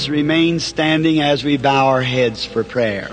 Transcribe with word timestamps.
us 0.00 0.08
remain 0.08 0.58
standing 0.58 1.20
as 1.20 1.44
we 1.44 1.58
bow 1.58 1.88
our 1.88 2.00
heads 2.00 2.46
for 2.46 2.64
prayer. 2.64 3.10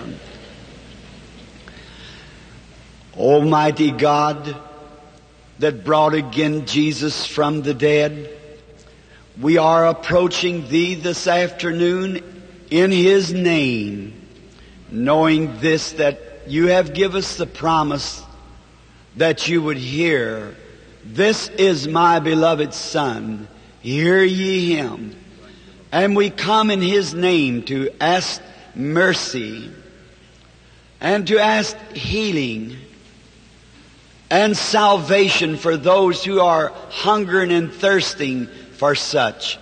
Almighty 3.17 3.91
God 3.91 4.55
that 5.59 5.83
brought 5.83 6.13
again 6.13 6.65
Jesus 6.65 7.25
from 7.25 7.61
the 7.61 7.73
dead, 7.73 8.29
we 9.41 9.57
are 9.57 9.85
approaching 9.85 10.69
Thee 10.69 10.95
this 10.95 11.27
afternoon 11.27 12.23
in 12.69 12.91
His 12.91 13.33
name, 13.33 14.13
knowing 14.89 15.59
this 15.59 15.91
that 15.93 16.47
You 16.47 16.67
have 16.67 16.93
given 16.93 17.17
us 17.17 17.35
the 17.35 17.47
promise 17.47 18.23
that 19.17 19.49
You 19.49 19.61
would 19.61 19.77
hear, 19.77 20.55
This 21.03 21.49
is 21.49 21.85
my 21.85 22.19
beloved 22.19 22.73
Son, 22.73 23.49
hear 23.81 24.23
ye 24.23 24.75
Him. 24.75 25.17
And 25.97 26.15
we 26.15 26.29
come 26.29 26.69
in 26.69 26.79
His 26.79 27.15
name 27.15 27.63
to 27.63 27.89
ask 27.99 28.39
mercy 28.75 29.71
and 31.01 31.25
to 31.25 31.39
ask 31.39 31.75
healing 31.91 32.77
and 34.29 34.55
salvation 34.55 35.57
for 35.57 35.75
those 35.75 36.23
who 36.23 36.39
are 36.39 36.71
hungering 36.91 37.51
and 37.51 37.73
thirsting 37.73 38.45
for 38.73 38.93
such. 38.93 39.57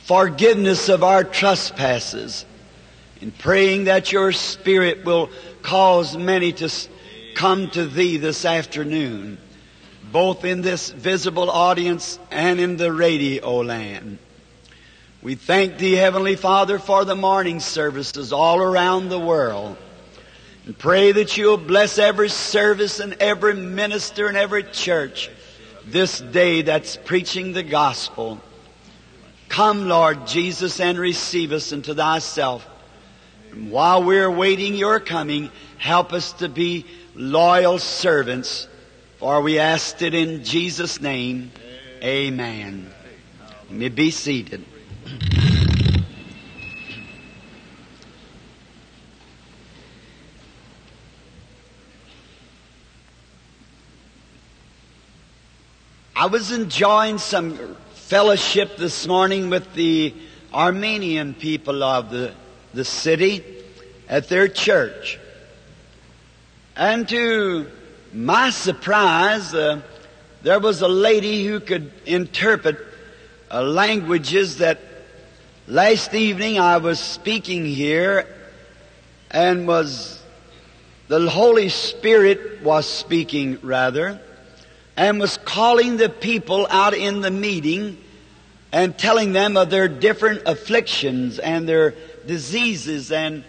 Forgiveness 0.00 0.90
of 0.90 1.02
our 1.02 1.24
trespasses. 1.24 2.44
And 3.22 3.36
praying 3.38 3.84
that 3.84 4.12
your 4.12 4.32
Spirit 4.32 5.06
will 5.06 5.30
cause 5.62 6.18
many 6.18 6.52
to 6.52 6.70
come 7.34 7.70
to 7.70 7.86
Thee 7.86 8.18
this 8.18 8.44
afternoon, 8.44 9.38
both 10.12 10.44
in 10.44 10.60
this 10.60 10.90
visible 10.90 11.50
audience 11.50 12.18
and 12.30 12.60
in 12.60 12.76
the 12.76 12.92
radio 12.92 13.62
land. 13.62 14.18
We 15.20 15.34
thank 15.34 15.78
Thee, 15.78 15.94
Heavenly 15.94 16.36
Father, 16.36 16.78
for 16.78 17.04
the 17.04 17.16
morning 17.16 17.58
services 17.58 18.32
all 18.32 18.60
around 18.60 19.08
the 19.08 19.18
world. 19.18 19.76
And 20.64 20.78
pray 20.78 21.10
that 21.10 21.36
you'll 21.36 21.56
bless 21.56 21.98
every 21.98 22.28
service 22.28 23.00
and 23.00 23.14
every 23.14 23.54
minister 23.54 24.28
and 24.28 24.36
every 24.36 24.62
church 24.62 25.28
this 25.84 26.20
day 26.20 26.62
that's 26.62 26.96
preaching 26.96 27.52
the 27.52 27.64
gospel. 27.64 28.40
Come, 29.48 29.88
Lord 29.88 30.24
Jesus, 30.28 30.78
and 30.78 30.96
receive 30.96 31.50
us 31.50 31.72
into 31.72 31.96
thyself. 31.96 32.64
And 33.50 33.72
while 33.72 34.04
we're 34.04 34.30
waiting 34.30 34.74
your 34.74 35.00
coming, 35.00 35.50
help 35.78 36.12
us 36.12 36.32
to 36.34 36.48
be 36.48 36.86
loyal 37.16 37.80
servants, 37.80 38.68
for 39.18 39.42
we 39.42 39.58
asked 39.58 40.00
it 40.00 40.14
in 40.14 40.44
Jesus' 40.44 41.00
name. 41.00 41.50
Amen. 42.04 42.88
You 43.68 43.78
may 43.78 43.88
be 43.88 44.12
seated. 44.12 44.64
Was 56.28 56.52
enjoying 56.52 57.16
some 57.16 57.76
fellowship 57.94 58.76
this 58.76 59.06
morning 59.06 59.48
with 59.48 59.72
the 59.72 60.12
Armenian 60.52 61.32
people 61.32 61.82
of 61.82 62.10
the, 62.10 62.34
the 62.74 62.84
city 62.84 63.42
at 64.10 64.28
their 64.28 64.46
church. 64.46 65.18
And 66.76 67.08
to 67.08 67.66
my 68.12 68.50
surprise, 68.50 69.54
uh, 69.54 69.80
there 70.42 70.60
was 70.60 70.82
a 70.82 70.88
lady 70.88 71.46
who 71.46 71.60
could 71.60 71.90
interpret 72.04 72.78
uh, 73.50 73.62
languages 73.62 74.58
that 74.58 74.80
last 75.66 76.12
evening 76.12 76.58
I 76.58 76.76
was 76.76 77.00
speaking 77.00 77.64
here 77.64 78.26
and 79.30 79.66
was, 79.66 80.22
the 81.08 81.30
Holy 81.30 81.70
Spirit 81.70 82.62
was 82.62 82.86
speaking 82.86 83.58
rather 83.62 84.20
and 84.98 85.20
was 85.20 85.38
calling 85.38 85.96
the 85.96 86.08
people 86.08 86.66
out 86.68 86.92
in 86.92 87.20
the 87.20 87.30
meeting 87.30 87.96
and 88.72 88.98
telling 88.98 89.32
them 89.32 89.56
of 89.56 89.70
their 89.70 89.86
different 89.86 90.42
afflictions 90.44 91.38
and 91.38 91.68
their 91.68 91.94
diseases 92.26 93.12
and 93.12 93.44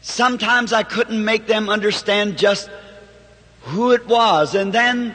sometimes 0.00 0.72
I 0.72 0.82
couldn't 0.82 1.22
make 1.22 1.46
them 1.46 1.68
understand 1.68 2.38
just 2.38 2.70
who 3.60 3.92
it 3.92 4.08
was 4.08 4.54
and 4.54 4.72
then 4.72 5.14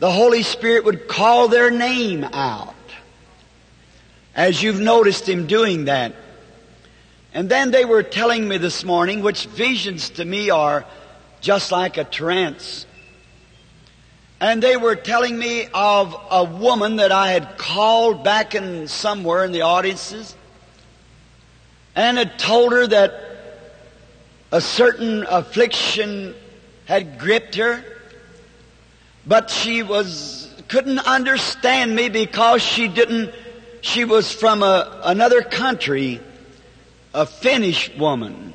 the 0.00 0.10
Holy 0.10 0.42
Spirit 0.42 0.84
would 0.84 1.06
call 1.06 1.46
their 1.46 1.70
name 1.70 2.24
out 2.24 2.74
as 4.34 4.60
you've 4.60 4.80
noticed 4.80 5.28
Him 5.28 5.46
doing 5.46 5.84
that. 5.84 6.14
And 7.32 7.48
then 7.48 7.70
they 7.70 7.84
were 7.84 8.02
telling 8.02 8.46
me 8.48 8.58
this 8.58 8.84
morning, 8.84 9.22
which 9.22 9.46
visions 9.46 10.10
to 10.10 10.24
me 10.24 10.50
are 10.50 10.84
just 11.40 11.70
like 11.70 11.96
a 11.96 12.04
trance. 12.04 12.85
And 14.40 14.62
they 14.62 14.76
were 14.76 14.96
telling 14.96 15.38
me 15.38 15.66
of 15.72 16.14
a 16.30 16.44
woman 16.44 16.96
that 16.96 17.10
I 17.10 17.30
had 17.30 17.56
called 17.56 18.22
back 18.22 18.54
in 18.54 18.86
somewhere 18.86 19.44
in 19.44 19.52
the 19.52 19.62
audiences 19.62 20.34
and 21.94 22.18
had 22.18 22.38
told 22.38 22.72
her 22.72 22.86
that 22.86 23.22
a 24.52 24.60
certain 24.60 25.24
affliction 25.28 26.34
had 26.84 27.18
gripped 27.18 27.54
her, 27.54 27.82
but 29.26 29.50
she 29.50 29.82
was, 29.82 30.54
couldn't 30.68 30.98
understand 31.00 31.96
me 31.96 32.10
because 32.10 32.62
she 32.62 32.88
didn't, 32.88 33.34
she 33.80 34.04
was 34.04 34.30
from 34.32 34.62
a, 34.62 35.00
another 35.04 35.40
country, 35.40 36.20
a 37.14 37.24
Finnish 37.24 37.90
woman. 37.96 38.52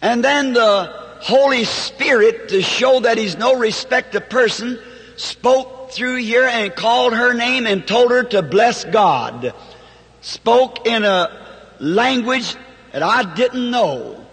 And 0.00 0.22
then 0.22 0.52
the 0.52 1.07
Holy 1.20 1.64
Spirit, 1.64 2.50
to 2.50 2.62
show 2.62 3.00
that 3.00 3.18
He's 3.18 3.36
no 3.36 3.58
respect 3.58 4.14
of 4.14 4.28
person, 4.28 4.78
spoke 5.16 5.90
through 5.90 6.16
here 6.16 6.44
and 6.44 6.74
called 6.74 7.14
her 7.14 7.34
name 7.34 7.66
and 7.66 7.86
told 7.86 8.10
her 8.10 8.22
to 8.24 8.42
bless 8.42 8.84
God. 8.84 9.54
Spoke 10.20 10.86
in 10.86 11.04
a 11.04 11.30
language 11.78 12.56
that 12.92 13.02
I 13.02 13.34
didn't 13.34 13.70
know 13.70 14.24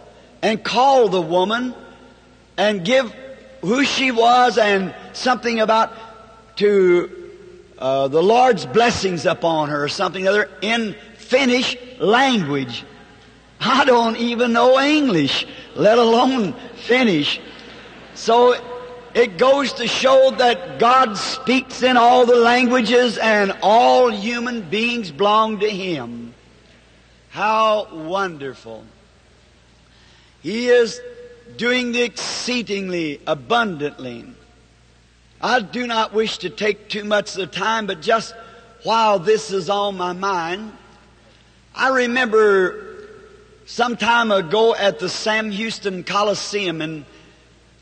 and 0.41 0.63
called 0.63 1.12
the 1.12 1.22
woman 1.22 1.74
and 2.57 2.85
give 2.85 3.13
who 3.62 3.84
she 3.84 4.12
was 4.12 4.57
and 4.57 4.94
something 5.13 5.59
about 5.59 5.94
to 6.57 7.31
uh, 7.78 8.07
the 8.07 8.22
Lord's 8.22 8.66
blessings 8.66 9.25
upon 9.25 9.69
her 9.69 9.84
or 9.84 9.90
something 9.90 10.28
other 10.28 10.50
in 10.62 10.95
Finnish 11.18 11.75
language. 12.00 12.85
I 13.67 13.83
don't 13.83 14.17
even 14.17 14.53
know 14.53 14.79
English, 14.79 15.47
let 15.73 15.97
alone 15.97 16.53
Finnish. 16.75 17.39
So 18.13 18.55
it 19.15 19.39
goes 19.39 19.73
to 19.73 19.87
show 19.87 20.31
that 20.37 20.77
God 20.77 21.17
speaks 21.17 21.81
in 21.81 21.97
all 21.97 22.27
the 22.27 22.35
languages 22.35 23.17
and 23.17 23.57
all 23.63 24.11
human 24.11 24.61
beings 24.69 25.09
belong 25.09 25.61
to 25.61 25.69
Him. 25.69 26.35
How 27.29 27.87
wonderful. 27.91 28.85
He 30.43 30.67
is 30.67 31.01
doing 31.57 31.91
the 31.91 32.03
exceedingly 32.03 33.19
abundantly. 33.25 34.25
I 35.41 35.61
do 35.61 35.87
not 35.87 36.13
wish 36.13 36.37
to 36.39 36.51
take 36.51 36.88
too 36.88 37.03
much 37.03 37.31
of 37.31 37.38
the 37.38 37.47
time, 37.47 37.88
but 37.88 38.01
just 38.01 38.35
while 38.83 39.18
this 39.18 39.51
is 39.51 39.71
on 39.71 39.97
my 39.97 40.13
mind, 40.13 40.71
I 41.73 41.89
remember 41.89 42.84
some 43.65 43.97
time 43.97 44.31
ago 44.31 44.75
at 44.75 45.00
the 45.00 45.09
Sam 45.09 45.50
Houston 45.50 46.03
Coliseum 46.03 46.81
in, 46.81 47.06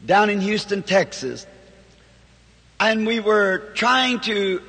down 0.06 0.30
in 0.30 0.40
Houston, 0.40 0.82
Texas. 0.82 1.46
And 2.80 3.06
we 3.06 3.20
were 3.20 3.72
trying 3.76 4.22
to, 4.22 4.62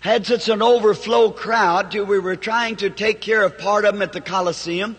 had 0.00 0.26
such 0.26 0.48
an 0.48 0.60
overflow 0.60 1.30
crowd 1.30 1.90
till 1.90 2.04
we 2.04 2.18
were 2.18 2.36
trying 2.36 2.76
to 2.76 2.90
take 2.90 3.22
care 3.22 3.42
of 3.42 3.56
part 3.56 3.86
of 3.86 3.94
them 3.94 4.02
at 4.02 4.12
the 4.12 4.20
Coliseum 4.20 4.96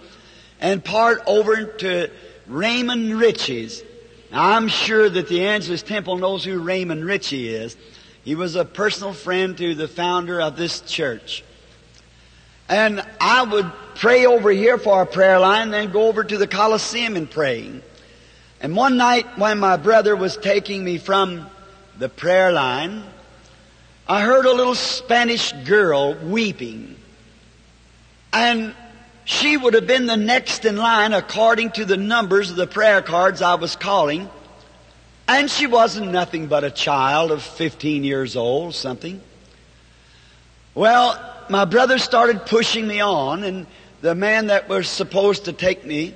and 0.60 0.84
part 0.84 1.22
over 1.28 1.66
to 1.66 2.10
Raymond 2.48 3.19
Richey's. 3.19 3.83
Now 4.31 4.56
I'm 4.56 4.68
sure 4.68 5.07
that 5.07 5.30
the 5.30 5.45
Angelus 5.45 5.83
Temple 5.83 6.18
knows 6.18 6.44
who 6.44 6.60
Raymond 6.60 7.06
Richey 7.06 7.50
is. 7.50 7.78
He 8.25 8.33
was 8.33 8.56
a 8.56 8.66
personal 8.66 9.13
friend 9.13 9.56
to 9.57 9.75
the 9.75 9.88
founder 9.88 10.42
of 10.42 10.57
this 10.57 10.81
church. 10.81 11.44
And 12.69 13.02
I 13.19 13.44
would 13.44 13.72
pray 13.96 14.25
over 14.25 14.52
here 14.52 14.78
for 14.78 14.96
our 14.96 15.06
prayer 15.06 15.40
line, 15.40 15.72
then 15.72 15.92
go 15.92 16.08
over 16.08 16.24
to 16.24 16.38
the 16.38 16.48
Coliseum 16.48 17.16
and 17.16 17.30
pray. 17.30 17.81
And 18.60 18.75
one 18.75 18.98
night 18.98 19.38
when 19.38 19.60
my 19.60 19.78
brother 19.78 20.16
was 20.16 20.38
taking 20.38 20.84
me 20.84 20.98
from 20.98 21.48
the 21.98 22.10
prayer 22.10 22.52
line, 22.52 23.04
I 24.08 24.22
heard 24.22 24.46
a 24.46 24.54
little 24.54 24.75
Spanish 24.75 25.52
girl 25.52 26.16
weeping. 26.16 26.96
And 28.34 28.75
she 29.25 29.58
would 29.58 29.74
have 29.74 29.88
been 29.88 30.06
the 30.06 30.18
next 30.18 30.66
in 30.66 30.78
line 30.78 31.14
according 31.14 31.72
to 31.72 31.86
the 31.86 31.98
numbers 31.98 32.50
of 32.50 32.56
the 32.56 32.68
prayer 32.68 33.02
cards 33.02 33.42
I 33.42 33.56
was 33.56 33.75
calling. 33.75 34.30
And 35.28 35.52
she 35.52 35.68
wasn't 35.68 36.12
nothing 36.12 36.48
but 36.48 36.64
a 36.64 36.72
child 36.72 37.31
of 37.31 37.44
15 37.44 38.04
years 38.04 38.36
old, 38.36 38.75
something. 38.75 39.22
Well, 40.74 41.37
my 41.50 41.66
brother 41.66 41.98
started 41.98 42.46
pushing 42.46 42.88
me 42.88 43.00
on, 43.02 43.44
and 43.44 43.68
the 44.02 44.16
man 44.16 44.48
that 44.48 44.70
was 44.70 44.88
supposed 44.88 45.46
to 45.46 45.54
take 45.54 45.86
me. 45.86 46.14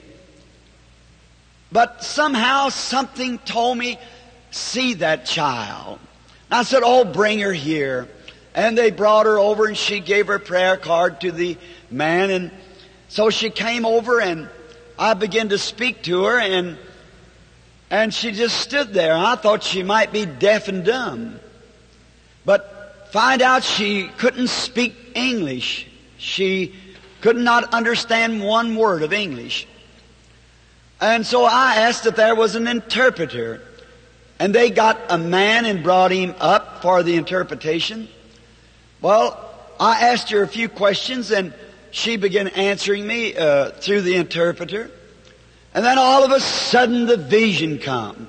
But 1.72 2.04
somehow 2.04 2.70
something 2.70 3.40
told 3.40 3.78
me, 3.78 3.98
see 4.52 4.96
that 4.96 5.26
child. 5.26 6.00
And 6.50 6.60
I 6.60 6.64
said, 6.64 6.82
oh, 6.84 7.06
bring 7.06 7.40
her 7.40 7.54
here. 7.54 8.08
And 8.54 8.78
they 8.78 8.92
brought 8.92 9.26
her 9.26 9.40
over 9.40 9.66
and 9.66 9.78
she 9.78 10.02
gave 10.02 10.28
her 10.28 10.38
prayer 10.38 10.76
card 10.76 11.22
to 11.22 11.32
the 11.32 11.58
man. 11.90 12.30
And 12.30 12.52
so 13.08 13.30
she 13.30 13.50
came 13.50 13.86
over 13.86 14.20
and 14.20 14.50
I 15.00 15.14
began 15.14 15.50
to 15.50 15.58
speak 15.58 16.04
to 16.04 16.26
her 16.26 16.38
and, 16.38 16.78
and 17.90 18.14
she 18.14 18.34
just 18.34 18.58
stood 18.60 18.94
there. 18.94 19.16
I 19.16 19.38
thought 19.38 19.64
she 19.64 19.84
might 19.84 20.12
be 20.12 20.26
deaf 20.26 20.68
and 20.68 20.84
dumb. 20.84 21.40
But 22.44 22.81
find 23.12 23.42
out 23.42 23.64
she 23.64 24.08
couldn't 24.18 24.48
speak 24.48 24.96
English. 25.16 25.88
She 26.18 26.74
could 27.22 27.38
not 27.38 27.74
understand 27.74 28.42
one 28.42 28.76
word 28.76 29.04
of 29.04 29.14
English. 29.14 29.68
And 31.00 31.26
so 31.26 31.46
I 31.46 31.76
asked 31.76 32.06
if 32.06 32.16
there 32.16 32.36
was 32.36 32.56
an 32.56 32.68
interpreter. 32.68 33.62
And 34.40 34.56
they 34.56 34.72
got 34.72 35.00
a 35.10 35.18
man 35.20 35.66
and 35.66 35.84
brought 35.84 36.12
him 36.12 36.34
up 36.40 36.82
for 36.82 37.04
the 37.04 37.16
interpretation. 37.16 38.08
Well, 39.02 39.38
I 39.80 40.10
asked 40.10 40.32
her 40.32 40.42
a 40.42 40.48
few 40.48 40.68
questions 40.68 41.32
and 41.32 41.54
she 41.92 42.18
began 42.18 42.48
answering 42.48 43.06
me 43.06 43.36
uh, 43.36 43.72
through 43.72 44.02
the 44.02 44.16
interpreter. 44.16 44.90
And 45.74 45.86
then 45.86 45.98
all 46.00 46.24
of 46.24 46.32
a 46.32 46.40
sudden 46.40 47.06
the 47.06 47.18
vision 47.18 47.78
come. 47.78 48.28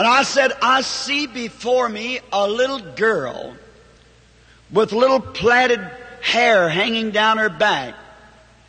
And 0.00 0.08
I 0.08 0.22
said, 0.22 0.52
I 0.62 0.80
see 0.80 1.26
before 1.26 1.86
me 1.86 2.20
a 2.32 2.48
little 2.48 2.78
girl 2.78 3.54
with 4.70 4.92
little 4.92 5.20
plaited 5.20 5.78
hair 6.22 6.70
hanging 6.70 7.10
down 7.10 7.36
her 7.36 7.50
back. 7.50 7.94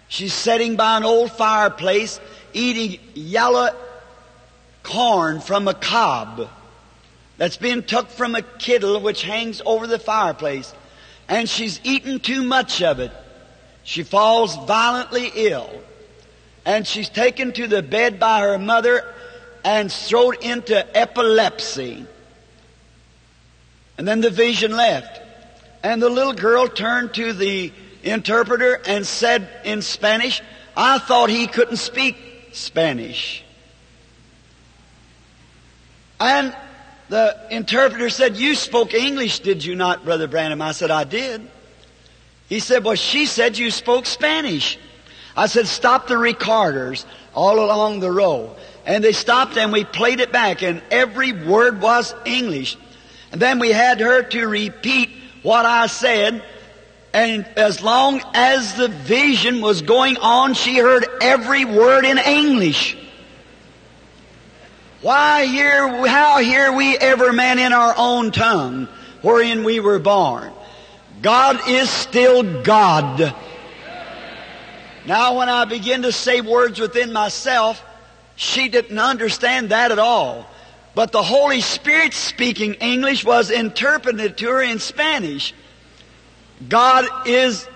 She's 0.09 0.33
sitting 0.33 0.75
by 0.75 0.97
an 0.97 1.05
old 1.05 1.31
fireplace 1.31 2.19
eating 2.51 2.99
yellow 3.13 3.69
corn 4.83 5.39
from 5.39 5.69
a 5.69 5.73
cob 5.73 6.49
that's 7.37 7.55
been 7.55 7.83
took 7.83 8.09
from 8.09 8.35
a 8.35 8.41
kittle 8.41 8.99
which 8.99 9.23
hangs 9.23 9.61
over 9.65 9.87
the 9.87 9.99
fireplace. 9.99 10.73
And 11.29 11.47
she's 11.47 11.79
eaten 11.85 12.19
too 12.19 12.43
much 12.43 12.81
of 12.81 12.99
it. 12.99 13.13
She 13.83 14.03
falls 14.03 14.57
violently 14.67 15.31
ill. 15.33 15.81
And 16.65 16.85
she's 16.85 17.07
taken 17.07 17.53
to 17.53 17.67
the 17.67 17.81
bed 17.81 18.19
by 18.19 18.41
her 18.41 18.57
mother 18.57 19.05
and 19.63 19.91
thrown 19.91 20.35
into 20.41 20.97
epilepsy. 20.97 22.05
And 23.97 24.07
then 24.07 24.21
the 24.21 24.29
vision 24.29 24.75
left. 24.75 25.21
And 25.83 26.01
the 26.01 26.09
little 26.09 26.33
girl 26.33 26.67
turned 26.67 27.13
to 27.15 27.33
the 27.33 27.71
interpreter 28.03 28.81
and 28.85 29.05
said 29.05 29.47
in 29.63 29.81
Spanish, 29.81 30.41
I 30.75 30.99
thought 30.99 31.29
he 31.29 31.47
couldn't 31.47 31.77
speak 31.77 32.17
Spanish. 32.53 33.43
And 36.19 36.55
the 37.09 37.35
interpreter 37.49 38.09
said, 38.09 38.37
You 38.37 38.55
spoke 38.55 38.93
English, 38.93 39.39
did 39.39 39.65
you 39.65 39.75
not, 39.75 40.05
Brother 40.05 40.27
Branham? 40.27 40.61
I 40.61 40.71
said, 40.71 40.91
I 40.91 41.03
did. 41.03 41.47
He 42.47 42.59
said, 42.59 42.83
Well, 42.83 42.95
she 42.95 43.25
said 43.25 43.57
you 43.57 43.71
spoke 43.71 44.05
Spanish. 44.05 44.77
I 45.35 45.47
said, 45.47 45.67
Stop 45.67 46.07
the 46.07 46.17
recorders 46.17 47.05
all 47.33 47.59
along 47.59 47.99
the 48.01 48.11
row. 48.11 48.55
And 48.85 49.03
they 49.03 49.11
stopped 49.11 49.57
and 49.57 49.71
we 49.71 49.83
played 49.83 50.19
it 50.19 50.31
back, 50.31 50.63
and 50.63 50.81
every 50.89 51.33
word 51.33 51.81
was 51.81 52.13
English. 52.25 52.77
And 53.31 53.41
then 53.41 53.59
we 53.59 53.69
had 53.69 53.99
her 53.99 54.23
to 54.23 54.47
repeat 54.47 55.09
what 55.43 55.65
I 55.65 55.87
said, 55.87 56.43
and 57.13 57.45
as 57.57 57.81
long 57.81 58.21
as 58.33 58.75
the 58.75 58.87
vision 58.87 59.61
was 59.61 59.81
going 59.81 60.17
on, 60.17 60.53
she 60.53 60.77
heard 60.77 61.05
every 61.21 61.65
word 61.65 62.05
in 62.05 62.17
English. 62.17 62.97
Why 65.01 65.45
hear, 65.45 66.07
how 66.07 66.37
hear 66.39 66.71
we 66.71 66.95
ever 66.97 67.33
man 67.33 67.59
in 67.59 67.73
our 67.73 67.93
own 67.97 68.31
tongue 68.31 68.87
wherein 69.21 69.63
we 69.63 69.79
were 69.79 69.99
born? 69.99 70.53
God 71.21 71.67
is 71.67 71.89
still 71.89 72.61
God. 72.61 73.35
Now 75.05 75.37
when 75.37 75.49
I 75.49 75.65
begin 75.65 76.03
to 76.03 76.11
say 76.11 76.41
words 76.41 76.79
within 76.79 77.11
myself, 77.11 77.83
she 78.35 78.69
didn't 78.69 78.99
understand 78.99 79.69
that 79.69 79.91
at 79.91 79.99
all. 79.99 80.47
But 80.93 81.11
the 81.11 81.23
Holy 81.23 81.61
Spirit 81.61 82.13
speaking 82.13 82.73
English 82.75 83.23
was 83.23 83.49
interpreted 83.49 84.37
to 84.37 84.47
her 84.47 84.61
in 84.61 84.79
Spanish. 84.79 85.53
God 86.67 87.05
is 87.27 87.67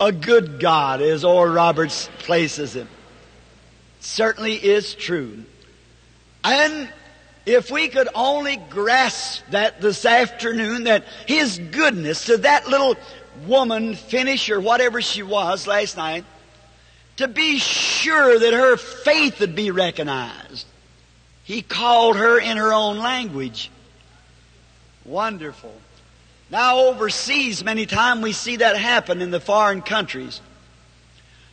a 0.00 0.10
good 0.10 0.58
God, 0.58 1.00
as 1.00 1.24
Oral 1.24 1.52
Roberts 1.52 2.08
places 2.18 2.76
it. 2.76 2.86
Certainly 4.00 4.54
is 4.54 4.94
true. 4.94 5.44
And 6.42 6.88
if 7.46 7.70
we 7.70 7.88
could 7.88 8.08
only 8.14 8.56
grasp 8.56 9.44
that 9.50 9.80
this 9.80 10.04
afternoon, 10.04 10.84
that 10.84 11.04
His 11.26 11.58
goodness 11.58 12.24
to 12.26 12.38
that 12.38 12.68
little 12.68 12.96
woman, 13.46 13.94
Finnish 13.94 14.50
or 14.50 14.60
whatever 14.60 15.00
she 15.00 15.22
was 15.22 15.66
last 15.66 15.96
night, 15.96 16.24
to 17.16 17.28
be 17.28 17.58
sure 17.58 18.38
that 18.38 18.52
her 18.52 18.76
faith 18.76 19.40
would 19.40 19.54
be 19.54 19.70
recognized. 19.70 20.66
He 21.44 21.62
called 21.62 22.16
her 22.16 22.38
in 22.38 22.56
her 22.56 22.72
own 22.72 22.98
language. 22.98 23.70
Wonderful. 25.04 25.74
Now 26.50 26.80
overseas, 26.80 27.64
many 27.64 27.86
times 27.86 28.22
we 28.22 28.32
see 28.32 28.56
that 28.56 28.76
happen 28.76 29.20
in 29.20 29.30
the 29.30 29.40
foreign 29.40 29.82
countries. 29.82 30.40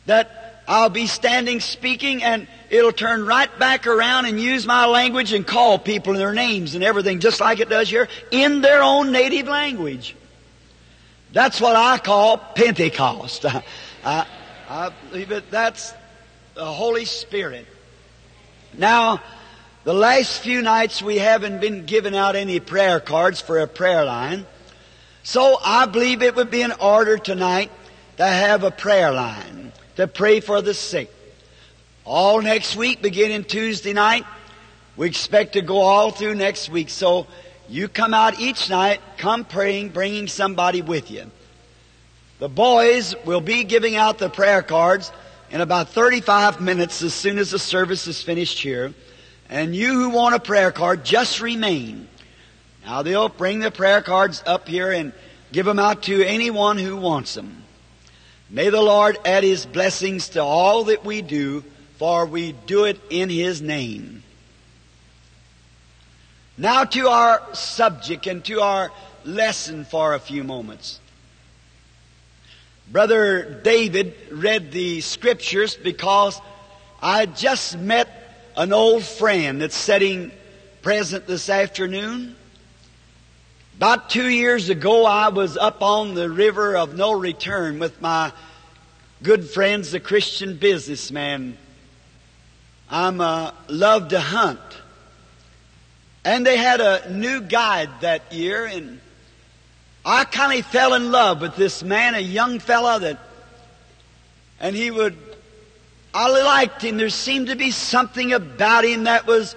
That 0.06 0.62
I'll 0.68 0.90
be 0.90 1.06
standing 1.06 1.60
speaking 1.60 2.22
and 2.22 2.46
it'll 2.68 2.92
turn 2.92 3.26
right 3.26 3.50
back 3.58 3.86
around 3.86 4.26
and 4.26 4.40
use 4.40 4.66
my 4.66 4.86
language 4.86 5.32
and 5.32 5.46
call 5.46 5.78
people 5.78 6.14
their 6.14 6.32
names 6.32 6.74
and 6.74 6.84
everything 6.84 7.20
just 7.20 7.40
like 7.40 7.60
it 7.60 7.68
does 7.68 7.88
here 7.88 8.08
in 8.30 8.60
their 8.60 8.82
own 8.82 9.10
native 9.10 9.48
language. 9.48 10.14
That's 11.32 11.60
what 11.60 11.76
I 11.76 11.98
call 11.98 12.38
Pentecost. 12.38 13.44
I, 13.46 13.62
I 14.04 14.26
believe 15.10 15.32
it. 15.32 15.50
That's 15.50 15.92
the 16.54 16.64
Holy 16.64 17.04
Spirit. 17.04 17.66
Now, 18.72 19.20
the 19.82 19.92
last 19.92 20.42
few 20.42 20.62
nights 20.62 21.02
we 21.02 21.18
haven't 21.18 21.60
been 21.60 21.86
giving 21.86 22.14
out 22.14 22.36
any 22.36 22.60
prayer 22.60 23.00
cards 23.00 23.40
for 23.40 23.58
a 23.58 23.66
prayer 23.66 24.04
line. 24.04 24.46
So 25.24 25.58
I 25.64 25.86
believe 25.86 26.22
it 26.22 26.36
would 26.36 26.52
be 26.52 26.62
in 26.62 26.70
order 26.70 27.18
tonight 27.18 27.72
to 28.18 28.26
have 28.26 28.62
a 28.62 28.70
prayer 28.70 29.10
line 29.10 29.72
to 29.96 30.06
pray 30.06 30.38
for 30.38 30.62
the 30.62 30.74
sick. 30.74 31.12
All 32.04 32.40
next 32.40 32.76
week, 32.76 33.02
beginning 33.02 33.44
Tuesday 33.44 33.92
night, 33.92 34.24
we 34.96 35.08
expect 35.08 35.54
to 35.54 35.62
go 35.62 35.80
all 35.80 36.12
through 36.12 36.36
next 36.36 36.68
week. 36.68 36.90
So 36.90 37.26
you 37.68 37.88
come 37.88 38.14
out 38.14 38.38
each 38.38 38.70
night, 38.70 39.00
come 39.18 39.44
praying, 39.44 39.88
bringing 39.88 40.28
somebody 40.28 40.80
with 40.80 41.10
you. 41.10 41.30
The 42.40 42.48
boys 42.48 43.14
will 43.26 43.42
be 43.42 43.64
giving 43.64 43.96
out 43.96 44.16
the 44.16 44.30
prayer 44.30 44.62
cards 44.62 45.12
in 45.50 45.60
about 45.60 45.90
35 45.90 46.58
minutes 46.58 47.02
as 47.02 47.12
soon 47.12 47.36
as 47.36 47.50
the 47.50 47.58
service 47.58 48.06
is 48.06 48.22
finished 48.22 48.58
here. 48.60 48.94
And 49.50 49.76
you 49.76 49.92
who 49.92 50.08
want 50.08 50.34
a 50.34 50.40
prayer 50.40 50.72
card, 50.72 51.04
just 51.04 51.42
remain. 51.42 52.08
Now 52.86 53.02
they'll 53.02 53.28
bring 53.28 53.58
the 53.58 53.70
prayer 53.70 54.00
cards 54.00 54.42
up 54.46 54.68
here 54.68 54.90
and 54.90 55.12
give 55.52 55.66
them 55.66 55.78
out 55.78 56.04
to 56.04 56.24
anyone 56.24 56.78
who 56.78 56.96
wants 56.96 57.34
them. 57.34 57.62
May 58.48 58.70
the 58.70 58.80
Lord 58.80 59.18
add 59.26 59.44
His 59.44 59.66
blessings 59.66 60.30
to 60.30 60.42
all 60.42 60.84
that 60.84 61.04
we 61.04 61.20
do, 61.20 61.62
for 61.98 62.24
we 62.24 62.52
do 62.52 62.84
it 62.84 62.98
in 63.10 63.28
His 63.28 63.60
name. 63.60 64.22
Now 66.56 66.84
to 66.84 67.08
our 67.08 67.54
subject 67.54 68.26
and 68.26 68.42
to 68.46 68.62
our 68.62 68.90
lesson 69.26 69.84
for 69.84 70.14
a 70.14 70.18
few 70.18 70.42
moments. 70.42 71.00
Brother 72.90 73.44
David 73.62 74.14
read 74.32 74.72
the 74.72 75.00
scriptures 75.00 75.76
because 75.76 76.40
I 77.00 77.26
just 77.26 77.78
met 77.78 78.08
an 78.56 78.72
old 78.72 79.04
friend 79.04 79.62
that's 79.62 79.76
sitting 79.76 80.32
present 80.82 81.24
this 81.28 81.48
afternoon. 81.48 82.34
About 83.76 84.10
two 84.10 84.28
years 84.28 84.70
ago, 84.70 85.06
I 85.06 85.28
was 85.28 85.56
up 85.56 85.82
on 85.82 86.14
the 86.14 86.28
river 86.28 86.76
of 86.76 86.96
no 86.96 87.12
return 87.12 87.78
with 87.78 88.02
my 88.02 88.32
good 89.22 89.48
friends, 89.48 89.92
the 89.92 90.00
Christian 90.00 90.56
businessman. 90.56 91.56
I'm 92.90 93.20
uh, 93.20 93.52
love 93.68 94.08
to 94.08 94.18
hunt, 94.18 94.58
and 96.24 96.44
they 96.44 96.56
had 96.56 96.80
a 96.80 97.08
new 97.12 97.40
guide 97.40 97.90
that 98.00 98.32
year, 98.32 98.66
and 98.66 99.00
I 100.10 100.24
kind 100.24 100.58
of 100.58 100.66
fell 100.66 100.94
in 100.94 101.12
love 101.12 101.40
with 101.40 101.54
this 101.54 101.84
man, 101.84 102.16
a 102.16 102.18
young 102.18 102.58
fella 102.58 102.98
that, 102.98 103.20
and 104.58 104.74
he 104.74 104.90
would 104.90 105.16
I 106.12 106.28
liked 106.28 106.82
him. 106.82 106.96
There 106.96 107.10
seemed 107.10 107.46
to 107.46 107.54
be 107.54 107.70
something 107.70 108.32
about 108.32 108.84
him 108.84 109.04
that 109.04 109.24
was 109.24 109.54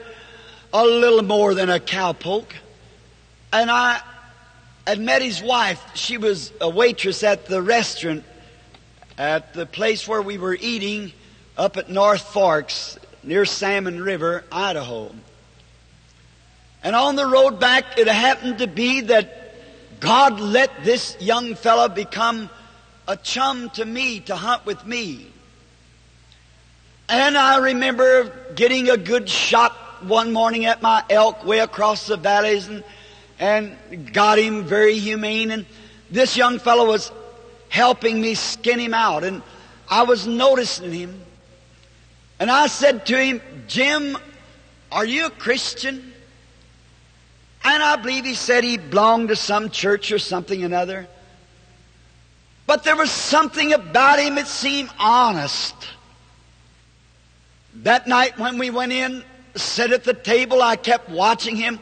a 0.72 0.86
little 0.86 1.24
more 1.24 1.56
than 1.56 1.72
a 1.72 1.80
cowpoke. 1.80 2.52
And 3.52 3.72
I 3.72 4.00
had 4.86 5.00
met 5.00 5.24
his 5.24 5.42
wife. 5.42 5.82
She 5.96 6.20
was 6.20 6.52
a 6.62 6.70
waitress 6.70 7.24
at 7.24 7.48
the 7.48 7.60
restaurant 7.60 8.24
at 9.18 9.56
the 9.56 9.66
place 9.66 10.08
where 10.08 10.22
we 10.22 10.38
were 10.38 10.56
eating 10.60 11.14
up 11.58 11.78
at 11.78 11.90
North 11.90 12.22
Forks 12.22 13.00
near 13.24 13.46
Salmon 13.46 14.04
River, 14.04 14.44
Idaho. 14.52 15.12
And 16.84 16.96
on 16.96 17.16
the 17.16 17.26
road 17.26 17.60
back, 17.60 17.98
it 17.98 18.08
happened 18.08 18.60
to 18.60 18.68
be 18.68 19.02
that 19.02 19.43
God 20.04 20.42
let 20.42 20.84
this 20.84 21.16
young 21.22 21.56
fellow 21.56 21.88
become 21.88 22.50
a 23.08 23.16
chum 23.16 23.70
to 23.70 23.86
me 23.86 24.20
to 24.20 24.36
hunt 24.36 24.66
with 24.66 24.86
me. 24.86 25.28
And 27.08 27.38
I 27.38 27.60
remember 27.60 28.30
getting 28.54 28.90
a 28.90 28.98
good 28.98 29.30
shot 29.30 29.72
one 30.04 30.34
morning 30.34 30.66
at 30.66 30.82
my 30.82 31.06
elk 31.10 31.46
way 31.46 31.60
across 31.60 32.06
the 32.06 32.18
valleys 32.18 32.68
and, 32.68 32.84
and 33.40 34.12
got 34.12 34.40
him 34.40 34.66
very 34.66 35.00
humane. 35.00 35.52
And 35.52 35.66
this 36.12 36.36
young 36.36 36.60
fellow 36.60 36.86
was 36.86 37.10
helping 37.70 38.20
me 38.20 38.36
skin 38.36 38.80
him 38.80 38.94
out. 38.94 39.24
And 39.24 39.42
I 39.90 40.04
was 40.04 40.28
noticing 40.28 40.92
him. 40.92 41.22
And 42.42 42.52
I 42.52 42.68
said 42.68 43.06
to 43.06 43.18
him, 43.18 43.42
Jim, 43.70 44.18
are 44.92 45.06
you 45.06 45.28
a 45.28 45.30
Christian? 45.30 46.13
And 47.64 47.82
I 47.82 47.96
believe 47.96 48.26
he 48.26 48.34
said 48.34 48.64
he 48.64 48.78
belonged 48.78 49.30
to 49.30 49.36
some 49.36 49.70
church 49.70 50.12
or 50.12 50.20
something 50.20 50.64
another. 50.64 51.08
But 52.66 52.84
there 52.84 52.96
was 52.96 53.12
something 53.12 53.74
about 53.74 54.20
him 54.20 54.36
that 54.36 54.48
seemed 54.48 54.90
honest. 55.00 55.76
That 57.76 58.08
night 58.08 58.38
when 58.38 58.58
we 58.58 58.70
went 58.70 58.92
in, 58.92 59.24
sat 59.56 59.92
at 59.92 60.04
the 60.04 60.14
table, 60.14 60.62
I 60.62 60.76
kept 60.76 61.10
watching 61.10 61.56
him. 61.56 61.80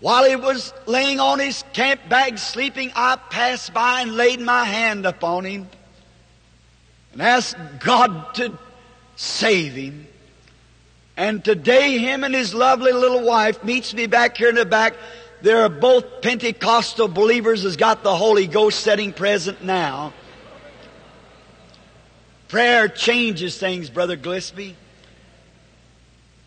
While 0.00 0.24
he 0.24 0.36
was 0.36 0.72
laying 0.86 1.20
on 1.20 1.38
his 1.38 1.62
camp 1.74 2.00
bag 2.08 2.38
sleeping, 2.38 2.90
I 2.94 3.16
passed 3.16 3.74
by 3.74 4.00
and 4.00 4.16
laid 4.16 4.40
my 4.40 4.64
hand 4.64 5.04
upon 5.04 5.44
him 5.44 5.68
and 7.12 7.20
asked 7.20 7.56
God 7.80 8.34
to 8.36 8.58
save 9.16 9.74
him. 9.74 10.06
And 11.20 11.44
today, 11.44 11.98
him 11.98 12.24
and 12.24 12.34
his 12.34 12.54
lovely 12.54 12.92
little 12.92 13.22
wife 13.22 13.62
meets 13.62 13.92
me 13.92 14.06
back 14.06 14.38
here 14.38 14.48
in 14.48 14.54
the 14.54 14.64
back. 14.64 14.94
They're 15.42 15.68
both 15.68 16.22
Pentecostal 16.22 17.08
believers 17.08 17.64
has 17.64 17.76
got 17.76 18.02
the 18.02 18.16
Holy 18.16 18.46
Ghost 18.46 18.80
setting 18.80 19.12
present 19.12 19.62
now. 19.62 20.14
Prayer 22.48 22.88
changes 22.88 23.58
things, 23.58 23.90
Brother 23.90 24.16
Gillespie. 24.16 24.76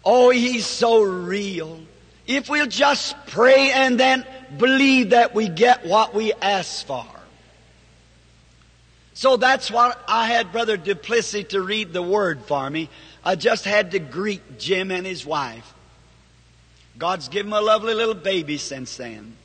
Oh, 0.04 0.32
He's 0.32 0.66
so 0.66 1.04
real. 1.04 1.80
If 2.26 2.50
we'll 2.50 2.66
just 2.66 3.16
pray 3.28 3.70
and 3.70 4.00
then 4.00 4.26
believe 4.58 5.12
that 5.12 5.36
we 5.36 5.50
get 5.50 5.86
what 5.86 6.16
we 6.16 6.34
ask 6.34 6.84
for. 6.88 7.06
So 9.14 9.38
that's 9.38 9.70
what 9.70 10.04
I 10.08 10.26
had 10.26 10.52
Brother 10.52 10.78
du 10.78 10.96
Plessis 10.96 11.50
to 11.50 11.62
read 11.62 11.94
the 11.94 12.02
word 12.02 12.46
for 12.46 12.68
me. 12.68 12.90
I 13.26 13.36
just 13.36 13.64
had 13.66 13.92
to 13.92 14.00
greet 14.00 14.60
Jim 14.60 14.92
and 14.92 15.06
his 15.06 15.26
wife. 15.26 15.74
God's 16.98 17.30
given 17.30 17.48
him 17.48 17.54
a 17.54 17.62
lovely 17.62 17.94
little 17.94 18.14
baby 18.14 18.58
since 18.58 18.98
then. 18.98 19.36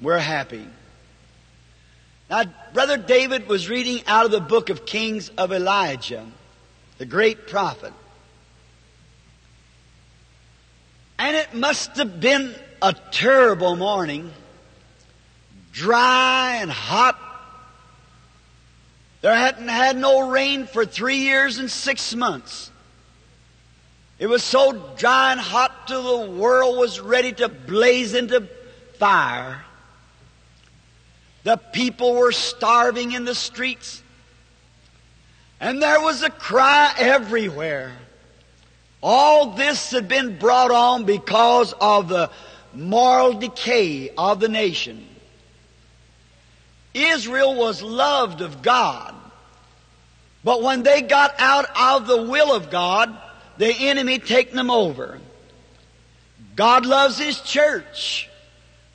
We're 0.00 0.18
happy. 0.18 0.66
Now, 2.28 2.44
Brother 2.72 2.96
David 2.96 3.48
was 3.48 3.68
reading 3.68 4.02
out 4.06 4.24
of 4.24 4.30
the 4.30 4.40
book 4.40 4.70
of 4.70 4.84
Kings 4.84 5.28
of 5.38 5.52
Elijah, 5.52 6.26
the 6.98 7.06
great 7.06 7.46
prophet. 7.46 7.92
And 11.18 11.36
it 11.36 11.54
must 11.54 11.96
have 11.96 12.20
been 12.20 12.54
a 12.82 12.94
terrible 13.10 13.76
morning, 13.76 14.32
dry 15.72 16.58
and 16.60 16.70
hot. 16.70 17.18
There 19.20 19.34
hadn't 19.34 19.68
had 19.68 19.96
no 19.96 20.28
rain 20.28 20.66
for 20.66 20.84
three 20.84 21.18
years 21.18 21.58
and 21.58 21.70
six 21.70 22.14
months. 22.14 22.70
It 24.18 24.26
was 24.28 24.42
so 24.42 24.72
dry 24.96 25.32
and 25.32 25.40
hot 25.40 25.86
till 25.86 26.24
the 26.24 26.30
world 26.32 26.78
was 26.78 27.00
ready 27.00 27.32
to 27.32 27.48
blaze 27.48 28.14
into 28.14 28.48
fire. 28.98 29.62
The 31.44 31.58
people 31.58 32.14
were 32.14 32.32
starving 32.32 33.12
in 33.12 33.24
the 33.24 33.34
streets. 33.34 34.02
And 35.60 35.82
there 35.82 36.00
was 36.00 36.22
a 36.22 36.30
cry 36.30 36.94
everywhere. 36.98 37.92
All 39.02 39.52
this 39.52 39.90
had 39.90 40.08
been 40.08 40.38
brought 40.38 40.70
on 40.70 41.04
because 41.04 41.74
of 41.80 42.08
the 42.08 42.30
moral 42.74 43.34
decay 43.34 44.10
of 44.16 44.40
the 44.40 44.48
nation. 44.48 45.06
Israel 46.94 47.54
was 47.54 47.82
loved 47.82 48.40
of 48.40 48.62
God. 48.62 49.14
But 50.42 50.62
when 50.62 50.82
they 50.82 51.02
got 51.02 51.34
out 51.38 51.66
of 51.78 52.06
the 52.06 52.22
will 52.22 52.54
of 52.54 52.70
God, 52.70 53.16
the 53.58 53.72
enemy 53.88 54.18
taking 54.18 54.56
them 54.56 54.70
over. 54.70 55.18
God 56.54 56.86
loves 56.86 57.18
His 57.18 57.40
church. 57.40 58.30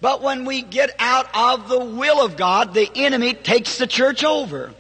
But 0.02 0.22
when 0.22 0.46
we 0.46 0.64
get 0.64 0.96
out 0.98 1.28
of 1.34 1.70
the 1.70 1.80
will 1.80 2.26
of 2.26 2.36
God, 2.36 2.74
the 2.74 2.90
enemy 2.96 3.34
takes 3.34 3.78
the 3.78 3.86
church 3.86 4.24
over. 4.24 4.74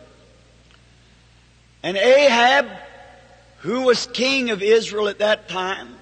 And 1.83 1.95
Ahab 1.95 2.67
who 3.61 3.81
was 3.81 4.07
king 4.07 4.49
of 4.49 4.63
Israel 4.63 5.07
at 5.07 5.19
that 5.19 5.47
time, 5.47 5.95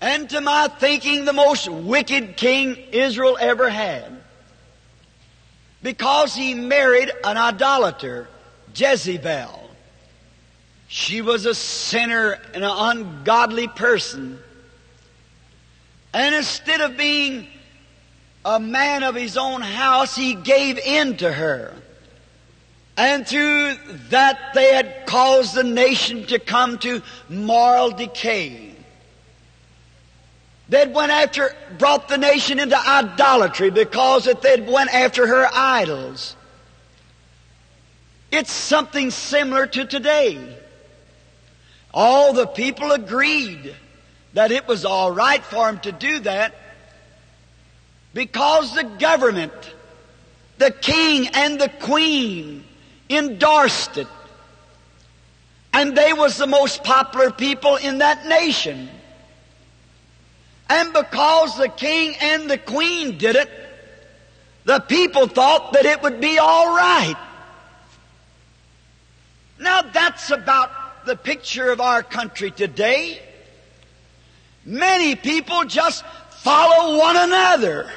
and 0.00 0.28
to 0.28 0.40
my 0.42 0.68
thinking 0.68 1.24
the 1.24 1.32
most 1.32 1.66
wicked 1.68 2.36
king 2.36 2.76
Israel 2.92 3.38
ever 3.40 3.70
had, 3.70 4.20
because 5.82 6.34
he 6.34 6.52
married 6.54 7.10
an 7.24 7.38
idolater, 7.38 8.28
Jezebel. 8.74 9.65
She 10.88 11.20
was 11.20 11.46
a 11.46 11.54
sinner 11.54 12.38
and 12.54 12.64
an 12.64 12.70
ungodly 12.72 13.68
person. 13.68 14.38
And 16.12 16.34
instead 16.34 16.80
of 16.80 16.96
being 16.96 17.48
a 18.44 18.60
man 18.60 19.02
of 19.02 19.14
his 19.14 19.36
own 19.36 19.60
house, 19.60 20.14
he 20.14 20.34
gave 20.34 20.78
in 20.78 21.16
to 21.18 21.32
her. 21.32 21.74
And 22.96 23.26
through 23.26 23.74
that 24.08 24.54
they 24.54 24.72
had 24.72 25.04
caused 25.06 25.54
the 25.54 25.64
nation 25.64 26.24
to 26.26 26.38
come 26.38 26.78
to 26.78 27.02
moral 27.28 27.90
decay. 27.90 28.74
They'd 30.68 30.94
went 30.94 31.12
after, 31.12 31.54
brought 31.78 32.08
the 32.08 32.18
nation 32.18 32.58
into 32.58 32.76
idolatry 32.78 33.70
because 33.70 34.24
that 34.24 34.42
they'd 34.42 34.66
went 34.66 34.92
after 34.92 35.26
her 35.26 35.48
idols. 35.52 36.34
It's 38.32 38.50
something 38.50 39.10
similar 39.10 39.66
to 39.68 39.84
today. 39.84 40.55
All 41.96 42.34
the 42.34 42.46
people 42.46 42.92
agreed 42.92 43.74
that 44.34 44.52
it 44.52 44.68
was 44.68 44.84
all 44.84 45.10
right 45.10 45.42
for 45.42 45.66
him 45.66 45.80
to 45.80 45.92
do 45.92 46.20
that 46.20 46.54
because 48.12 48.74
the 48.74 48.84
government, 48.84 49.54
the 50.58 50.70
king 50.70 51.28
and 51.28 51.58
the 51.58 51.70
queen 51.80 52.64
endorsed 53.08 53.96
it. 53.96 54.08
And 55.72 55.96
they 55.96 56.12
was 56.12 56.36
the 56.36 56.46
most 56.46 56.84
popular 56.84 57.30
people 57.30 57.76
in 57.76 57.98
that 57.98 58.26
nation. 58.26 58.90
And 60.68 60.92
because 60.92 61.56
the 61.56 61.68
king 61.68 62.14
and 62.20 62.50
the 62.50 62.58
queen 62.58 63.16
did 63.16 63.36
it, 63.36 63.50
the 64.64 64.80
people 64.80 65.28
thought 65.28 65.72
that 65.72 65.86
it 65.86 66.02
would 66.02 66.20
be 66.20 66.38
all 66.38 66.76
right. 66.76 67.16
Now 69.58 69.80
that's 69.80 70.30
about 70.30 70.85
the 71.06 71.16
picture 71.16 71.70
of 71.70 71.80
our 71.80 72.02
country 72.02 72.50
today. 72.50 73.22
Many 74.64 75.14
people 75.14 75.64
just 75.64 76.04
follow 76.30 76.98
one 76.98 77.16
another. 77.16 77.90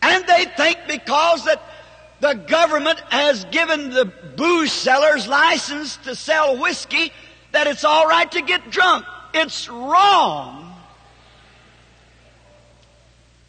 And 0.00 0.24
they 0.26 0.44
think 0.56 0.78
because 0.86 1.44
that 1.44 1.60
the 2.20 2.34
government 2.34 3.00
has 3.10 3.44
given 3.46 3.90
the 3.90 4.06
booze 4.36 4.72
sellers 4.72 5.26
license 5.26 5.96
to 5.98 6.14
sell 6.14 6.56
whiskey 6.56 7.12
that 7.52 7.66
it's 7.66 7.84
all 7.84 8.06
right 8.06 8.30
to 8.32 8.42
get 8.42 8.70
drunk. 8.70 9.04
It's 9.34 9.68
wrong. 9.68 10.74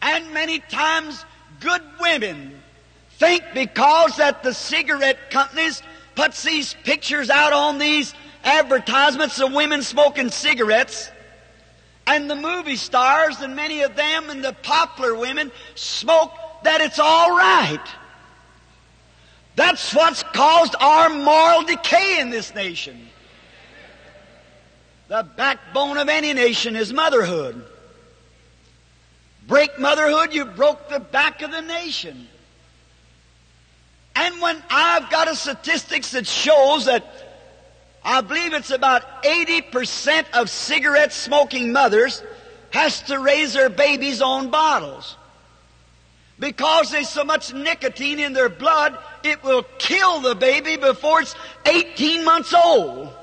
And 0.01 0.33
many 0.33 0.59
times 0.59 1.23
good 1.59 1.81
women 1.99 2.59
think 3.11 3.43
because 3.53 4.17
that 4.17 4.43
the 4.43 4.53
cigarette 4.53 5.31
companies 5.31 5.81
puts 6.17 6.41
these 6.41 6.75
pictures 6.83 7.29
out 7.29 7.53
on 7.53 7.77
these 7.77 8.11
advertisements 8.43 9.39
of 9.39 9.53
women 9.53 9.83
smoking 9.83 10.31
cigarettes 10.31 11.11
and 12.07 12.27
the 12.27 12.35
movie 12.35 12.75
stars 12.75 13.39
and 13.41 13.55
many 13.55 13.83
of 13.83 13.95
them 13.95 14.31
and 14.31 14.43
the 14.43 14.53
popular 14.63 15.13
women 15.13 15.51
smoke 15.75 16.31
that 16.63 16.81
it's 16.81 16.97
all 16.97 17.37
right. 17.37 17.85
That's 19.55 19.93
what's 19.93 20.23
caused 20.23 20.75
our 20.79 21.09
moral 21.09 21.61
decay 21.61 22.19
in 22.19 22.31
this 22.31 22.55
nation. 22.55 23.09
The 25.09 25.21
backbone 25.37 25.97
of 25.97 26.09
any 26.09 26.33
nation 26.33 26.75
is 26.75 26.91
motherhood. 26.91 27.63
break 29.47 29.77
motherhood, 29.77 30.33
you 30.33 30.45
broke 30.45 30.89
the 30.89 30.99
back 30.99 31.43
of 31.43 31.51
the 31.51 31.61
nation. 31.61 32.27
And 34.19 34.41
when 34.41 34.61
I've 34.71 35.11
got 35.11 35.27
a 35.27 35.35
statistics 35.35 36.11
that 36.11 36.25
shows 36.25 36.85
that 36.85 37.05
I 38.03 38.21
believe 38.21 38.53
it's 38.53 38.71
about 38.71 39.23
80% 39.23 40.25
of 40.33 40.49
cigarette 40.49 41.13
smoking 41.13 41.71
mothers 41.71 42.23
has 42.71 43.01
to 43.03 43.19
raise 43.19 43.53
their 43.53 43.69
babies 43.69 44.23
on 44.23 44.49
bottles. 44.49 45.15
Because 46.39 46.89
there's 46.89 47.09
so 47.09 47.23
much 47.23 47.53
nicotine 47.53 48.19
in 48.19 48.33
their 48.33 48.49
blood, 48.49 48.97
it 49.23 49.43
will 49.43 49.63
kill 49.77 50.21
the 50.21 50.33
baby 50.33 50.77
before 50.77 51.21
it's 51.21 51.35
18 51.65 52.25
months 52.25 52.55
old. 52.55 53.13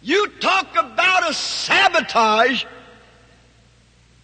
You 0.00 0.28
talk 0.40 0.76
about 0.76 1.28
a 1.28 1.34
sabotage. 1.34 2.64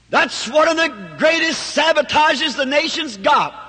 That's 0.08 0.48
one 0.48 0.68
of 0.68 0.76
the 0.78 1.16
greatest 1.18 1.76
sabotages 1.76 2.56
the 2.56 2.66
nation's 2.66 3.18
got. 3.18 3.59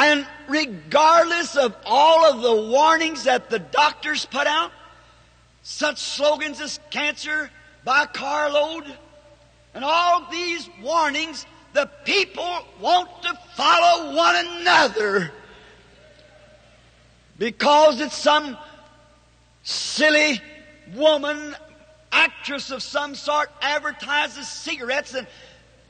And 0.00 0.26
regardless 0.48 1.56
of 1.56 1.76
all 1.84 2.24
of 2.24 2.40
the 2.40 2.70
warnings 2.70 3.24
that 3.24 3.50
the 3.50 3.58
doctors 3.58 4.24
put 4.24 4.46
out, 4.46 4.72
such 5.62 5.98
slogans 5.98 6.58
as 6.58 6.80
cancer 6.88 7.50
by 7.84 8.06
carload, 8.06 8.84
and 9.74 9.84
all 9.84 10.26
these 10.30 10.70
warnings, 10.82 11.44
the 11.74 11.84
people 12.06 12.66
want 12.80 13.10
to 13.24 13.38
follow 13.56 14.16
one 14.16 14.36
another 14.36 15.32
because 17.36 18.00
it's 18.00 18.16
some 18.16 18.56
silly 19.64 20.40
woman, 20.94 21.54
actress 22.10 22.70
of 22.70 22.82
some 22.82 23.14
sort, 23.14 23.50
advertises 23.60 24.48
cigarettes 24.48 25.12
and, 25.12 25.26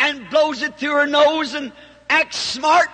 and 0.01 0.29
blows 0.31 0.63
it 0.63 0.77
through 0.79 0.97
her 0.97 1.07
nose 1.07 1.55
and 1.55 1.71
acts 2.09 2.39
smart. 2.39 2.89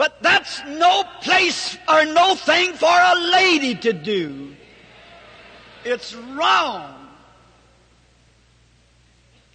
But 0.00 0.22
that's 0.22 0.64
no 0.64 1.04
place 1.20 1.76
or 1.86 2.06
no 2.06 2.34
thing 2.34 2.72
for 2.72 2.88
a 2.88 3.20
lady 3.32 3.74
to 3.74 3.92
do. 3.92 4.56
It's 5.84 6.14
wrong. 6.14 6.94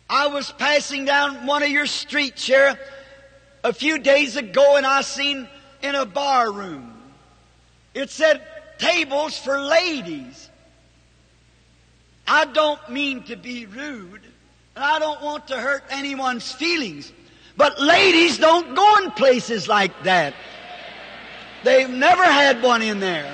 I 0.08 0.28
was 0.28 0.52
passing 0.52 1.04
down 1.04 1.48
one 1.48 1.64
of 1.64 1.70
your 1.70 1.88
streets 1.88 2.46
here 2.46 2.80
a 3.64 3.74
few 3.74 3.98
days 3.98 4.36
ago 4.36 4.76
and 4.76 4.86
I 4.86 5.02
seen 5.02 5.50
in 5.82 5.96
a 5.96 6.06
bar 6.06 6.52
room. 6.52 6.94
It 7.96 8.12
said 8.12 8.44
tables 8.78 9.36
for 9.40 9.60
ladies. 9.60 10.52
I 12.28 12.46
don't 12.46 12.88
mean 12.92 13.24
to 13.24 13.36
be 13.36 13.66
rude 13.66 14.22
and 14.76 14.84
I 14.84 15.00
don't 15.00 15.24
want 15.24 15.48
to 15.48 15.58
hurt 15.58 15.86
anyone's 15.90 16.52
feelings. 16.52 17.12
But 17.58 17.80
ladies 17.80 18.38
don't 18.38 18.76
go 18.76 18.98
in 18.98 19.12
places 19.12 19.68
like 19.68 20.04
that. 20.04 20.34
They've 21.64 21.90
never 21.90 22.24
had 22.24 22.62
one 22.62 22.82
in 22.82 23.00
there. 23.00 23.32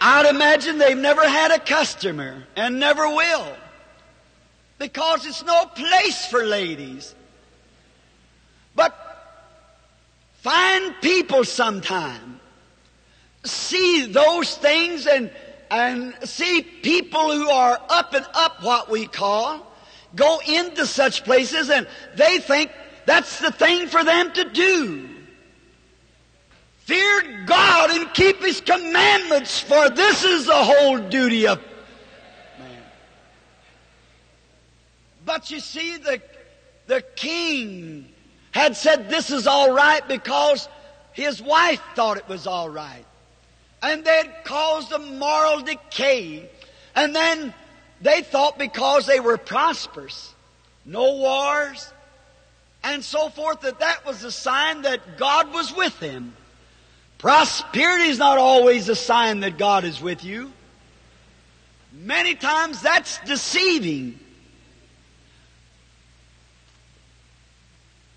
I'd 0.00 0.26
imagine 0.26 0.78
they've 0.78 0.96
never 0.96 1.28
had 1.28 1.50
a 1.50 1.58
customer 1.58 2.44
and 2.56 2.78
never 2.78 3.08
will. 3.08 3.56
Because 4.78 5.26
it's 5.26 5.44
no 5.44 5.66
place 5.66 6.26
for 6.26 6.44
ladies. 6.44 7.14
But 8.76 8.94
find 10.34 10.94
people 11.02 11.44
sometime. 11.44 12.40
See 13.44 14.06
those 14.06 14.56
things 14.56 15.06
and, 15.06 15.30
and 15.70 16.14
see 16.24 16.62
people 16.62 17.32
who 17.32 17.50
are 17.50 17.80
up 17.88 18.14
and 18.14 18.26
up 18.34 18.62
what 18.62 18.90
we 18.90 19.06
call, 19.06 19.66
go 20.14 20.40
into 20.46 20.86
such 20.86 21.24
places 21.24 21.70
and 21.70 21.86
they 22.16 22.38
think 22.38 22.70
that's 23.06 23.38
the 23.40 23.50
thing 23.50 23.88
for 23.88 24.04
them 24.04 24.32
to 24.32 24.44
do. 24.50 25.08
Fear 26.80 27.44
God 27.46 27.90
and 27.90 28.12
keep 28.14 28.42
His 28.42 28.60
commandments, 28.62 29.60
for 29.60 29.90
this 29.90 30.24
is 30.24 30.46
the 30.46 30.54
whole 30.54 30.98
duty 30.98 31.46
of 31.46 31.60
man. 32.58 32.82
But 35.26 35.50
you 35.50 35.60
see, 35.60 35.98
the, 35.98 36.22
the 36.86 37.02
king 37.14 38.08
had 38.52 38.76
said 38.76 39.10
this 39.10 39.30
is 39.30 39.46
all 39.46 39.72
right 39.72 40.06
because 40.08 40.68
his 41.12 41.42
wife 41.42 41.82
thought 41.94 42.16
it 42.16 42.28
was 42.28 42.46
all 42.46 42.68
right. 42.68 43.04
And 43.82 44.04
they'd 44.04 44.32
caused 44.44 44.92
a 44.92 44.98
moral 44.98 45.60
decay. 45.60 46.48
And 46.94 47.14
then 47.14 47.54
they 48.00 48.22
thought 48.22 48.58
because 48.58 49.06
they 49.06 49.20
were 49.20 49.36
prosperous, 49.36 50.34
no 50.84 51.14
wars, 51.14 51.92
and 52.82 53.04
so 53.04 53.28
forth, 53.28 53.60
that 53.62 53.80
that 53.80 54.06
was 54.06 54.24
a 54.24 54.32
sign 54.32 54.82
that 54.82 55.18
God 55.18 55.52
was 55.52 55.74
with 55.74 55.98
them. 56.00 56.34
Prosperity 57.18 58.04
is 58.04 58.18
not 58.18 58.38
always 58.38 58.88
a 58.88 58.94
sign 58.94 59.40
that 59.40 59.58
God 59.58 59.84
is 59.84 60.00
with 60.00 60.24
you. 60.24 60.52
Many 61.92 62.34
times 62.36 62.80
that's 62.80 63.18
deceiving. 63.26 64.18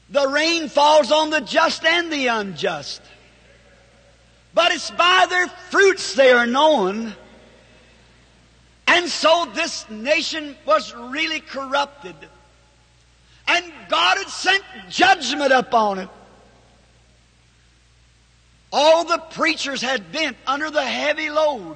The 0.10 0.28
rain 0.28 0.70
falls 0.70 1.12
on 1.12 1.32
the 1.32 1.42
just 1.42 1.84
and 1.84 2.12
the 2.12 2.28
unjust. 2.28 3.02
But 4.54 4.72
it's 4.72 4.92
by 4.92 5.26
their 5.30 5.48
fruits 5.48 6.14
they 6.14 6.32
are 6.32 6.46
known. 6.46 7.14
And 8.88 9.08
so 9.08 9.50
this 9.54 9.90
nation 9.90 10.56
was 10.66 10.94
really 10.94 11.40
corrupted. 11.40 12.16
And 13.48 13.72
God 13.90 14.18
had 14.18 14.28
sent 14.28 14.64
judgment 14.90 15.52
upon 15.52 16.00
it. 16.00 16.10
All 18.74 19.04
the 19.04 19.18
preachers 19.18 19.82
had 19.82 20.12
bent 20.12 20.38
under 20.48 20.70
the 20.70 20.84
heavy 20.84 21.30
load 21.30 21.76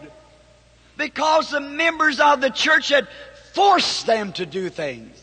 because 0.97 1.51
the 1.51 1.59
members 1.59 2.19
of 2.19 2.41
the 2.41 2.49
church 2.49 2.89
had 2.89 3.07
forced 3.53 4.05
them 4.05 4.31
to 4.33 4.45
do 4.45 4.69
things. 4.69 5.21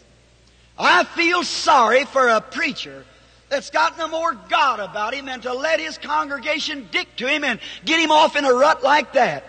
I 0.79 1.05
feel 1.05 1.45
sorry 1.45 2.05
for 2.05 2.29
a 2.29 2.41
preacher 2.41 3.05
that's 3.53 3.69
got 3.69 3.99
no 3.99 4.09
more 4.09 4.33
God 4.49 4.81
about 4.81 5.13
him 5.13 5.27
than 5.27 5.43
to 5.43 5.53
let 5.53 5.79
his 5.79 5.99
congregation 5.99 6.89
dick 6.91 7.07
to 7.17 7.27
him 7.27 7.45
and 7.45 7.61
get 7.85 8.01
him 8.01 8.11
off 8.11 8.35
in 8.35 8.47
a 8.47 8.53
rut 8.53 8.83
like 8.83 9.13
that. 9.13 9.45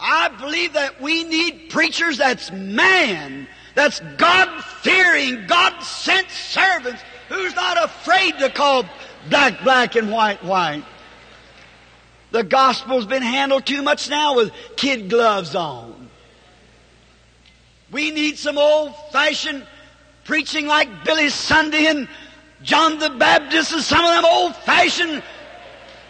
I 0.00 0.28
believe 0.28 0.72
that 0.72 1.00
we 1.00 1.22
need 1.22 1.70
preachers 1.70 2.18
that's 2.18 2.50
man, 2.50 3.46
that's 3.76 4.00
God 4.16 4.48
fearing, 4.64 5.46
God 5.46 5.84
sent 5.84 6.28
servants 6.30 7.00
who's 7.28 7.54
not 7.54 7.82
afraid 7.82 8.36
to 8.40 8.50
call 8.50 8.86
black, 9.30 9.62
black, 9.62 9.94
and 9.94 10.10
white, 10.10 10.42
white. 10.42 10.84
The 12.32 12.42
gospel's 12.42 13.06
been 13.06 13.22
handled 13.22 13.66
too 13.66 13.82
much 13.82 14.10
now 14.10 14.34
with 14.34 14.50
kid 14.74 15.08
gloves 15.08 15.54
on. 15.54 16.10
We 17.92 18.10
need 18.10 18.36
some 18.36 18.58
old 18.58 18.96
fashioned 19.12 19.64
preaching 20.24 20.66
like 20.66 21.04
Billy 21.04 21.28
Sunday 21.28 21.86
and 21.86 22.08
John 22.62 22.98
the 22.98 23.10
Baptist 23.10 23.72
and 23.72 23.82
some 23.82 24.04
of 24.04 24.10
them 24.10 24.24
old 24.24 24.56
fashioned 24.56 25.22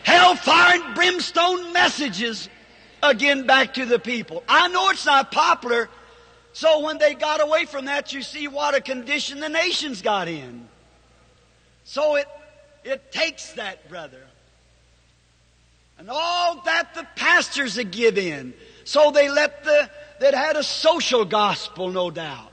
hellfire 0.02 0.80
and 0.80 0.94
brimstone 0.94 1.72
messages 1.72 2.48
again 3.02 3.46
back 3.46 3.74
to 3.74 3.86
the 3.86 3.98
people. 3.98 4.42
I 4.48 4.68
know 4.68 4.90
it's 4.90 5.06
not 5.06 5.32
popular, 5.32 5.88
so 6.52 6.80
when 6.80 6.98
they 6.98 7.14
got 7.14 7.40
away 7.42 7.64
from 7.64 7.86
that, 7.86 8.12
you 8.12 8.22
see 8.22 8.48
what 8.48 8.74
a 8.74 8.80
condition 8.80 9.40
the 9.40 9.48
nations 9.48 10.02
got 10.02 10.28
in. 10.28 10.68
So 11.84 12.16
it 12.16 12.28
it 12.84 13.12
takes 13.12 13.52
that, 13.52 13.88
brother. 13.88 14.22
And 15.98 16.10
all 16.10 16.62
that 16.64 16.94
the 16.94 17.06
pastors 17.16 17.76
had 17.76 17.90
give 17.90 18.18
in. 18.18 18.54
So 18.84 19.12
they 19.12 19.28
let 19.28 19.64
the, 19.64 19.88
that 20.20 20.34
had 20.34 20.56
a 20.56 20.62
social 20.64 21.24
gospel, 21.24 21.90
no 21.90 22.10
doubt. 22.10 22.50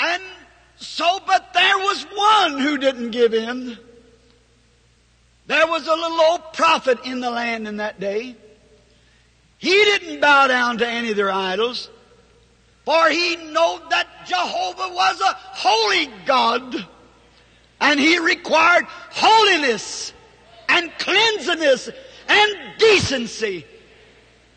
And 0.00 0.22
so, 0.80 1.20
but 1.26 1.52
there 1.52 1.78
was 1.78 2.02
one 2.14 2.58
who 2.58 2.78
didn't 2.78 3.10
give 3.10 3.34
in. 3.34 3.76
There 5.46 5.66
was 5.66 5.86
a 5.86 5.94
little 5.94 6.20
old 6.20 6.52
prophet 6.54 7.00
in 7.04 7.20
the 7.20 7.30
land 7.30 7.68
in 7.68 7.76
that 7.76 8.00
day. 8.00 8.34
He 9.58 9.70
didn't 9.70 10.20
bow 10.20 10.46
down 10.46 10.78
to 10.78 10.88
any 10.88 11.10
of 11.10 11.16
their 11.16 11.30
idols, 11.30 11.90
for 12.86 13.10
he 13.10 13.36
knew 13.36 13.80
that 13.90 14.06
Jehovah 14.26 14.94
was 14.94 15.20
a 15.20 15.34
holy 15.34 16.10
God. 16.24 16.86
And 17.78 18.00
he 18.00 18.18
required 18.18 18.86
holiness 19.10 20.14
and 20.68 20.90
cleanliness 20.98 21.90
and 22.26 22.54
decency. 22.78 23.66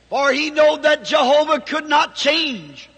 For 0.10 0.32
he 0.32 0.52
knew 0.52 0.78
that 0.84 1.04
Jehovah 1.04 1.60
could 1.60 1.90
not 1.90 2.16
change. 2.16 2.90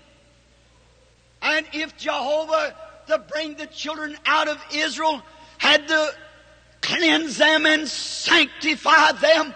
And 1.41 1.65
if 1.73 1.95
Jehovah 1.97 2.75
to 3.07 3.19
bring 3.19 3.55
the 3.55 3.67
children 3.67 4.17
out 4.25 4.47
of 4.47 4.63
Israel 4.73 5.21
had 5.57 5.87
to 5.87 6.13
cleanse 6.81 7.37
them 7.37 7.65
and 7.65 7.87
sanctify 7.87 9.13
them, 9.13 9.53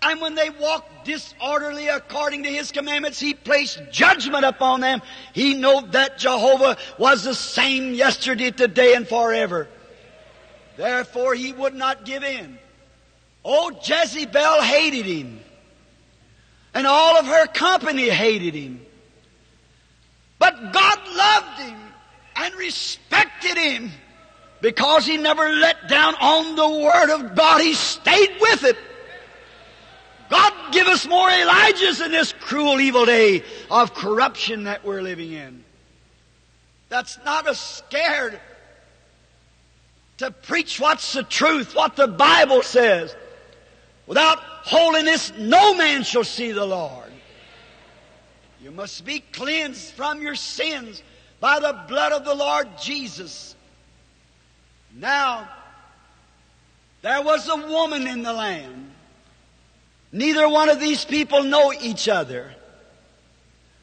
And 0.00 0.20
when 0.20 0.34
they 0.34 0.50
walked 0.50 1.04
disorderly 1.04 1.88
according 1.88 2.44
to 2.44 2.48
His 2.48 2.72
commandments, 2.72 3.20
He 3.20 3.34
placed 3.34 3.80
judgment 3.90 4.44
upon 4.44 4.80
them. 4.80 5.02
He 5.32 5.54
knew 5.54 5.82
that 5.90 6.18
Jehovah 6.18 6.76
was 6.98 7.24
the 7.24 7.34
same 7.34 7.94
yesterday, 7.94 8.50
today, 8.50 8.94
and 8.94 9.06
forever. 9.06 9.68
Therefore, 10.76 11.34
He 11.34 11.52
would 11.52 11.74
not 11.74 12.04
give 12.04 12.24
in. 12.24 12.58
Oh, 13.44 13.70
Jezebel 13.82 14.62
hated 14.62 15.06
Him. 15.06 15.40
And 16.74 16.86
all 16.86 17.18
of 17.18 17.26
her 17.26 17.46
company 17.46 18.08
hated 18.08 18.54
Him. 18.54 18.84
But 20.38 20.72
God 20.72 20.98
loved 21.14 21.60
Him 21.60 21.91
and 22.42 22.54
respected 22.56 23.56
Him 23.56 23.90
because 24.60 25.06
He 25.06 25.16
never 25.16 25.48
let 25.48 25.88
down 25.88 26.14
on 26.20 26.56
the 26.56 26.68
Word 26.68 27.10
of 27.14 27.34
God. 27.36 27.60
He 27.60 27.74
stayed 27.74 28.36
with 28.40 28.64
it. 28.64 28.76
God 30.28 30.52
give 30.72 30.86
us 30.86 31.06
more 31.06 31.28
Elijahs 31.28 32.04
in 32.04 32.10
this 32.10 32.32
cruel, 32.32 32.80
evil 32.80 33.04
day 33.04 33.44
of 33.70 33.94
corruption 33.94 34.64
that 34.64 34.84
we're 34.84 35.02
living 35.02 35.32
in. 35.32 35.62
That's 36.88 37.18
not 37.24 37.48
a 37.48 37.54
scared 37.54 38.40
to 40.18 40.30
preach 40.30 40.80
what's 40.80 41.12
the 41.12 41.22
truth, 41.22 41.74
what 41.74 41.96
the 41.96 42.08
Bible 42.08 42.62
says. 42.62 43.14
Without 44.06 44.38
holiness, 44.38 45.32
no 45.38 45.74
man 45.74 46.02
shall 46.02 46.24
see 46.24 46.52
the 46.52 46.64
Lord. 46.64 47.10
You 48.62 48.70
must 48.70 49.04
be 49.04 49.20
cleansed 49.32 49.92
from 49.92 50.22
your 50.22 50.34
sins 50.34 51.02
by 51.42 51.60
the 51.60 51.78
blood 51.86 52.12
of 52.12 52.24
the 52.24 52.34
Lord 52.34 52.68
Jesus. 52.80 53.54
Now, 54.96 55.46
there 57.02 57.20
was 57.20 57.46
a 57.48 57.56
woman 57.56 58.06
in 58.06 58.22
the 58.22 58.32
land 58.32 58.92
Neither 60.12 60.46
one 60.46 60.68
of 60.68 60.78
these 60.78 61.04
people 61.06 61.42
know 61.42 61.72
each 61.72 62.06
other. 62.08 62.54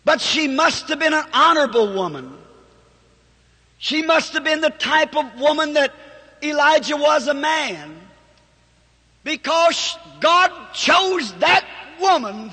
But 0.06 0.22
she 0.22 0.48
must 0.48 0.88
have 0.90 1.00
been 1.00 1.14
an 1.14 1.26
honorable 1.34 1.94
woman. 1.94 2.38
She 3.80 4.04
must 4.04 4.34
have 4.34 4.44
been 4.44 4.62
the 4.62 4.70
type 4.70 5.16
of 5.16 5.40
woman 5.40 5.74
that 5.74 5.92
Elijah 6.44 6.98
was 6.98 7.28
a 7.28 7.34
man. 7.34 7.98
Because 9.24 9.98
God 10.20 10.52
chose 10.74 11.34
that 11.40 11.66
woman 12.00 12.52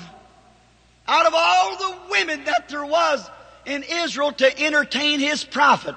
out 1.07 1.25
of 1.25 1.33
all 1.35 1.77
the 1.77 1.97
women 2.09 2.43
that 2.45 2.67
there 2.67 2.85
was 2.85 3.29
in 3.67 3.83
Israel 3.83 4.31
to 4.31 4.59
entertain 4.59 5.19
his 5.19 5.43
prophet. 5.43 5.95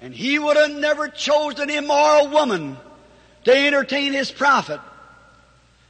And 0.00 0.12
he 0.12 0.38
would 0.38 0.56
have 0.56 0.72
never 0.72 1.08
chosen 1.08 1.70
an 1.70 1.84
immoral 1.84 2.28
woman 2.28 2.76
to 3.44 3.56
entertain 3.56 4.12
his 4.12 4.30
prophet. 4.30 4.80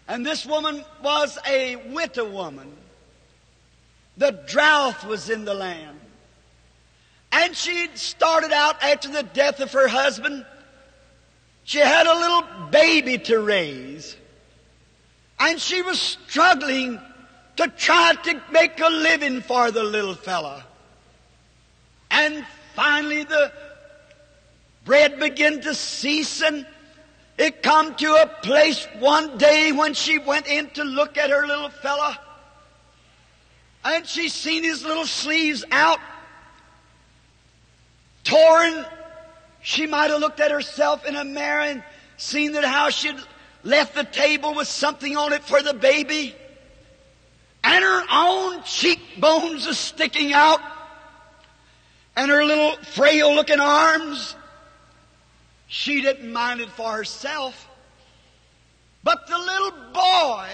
And 0.06 0.24
this 0.24 0.46
woman 0.46 0.84
was 1.02 1.38
a 1.46 1.76
widow 1.76 2.30
woman. 2.30 2.72
The 4.16 4.32
drought 4.46 5.04
was 5.04 5.28
in 5.30 5.44
the 5.44 5.54
land. 5.54 5.98
And 7.32 7.56
she 7.56 7.88
started 7.94 8.52
out 8.52 8.82
after 8.82 9.08
the 9.08 9.22
death 9.22 9.60
of 9.60 9.72
her 9.72 9.88
husband. 9.88 10.46
She 11.64 11.78
had 11.78 12.06
a 12.06 12.14
little 12.14 12.68
baby 12.70 13.18
to 13.18 13.38
raise. 13.38 14.16
And 15.38 15.60
she 15.60 15.82
was 15.82 16.00
struggling 16.00 17.00
to 17.58 17.66
try 17.66 18.14
to 18.14 18.40
make 18.52 18.78
a 18.78 18.88
living 18.88 19.40
for 19.40 19.72
the 19.72 19.82
little 19.82 20.14
fella. 20.14 20.64
And 22.08 22.46
finally 22.74 23.24
the 23.24 23.52
bread 24.84 25.18
began 25.18 25.60
to 25.62 25.74
cease 25.74 26.40
and 26.40 26.64
it 27.36 27.60
come 27.64 27.96
to 27.96 28.14
a 28.14 28.26
place 28.42 28.86
one 29.00 29.38
day 29.38 29.72
when 29.72 29.94
she 29.94 30.18
went 30.18 30.46
in 30.46 30.70
to 30.70 30.84
look 30.84 31.18
at 31.18 31.30
her 31.30 31.46
little 31.46 31.68
fella, 31.68 32.18
and 33.84 34.06
she 34.06 34.28
seen 34.28 34.64
his 34.64 34.84
little 34.84 35.06
sleeves 35.06 35.64
out, 35.70 36.00
torn. 38.24 38.86
She 39.62 39.86
might 39.86 40.10
have 40.10 40.20
looked 40.20 40.40
at 40.40 40.50
herself 40.50 41.04
in 41.04 41.14
a 41.14 41.24
mirror 41.24 41.62
and 41.62 41.84
seen 42.16 42.52
that 42.52 42.64
how 42.64 42.90
she'd 42.90 43.18
left 43.62 43.94
the 43.94 44.04
table 44.04 44.54
with 44.54 44.66
something 44.66 45.16
on 45.16 45.32
it 45.32 45.44
for 45.44 45.62
the 45.62 45.74
baby, 45.74 46.34
and 47.64 47.84
her 47.84 48.04
own 48.10 48.62
cheekbones 48.64 49.66
are 49.66 49.74
sticking 49.74 50.32
out, 50.32 50.60
and 52.16 52.30
her 52.30 52.44
little 52.44 52.76
frail 52.82 53.34
looking 53.34 53.60
arms. 53.60 54.34
She 55.66 56.00
didn't 56.00 56.32
mind 56.32 56.60
it 56.60 56.70
for 56.70 56.90
herself. 56.90 57.68
But 59.02 59.26
the 59.26 59.38
little 59.38 59.72
boy, 59.92 60.48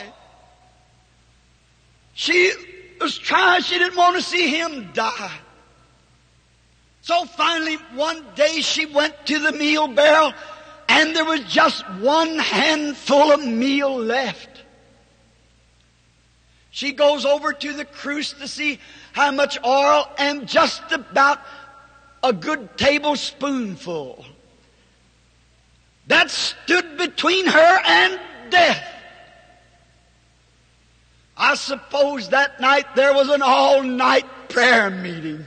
she 2.14 2.52
was 3.00 3.16
trying, 3.16 3.62
she 3.62 3.78
didn't 3.78 3.96
want 3.96 4.16
to 4.16 4.22
see 4.22 4.48
him 4.48 4.90
die. 4.92 5.38
So 7.02 7.24
finally, 7.26 7.76
one 7.94 8.24
day 8.34 8.60
she 8.60 8.86
went 8.86 9.26
to 9.26 9.38
the 9.38 9.52
meal 9.52 9.88
barrel 9.88 10.32
and 10.88 11.14
there 11.14 11.24
was 11.24 11.40
just 11.44 11.84
one 12.00 12.38
handful 12.38 13.32
of 13.32 13.44
meal 13.44 13.96
left. 13.96 14.53
She 16.74 16.90
goes 16.90 17.24
over 17.24 17.52
to 17.52 17.72
the 17.72 17.84
cruse 17.84 18.32
to 18.32 18.48
see 18.48 18.80
how 19.12 19.30
much 19.30 19.56
oil 19.64 20.10
and 20.18 20.48
just 20.48 20.82
about 20.90 21.38
a 22.20 22.32
good 22.32 22.76
tablespoonful 22.76 24.24
that 26.08 26.32
stood 26.32 26.98
between 26.98 27.46
her 27.46 27.80
and 27.86 28.20
death. 28.50 28.84
I 31.36 31.54
suppose 31.54 32.30
that 32.30 32.60
night 32.60 32.96
there 32.96 33.14
was 33.14 33.28
an 33.28 33.40
all 33.40 33.84
night 33.84 34.26
prayer 34.48 34.90
meeting. 34.90 35.44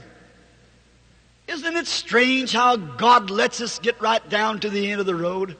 Isn't 1.46 1.76
it 1.76 1.86
strange 1.86 2.54
how 2.54 2.76
God 2.76 3.28
lets 3.28 3.60
us 3.60 3.78
get 3.80 4.00
right 4.00 4.26
down 4.30 4.60
to 4.60 4.70
the 4.70 4.90
end 4.90 5.00
of 5.00 5.06
the 5.06 5.14
road? 5.14 5.58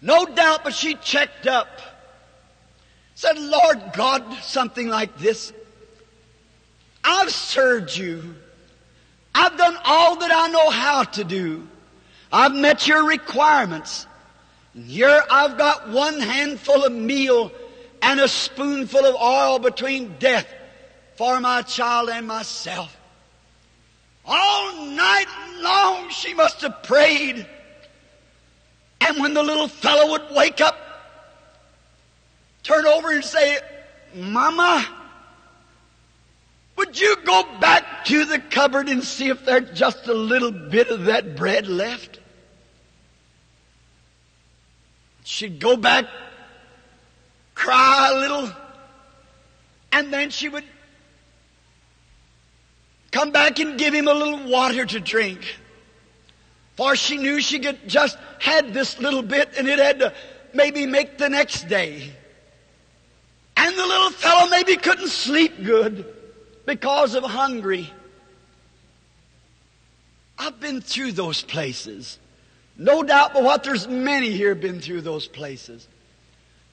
No 0.00 0.24
doubt, 0.24 0.64
but 0.64 0.72
she 0.72 0.94
checked 0.94 1.46
up. 1.46 1.93
Said, 3.14 3.38
Lord 3.38 3.92
God, 3.92 4.24
something 4.42 4.88
like 4.88 5.16
this. 5.18 5.52
I've 7.02 7.30
served 7.30 7.96
you. 7.96 8.34
I've 9.34 9.56
done 9.56 9.76
all 9.84 10.16
that 10.16 10.30
I 10.32 10.48
know 10.48 10.70
how 10.70 11.04
to 11.04 11.24
do. 11.24 11.66
I've 12.32 12.54
met 12.54 12.88
your 12.88 13.06
requirements. 13.06 14.06
Here 14.74 15.22
I've 15.30 15.56
got 15.56 15.88
one 15.88 16.18
handful 16.18 16.84
of 16.84 16.92
meal 16.92 17.52
and 18.02 18.20
a 18.20 18.28
spoonful 18.28 19.04
of 19.04 19.14
oil 19.14 19.58
between 19.58 20.16
death 20.18 20.46
for 21.16 21.40
my 21.40 21.62
child 21.62 22.10
and 22.10 22.26
myself. 22.26 22.96
All 24.24 24.86
night 24.86 25.26
long 25.60 26.10
she 26.10 26.34
must 26.34 26.62
have 26.62 26.82
prayed. 26.82 27.46
And 29.00 29.20
when 29.20 29.34
the 29.34 29.42
little 29.42 29.68
fellow 29.68 30.12
would 30.12 30.34
wake 30.34 30.60
up, 30.60 30.76
turn 32.64 32.86
over 32.86 33.12
and 33.12 33.24
say, 33.24 33.58
Mama, 34.14 34.84
would 36.76 36.98
you 36.98 37.16
go 37.24 37.44
back 37.60 38.04
to 38.06 38.24
the 38.24 38.40
cupboard 38.40 38.88
and 38.88 39.04
see 39.04 39.28
if 39.28 39.44
there's 39.44 39.78
just 39.78 40.08
a 40.08 40.14
little 40.14 40.50
bit 40.50 40.88
of 40.88 41.04
that 41.04 41.36
bread 41.36 41.68
left? 41.68 42.18
She'd 45.22 45.60
go 45.60 45.76
back, 45.76 46.06
cry 47.54 48.10
a 48.12 48.18
little, 48.18 48.50
and 49.92 50.12
then 50.12 50.30
she 50.30 50.48
would 50.48 50.64
come 53.10 53.30
back 53.30 53.60
and 53.60 53.78
give 53.78 53.94
him 53.94 54.08
a 54.08 54.12
little 54.12 54.50
water 54.50 54.84
to 54.84 55.00
drink. 55.00 55.56
For 56.76 56.96
she 56.96 57.16
knew 57.16 57.40
she 57.40 57.60
could 57.60 57.88
just 57.88 58.18
had 58.40 58.74
this 58.74 58.98
little 58.98 59.22
bit 59.22 59.50
and 59.56 59.68
it 59.68 59.78
had 59.78 60.00
to 60.00 60.12
maybe 60.52 60.86
make 60.86 61.18
the 61.18 61.28
next 61.28 61.68
day. 61.68 62.12
And 63.64 63.78
the 63.78 63.86
little 63.86 64.10
fellow 64.10 64.50
maybe 64.50 64.76
couldn't 64.76 65.08
sleep 65.08 65.64
good 65.64 66.04
because 66.66 67.14
of 67.14 67.24
hungry. 67.24 67.90
I've 70.38 70.60
been 70.60 70.82
through 70.82 71.12
those 71.12 71.40
places. 71.40 72.18
No 72.76 73.02
doubt 73.02 73.32
but 73.32 73.42
what 73.42 73.64
there's 73.64 73.88
many 73.88 74.30
here 74.30 74.50
have 74.50 74.60
been 74.60 74.82
through 74.82 75.00
those 75.00 75.26
places. 75.26 75.88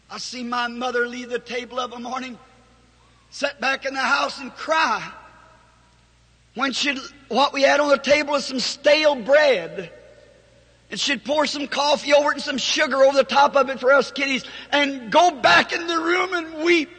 I 0.10 0.18
see 0.18 0.44
my 0.44 0.68
mother 0.68 1.08
leave 1.08 1.30
the 1.30 1.40
table 1.40 1.80
of 1.80 1.94
a 1.94 2.00
morning, 2.00 2.38
sit 3.30 3.62
back 3.62 3.86
in 3.86 3.94
the 3.94 4.02
house 4.02 4.42
and 4.42 4.54
cry. 4.54 5.14
When 6.56 6.74
she 6.74 7.00
what 7.30 7.54
we 7.54 7.62
had 7.62 7.80
on 7.80 7.88
the 7.88 8.00
table 8.00 8.34
was 8.34 8.44
some 8.44 8.60
stale 8.60 9.16
bread. 9.16 9.94
And 10.92 11.00
she'd 11.00 11.24
pour 11.24 11.46
some 11.46 11.68
coffee 11.68 12.14
over 12.14 12.32
it 12.32 12.36
and 12.36 12.44
some 12.44 12.58
sugar 12.58 12.98
over 12.98 13.16
the 13.16 13.24
top 13.24 13.56
of 13.56 13.70
it 13.70 13.80
for 13.80 13.94
us 13.94 14.12
kiddies 14.12 14.44
and 14.72 15.10
go 15.10 15.32
back 15.32 15.72
in 15.72 15.88
the 15.88 15.98
room 15.98 16.34
and 16.34 16.64
weep. 16.66 16.90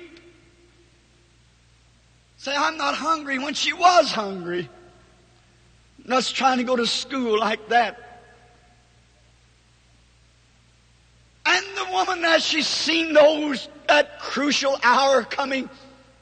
Say, 2.39 2.55
I'm 2.57 2.79
not 2.79 2.95
hungry 2.95 3.39
when 3.39 3.53
she 3.53 3.75
was 3.75 4.11
hungry. 4.11 4.69
And 6.05 6.13
us 6.15 6.33
trying 6.33 6.59
to 6.59 6.65
go 6.65 6.75
to 6.75 6.87
school 6.87 7.39
like 7.39 7.69
that. 7.69 8.21
And 11.45 11.65
the 11.77 11.93
woman, 11.93 12.25
as 12.25 12.45
she 12.45 12.63
seen 12.63 13.13
those, 13.13 13.69
that 13.89 14.21
crucial 14.21 14.79
hour 14.83 15.23
coming, 15.23 15.69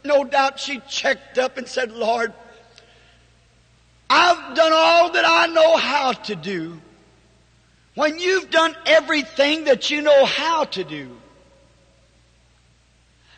no 0.05 0.25
doubt 0.25 0.59
she 0.59 0.81
checked 0.89 1.39
up 1.39 1.57
and 1.57 1.69
said, 1.69 1.93
Lord, 1.93 2.33
I've 4.09 4.57
done 4.57 4.73
all 4.75 5.13
that 5.13 5.25
I 5.25 5.47
know 5.47 5.77
how 5.77 6.13
to 6.13 6.35
do. 6.35 6.81
When 8.01 8.19
you've 8.19 8.49
done 8.49 8.75
everything 8.87 9.65
that 9.65 9.91
you 9.91 10.01
know 10.01 10.25
how 10.25 10.65
to 10.65 10.85
do, 10.85 11.15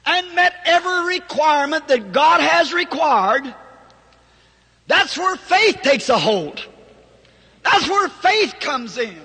and 0.06 0.34
met 0.36 0.54
every 0.64 1.16
requirement 1.16 1.88
that 1.88 2.12
God 2.12 2.40
has 2.40 2.72
required, 2.72 3.52
that's 4.86 5.18
where 5.18 5.34
faith 5.34 5.80
takes 5.82 6.08
a 6.10 6.16
hold. 6.16 6.64
That's 7.64 7.88
where 7.88 8.08
faith 8.08 8.54
comes 8.60 8.98
in. 8.98 9.20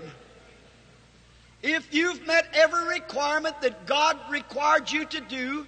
If 1.62 1.94
you've 1.94 2.26
met 2.26 2.48
every 2.54 2.86
requirement 2.86 3.62
that 3.62 3.86
God 3.86 4.18
required 4.32 4.92
you 4.92 5.06
to 5.06 5.22
do, 5.22 5.68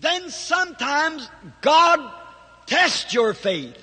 then 0.00 0.30
sometimes 0.30 1.28
God 1.60 2.00
tests 2.64 3.12
your 3.12 3.34
faith 3.34 3.76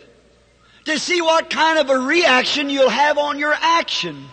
to 0.85 0.97
see 0.97 1.21
what 1.21 1.51
kind 1.51 1.77
of 1.77 1.91
a 1.91 1.99
reaction 1.99 2.71
you'll 2.71 2.89
have 2.89 3.19
on 3.19 3.37
your 3.37 3.53
action. 3.53 4.25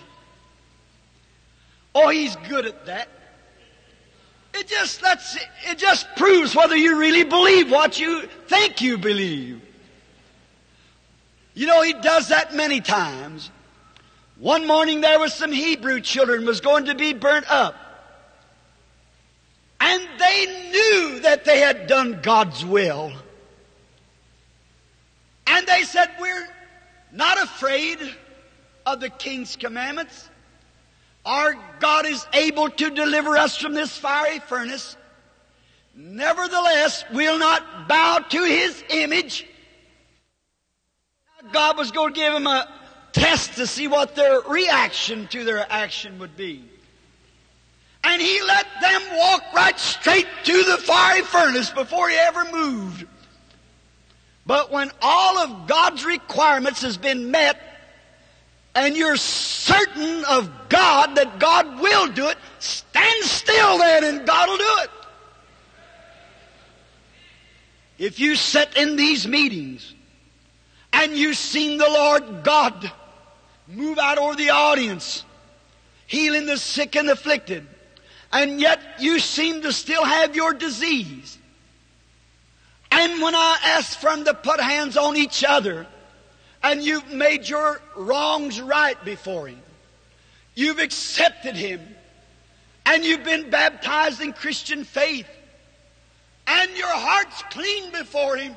Oh, 1.96 2.10
He's 2.10 2.36
good 2.48 2.66
at 2.66 2.84
that. 2.84 3.08
It 4.52 4.68
just 4.68 5.02
lets, 5.02 5.36
it 5.68 5.78
just 5.78 6.06
proves 6.16 6.54
whether 6.54 6.76
you 6.76 6.98
really 6.98 7.24
believe 7.24 7.70
what 7.70 7.98
you 7.98 8.22
think 8.48 8.82
you 8.82 8.98
believe. 8.98 9.62
You 11.54 11.66
know, 11.66 11.80
he 11.82 11.94
does 11.94 12.28
that 12.28 12.54
many 12.54 12.82
times. 12.82 13.50
One 14.38 14.66
morning 14.66 15.00
there 15.00 15.18
was 15.18 15.32
some 15.32 15.52
Hebrew 15.52 16.00
children 16.00 16.44
was 16.44 16.60
going 16.60 16.86
to 16.86 16.94
be 16.94 17.14
burnt 17.14 17.50
up. 17.50 17.74
And 19.80 20.02
they 20.18 20.70
knew 20.70 21.20
that 21.20 21.46
they 21.46 21.60
had 21.60 21.86
done 21.86 22.20
God's 22.22 22.64
will. 22.64 23.12
And 25.46 25.66
they 25.66 25.84
said, 25.84 26.10
we're 26.20 26.48
not 27.12 27.42
afraid 27.42 27.98
of 28.84 29.00
the 29.00 29.08
king's 29.10 29.56
commandments. 29.56 30.28
Our 31.26 31.54
God 31.80 32.06
is 32.06 32.26
able 32.32 32.70
to 32.70 32.88
deliver 32.88 33.36
us 33.36 33.56
from 33.58 33.74
this 33.74 33.94
fiery 33.98 34.38
furnace. 34.38 34.96
Nevertheless, 35.94 37.04
we'll 37.12 37.38
not 37.38 37.88
bow 37.88 38.18
to 38.30 38.44
his 38.44 38.82
image 38.88 39.46
God 41.52 41.76
was 41.76 41.90
going 41.90 42.14
to 42.14 42.20
give 42.20 42.32
them 42.32 42.46
a 42.46 42.68
test 43.12 43.54
to 43.56 43.66
see 43.66 43.88
what 43.88 44.14
their 44.14 44.40
reaction 44.42 45.26
to 45.28 45.44
their 45.44 45.66
action 45.70 46.18
would 46.18 46.36
be. 46.36 46.64
And 48.04 48.22
he 48.22 48.40
let 48.42 48.66
them 48.80 49.02
walk 49.14 49.42
right 49.54 49.78
straight 49.78 50.26
to 50.44 50.52
the 50.64 50.78
fiery 50.78 51.22
furnace 51.22 51.70
before 51.70 52.08
he 52.08 52.16
ever 52.16 52.44
moved. 52.52 53.06
But 54.44 54.70
when 54.70 54.90
all 55.02 55.38
of 55.38 55.66
God's 55.66 56.04
requirements 56.04 56.82
has 56.82 56.96
been 56.96 57.30
met, 57.32 57.60
and 58.76 58.94
you're 58.94 59.16
certain 59.16 60.22
of 60.26 60.50
God 60.68 61.16
that 61.16 61.38
God 61.38 61.80
will 61.80 62.08
do 62.08 62.28
it, 62.28 62.36
stand 62.58 63.24
still 63.24 63.78
then 63.78 64.04
and 64.04 64.26
God 64.26 64.50
will 64.50 64.58
do 64.58 64.76
it. 64.82 64.90
If 67.98 68.20
you 68.20 68.36
sit 68.36 68.76
in 68.76 68.96
these 68.96 69.26
meetings 69.26 69.94
and 70.92 71.16
you've 71.16 71.38
seen 71.38 71.78
the 71.78 71.88
Lord 71.88 72.44
God 72.44 72.92
move 73.66 73.98
out 73.98 74.18
over 74.18 74.36
the 74.36 74.50
audience, 74.50 75.24
healing 76.06 76.44
the 76.44 76.58
sick 76.58 76.96
and 76.96 77.08
afflicted, 77.08 77.66
and 78.30 78.60
yet 78.60 78.78
you 78.98 79.18
seem 79.20 79.62
to 79.62 79.72
still 79.72 80.04
have 80.04 80.36
your 80.36 80.52
disease. 80.52 81.38
And 82.90 83.22
when 83.22 83.34
I 83.34 83.58
ask 83.64 83.98
for 83.98 84.10
them 84.10 84.26
to 84.26 84.34
put 84.34 84.60
hands 84.60 84.98
on 84.98 85.16
each 85.16 85.42
other, 85.44 85.86
and 86.66 86.82
you've 86.82 87.12
made 87.12 87.48
your 87.48 87.80
wrongs 87.94 88.60
right 88.60 89.02
before 89.04 89.46
Him, 89.46 89.62
you've 90.56 90.80
accepted 90.80 91.54
Him, 91.54 91.80
and 92.84 93.04
you've 93.04 93.22
been 93.22 93.50
baptized 93.50 94.20
in 94.20 94.32
Christian 94.32 94.82
faith, 94.82 95.28
and 96.48 96.76
your 96.76 96.88
heart's 96.88 97.40
clean 97.50 97.92
before 97.92 98.36
Him, 98.36 98.56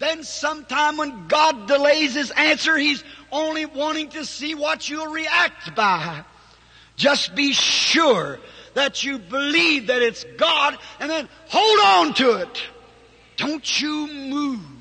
then 0.00 0.24
sometime 0.24 0.96
when 0.96 1.28
God 1.28 1.68
delays 1.68 2.14
His 2.14 2.32
answer, 2.32 2.76
He's 2.76 3.04
only 3.30 3.66
wanting 3.66 4.08
to 4.10 4.24
see 4.24 4.56
what 4.56 4.90
you'll 4.90 5.12
react 5.12 5.76
by. 5.76 6.24
Just 6.96 7.36
be 7.36 7.52
sure 7.52 8.40
that 8.74 9.04
you 9.04 9.18
believe 9.18 9.86
that 9.86 10.02
it's 10.02 10.24
God 10.36 10.76
and 10.98 11.08
then 11.08 11.28
hold 11.46 12.08
on 12.08 12.14
to 12.14 12.40
it. 12.40 12.62
Don't 13.36 13.80
you 13.80 14.08
move. 14.08 14.75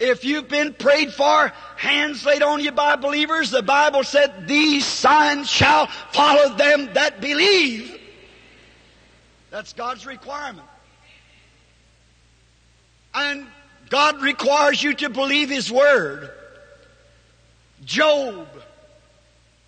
If 0.00 0.24
you've 0.24 0.48
been 0.48 0.74
prayed 0.74 1.12
for, 1.12 1.52
hands 1.76 2.24
laid 2.26 2.42
on 2.42 2.60
you 2.60 2.72
by 2.72 2.96
believers, 2.96 3.50
the 3.50 3.62
Bible 3.62 4.02
said, 4.02 4.48
these 4.48 4.84
signs 4.84 5.48
shall 5.48 5.86
follow 6.12 6.56
them 6.56 6.92
that 6.94 7.20
believe. 7.20 8.00
That's 9.50 9.72
God's 9.72 10.04
requirement. 10.04 10.66
And 13.14 13.46
God 13.88 14.20
requires 14.20 14.82
you 14.82 14.94
to 14.94 15.08
believe 15.08 15.48
His 15.48 15.70
Word. 15.70 16.30
Job. 17.84 18.48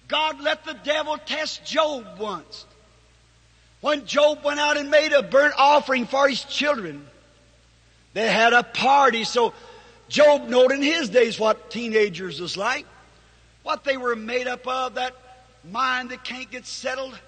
God 0.08 0.40
let 0.40 0.64
the 0.64 0.74
devil 0.74 1.18
test 1.18 1.64
Job 1.64 2.04
once. 2.18 2.64
When 3.80 4.06
Job 4.06 4.42
went 4.42 4.58
out 4.58 4.76
and 4.76 4.90
made 4.90 5.12
a 5.12 5.22
burnt 5.22 5.54
offering 5.56 6.06
for 6.06 6.28
his 6.28 6.42
children, 6.42 7.06
they 8.14 8.28
had 8.28 8.52
a 8.52 8.62
party. 8.62 9.24
So 9.24 9.52
Job 10.08 10.48
knowed 10.48 10.72
in 10.72 10.82
his 10.82 11.08
days 11.08 11.38
what 11.38 11.70
teenagers 11.70 12.40
was 12.40 12.56
like, 12.56 12.86
what 13.62 13.84
they 13.84 13.96
were 13.96 14.16
made 14.16 14.46
up 14.46 14.66
of, 14.66 14.94
that 14.94 15.14
mind 15.64 16.10
that 16.10 16.24
can't 16.24 16.50
get 16.50 16.66
settled. 16.66 17.18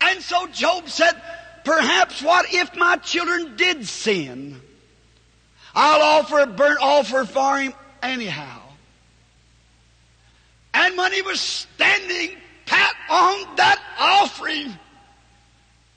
And 0.00 0.22
so 0.22 0.46
Job 0.48 0.88
said, 0.88 1.20
perhaps 1.64 2.22
what 2.22 2.52
if 2.52 2.74
my 2.76 2.96
children 2.96 3.56
did 3.56 3.86
sin? 3.86 4.60
I'll 5.74 6.02
offer 6.02 6.40
a 6.40 6.46
burnt 6.46 6.80
offer 6.80 7.24
for 7.24 7.58
him 7.58 7.72
anyhow. 8.02 8.60
And 10.74 10.96
when 10.96 11.12
he 11.12 11.22
was 11.22 11.40
standing 11.40 12.36
pat 12.66 12.94
on 13.08 13.56
that 13.56 13.82
offering, 13.98 14.76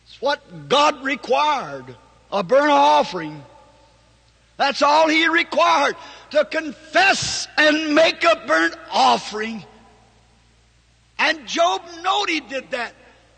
it's 0.06 0.22
what 0.22 0.70
God 0.70 1.04
required 1.04 1.96
a 2.32 2.44
burnt 2.44 2.72
offering. 2.72 3.44
That's 4.62 4.84
all 4.84 5.08
he 5.08 5.28
required 5.28 5.96
to 6.30 6.46
confess 6.46 7.48
and 7.58 7.96
make 7.96 8.24
a 8.24 8.44
burnt 8.46 8.76
offering. 8.92 9.64
And 11.18 11.48
Job 11.48 11.82
knowed 12.04 12.30
he 12.30 12.42
did 12.42 12.70
that. 12.70 12.94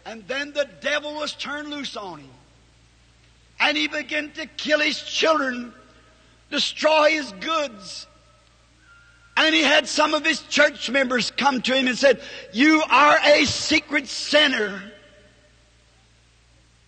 And 0.05 0.27
then 0.27 0.51
the 0.51 0.67
devil 0.81 1.13
was 1.13 1.31
turned 1.31 1.69
loose 1.69 1.95
on 1.95 2.19
him. 2.19 2.29
And 3.57 3.77
he 3.77 3.87
began 3.87 4.31
to 4.31 4.47
kill 4.47 4.81
his 4.81 5.01
children 5.01 5.73
destroy 6.49 7.11
his 7.11 7.31
goods. 7.39 8.05
And 9.37 9.55
he 9.55 9.61
had 9.61 9.87
some 9.87 10.13
of 10.13 10.25
his 10.25 10.41
church 10.41 10.89
members 10.89 11.31
come 11.31 11.61
to 11.61 11.73
him 11.73 11.87
and 11.87 11.97
said, 11.97 12.21
You 12.51 12.83
are 12.89 13.17
a 13.23 13.45
secret 13.45 14.09
sinner. 14.09 14.83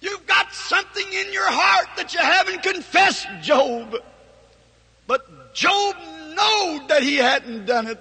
You've 0.01 0.27
got 0.27 0.53
something 0.53 1.07
in 1.13 1.31
your 1.31 1.49
heart 1.49 1.87
that 1.95 2.13
you 2.13 2.19
haven't 2.19 2.63
confessed, 2.63 3.27
Job. 3.41 3.95
But 5.07 5.53
Job 5.53 5.95
knew 6.29 6.87
that 6.87 7.01
he 7.01 7.17
hadn't 7.17 7.65
done 7.65 7.87
it. 7.87 7.99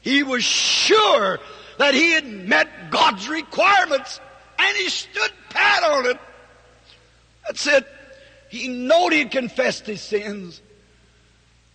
He 0.00 0.22
was 0.22 0.44
sure 0.44 1.38
that 1.78 1.94
he 1.94 2.12
had 2.12 2.26
met 2.26 2.90
God's 2.90 3.28
requirements 3.28 4.20
and 4.58 4.76
he 4.76 4.88
stood 4.88 5.32
pat 5.50 5.82
on 5.82 6.06
it. 6.06 6.18
That's 7.46 7.66
it. 7.66 7.86
He 8.48 8.68
knowed 8.68 9.12
he'd 9.12 9.30
confessed 9.30 9.86
his 9.86 10.00
sins. 10.00 10.60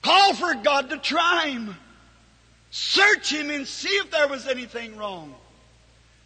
Call 0.01 0.33
for 0.33 0.55
God 0.55 0.89
to 0.91 0.97
try 0.97 1.47
him. 1.47 1.75
Search 2.69 3.31
him 3.33 3.49
and 3.49 3.67
see 3.67 3.89
if 3.89 4.11
there 4.11 4.27
was 4.27 4.47
anything 4.47 4.95
wrong. 4.97 5.33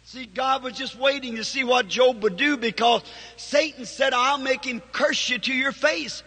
See, 0.04 0.26
God 0.26 0.62
was 0.62 0.74
just 0.74 0.98
waiting 0.98 1.36
to 1.36 1.44
see 1.44 1.64
what 1.64 1.88
Job 1.88 2.22
would 2.22 2.36
do 2.36 2.56
because 2.56 3.02
Satan 3.36 3.86
said, 3.86 4.12
I'll 4.12 4.38
make 4.38 4.64
him 4.64 4.82
curse 4.92 5.30
you 5.30 5.38
to 5.38 5.54
your 5.54 5.72
face. 5.72 6.22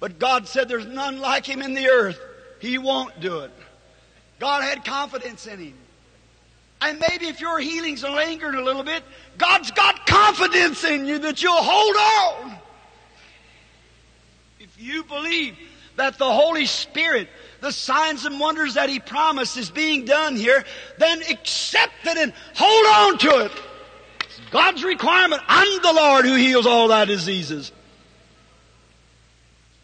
But 0.00 0.18
God 0.18 0.46
said, 0.48 0.68
There's 0.68 0.86
none 0.86 1.20
like 1.20 1.46
him 1.46 1.62
in 1.62 1.74
the 1.74 1.88
earth. 1.88 2.20
He 2.60 2.78
won't 2.78 3.18
do 3.20 3.40
it. 3.40 3.52
God 4.38 4.62
had 4.62 4.84
confidence 4.84 5.46
in 5.46 5.58
him. 5.58 5.74
And 6.80 6.98
maybe 7.08 7.26
if 7.26 7.40
your 7.40 7.58
healings 7.58 8.02
lingering 8.02 8.56
a 8.56 8.62
little 8.62 8.82
bit, 8.82 9.02
God's 9.38 9.70
got 9.70 10.06
confidence 10.06 10.84
in 10.84 11.06
you 11.06 11.18
that 11.20 11.42
you'll 11.42 11.54
hold 11.54 11.96
on. 11.96 12.58
If 14.60 14.78
you 14.78 15.04
believe 15.04 15.56
that 15.96 16.18
the 16.18 16.30
Holy 16.30 16.66
Spirit, 16.66 17.28
the 17.60 17.72
signs 17.72 18.26
and 18.26 18.38
wonders 18.38 18.74
that 18.74 18.88
He 18.88 19.00
promised 19.00 19.56
is 19.56 19.70
being 19.70 20.04
done 20.04 20.36
here, 20.36 20.64
then 20.98 21.22
accept 21.22 21.92
it 22.04 22.18
and 22.18 22.32
hold 22.54 22.86
on 22.86 23.18
to 23.18 23.44
it. 23.46 23.52
God's 24.50 24.84
requirement. 24.84 25.42
I'm 25.48 25.82
the 25.82 25.92
Lord 25.92 26.24
who 26.24 26.34
heals 26.34 26.66
all 26.66 26.88
thy 26.88 27.04
diseases. 27.04 27.72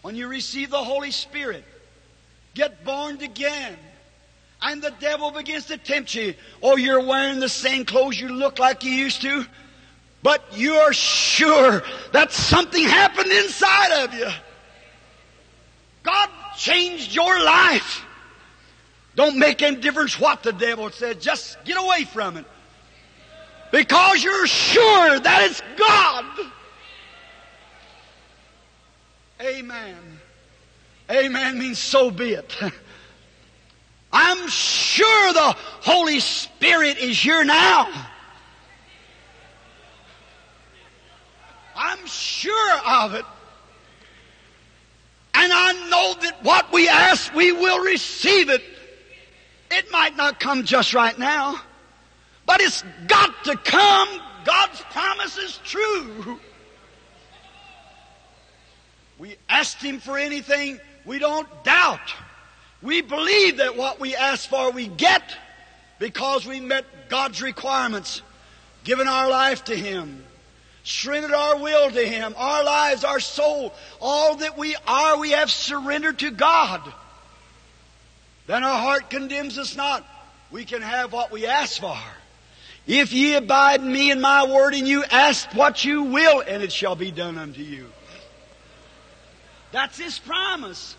When 0.03 0.17
you 0.17 0.29
receive 0.29 0.71
the 0.71 0.83
Holy 0.83 1.11
Spirit, 1.11 1.65
get 2.55 2.85
born 2.85 3.21
again, 3.21 3.77
and 4.63 4.83
the 4.83 4.93
devil 5.01 5.31
begins 5.31 5.67
to 5.67 5.79
tempt 5.79 6.15
you, 6.15 6.35
oh, 6.63 6.77
you're 6.77 7.05
wearing 7.05 7.41
the 7.41 7.49
same 7.49 7.85
clothes 7.85 8.21
you 8.21 8.29
look 8.29 8.59
like 8.59 8.85
you 8.85 8.93
used 8.93 9.23
to, 9.23 9.47
but 10.23 10.43
you're 10.55 10.93
sure 10.93 11.83
that 12.13 12.33
something 12.33 12.85
happened 12.85 13.31
inside 13.31 14.05
of 14.05 14.15
you. 14.15 14.29
God 16.03 16.29
changed 16.57 17.15
your 17.15 17.43
life. 17.43 18.05
Don't 19.17 19.39
make 19.39 19.63
any 19.63 19.77
difference 19.77 20.19
what 20.19 20.43
the 20.43 20.53
devil 20.53 20.91
said. 20.91 21.21
Just 21.21 21.63
get 21.65 21.77
away 21.79 22.05
from 22.05 22.37
it. 22.37 22.45
Because 23.71 24.23
you're 24.23 24.47
sure 24.47 25.21
that 25.21 25.43
it's 25.51 25.63
God. 25.77 26.25
Amen. 29.40 29.96
Amen 31.11 31.59
means 31.59 31.79
so 31.79 32.11
be 32.11 32.35
it. 32.35 32.55
I'm 34.12 34.48
sure 34.48 35.33
the 35.33 35.57
Holy 35.83 36.20
Spirit 36.20 36.98
is 36.98 37.18
here 37.18 37.44
now. 37.44 37.88
I'm 41.74 42.07
sure 42.07 42.79
of 42.87 43.14
it. 43.14 43.24
And 45.33 45.53
I 45.53 45.72
know 45.88 46.14
that 46.22 46.42
what 46.42 46.72
we 46.72 46.88
ask, 46.88 47.33
we 47.35 47.53
will 47.53 47.83
receive 47.83 48.50
it. 48.50 48.62
It 49.70 49.90
might 49.90 50.16
not 50.16 50.38
come 50.40 50.64
just 50.64 50.92
right 50.92 51.18
now, 51.18 51.55
but 52.44 52.61
it's 52.61 52.85
got 53.07 53.44
to 53.44 53.57
come. 53.57 54.20
God's 54.44 54.83
promise 54.90 55.38
is 55.38 55.59
true. 55.64 56.40
We 59.21 59.37
asked 59.51 59.83
Him 59.83 60.01
for 60.01 60.17
anything, 60.17 60.81
we 61.05 61.19
don't 61.19 61.47
doubt. 61.63 62.15
We 62.81 63.03
believe 63.03 63.59
that 63.59 63.77
what 63.77 64.01
we 64.01 64.17
ask 64.17 64.49
for 64.49 64.71
we 64.71 64.87
get 64.89 65.37
because 65.99 66.47
we 66.47 66.59
met 66.59 66.87
God's 67.11 67.43
requirements, 67.43 68.23
given 68.83 69.07
our 69.07 69.29
life 69.29 69.65
to 69.65 69.77
Him 69.77 70.25
surrendered 70.83 71.33
our 71.33 71.59
will 71.59 71.91
to 71.91 72.07
Him, 72.07 72.35
our 72.39 72.65
lives, 72.65 73.05
our 73.05 73.21
soul, 73.21 73.75
all 74.01 74.37
that 74.37 74.57
we 74.57 74.75
are, 74.87 75.19
we 75.19 75.33
have 75.33 75.51
surrendered 75.51 76.19
to 76.21 76.31
God. 76.31 76.81
Then 78.47 78.65
our 78.65 78.79
heart 78.79 79.11
condemns 79.11 79.59
us 79.59 79.77
not. 79.77 80.03
We 80.51 80.65
can 80.65 80.81
have 80.81 81.13
what 81.13 81.31
we 81.31 81.47
ask 81.47 81.79
for. 81.79 81.99
If 82.87 83.13
ye 83.13 83.35
abide 83.35 83.83
in 83.83 83.93
me 83.93 84.11
and 84.11 84.23
my 84.23 84.47
word, 84.47 84.73
and 84.75 84.89
you 84.89 85.05
ask 85.05 85.55
what 85.55 85.85
you 85.85 86.05
will, 86.05 86.41
and 86.41 86.63
it 86.63 86.73
shall 86.73 86.97
be 86.97 87.11
done 87.11 87.37
unto 87.37 87.61
you. 87.61 87.87
That's 89.73 89.99
His 89.99 90.19
promise. 90.19 90.97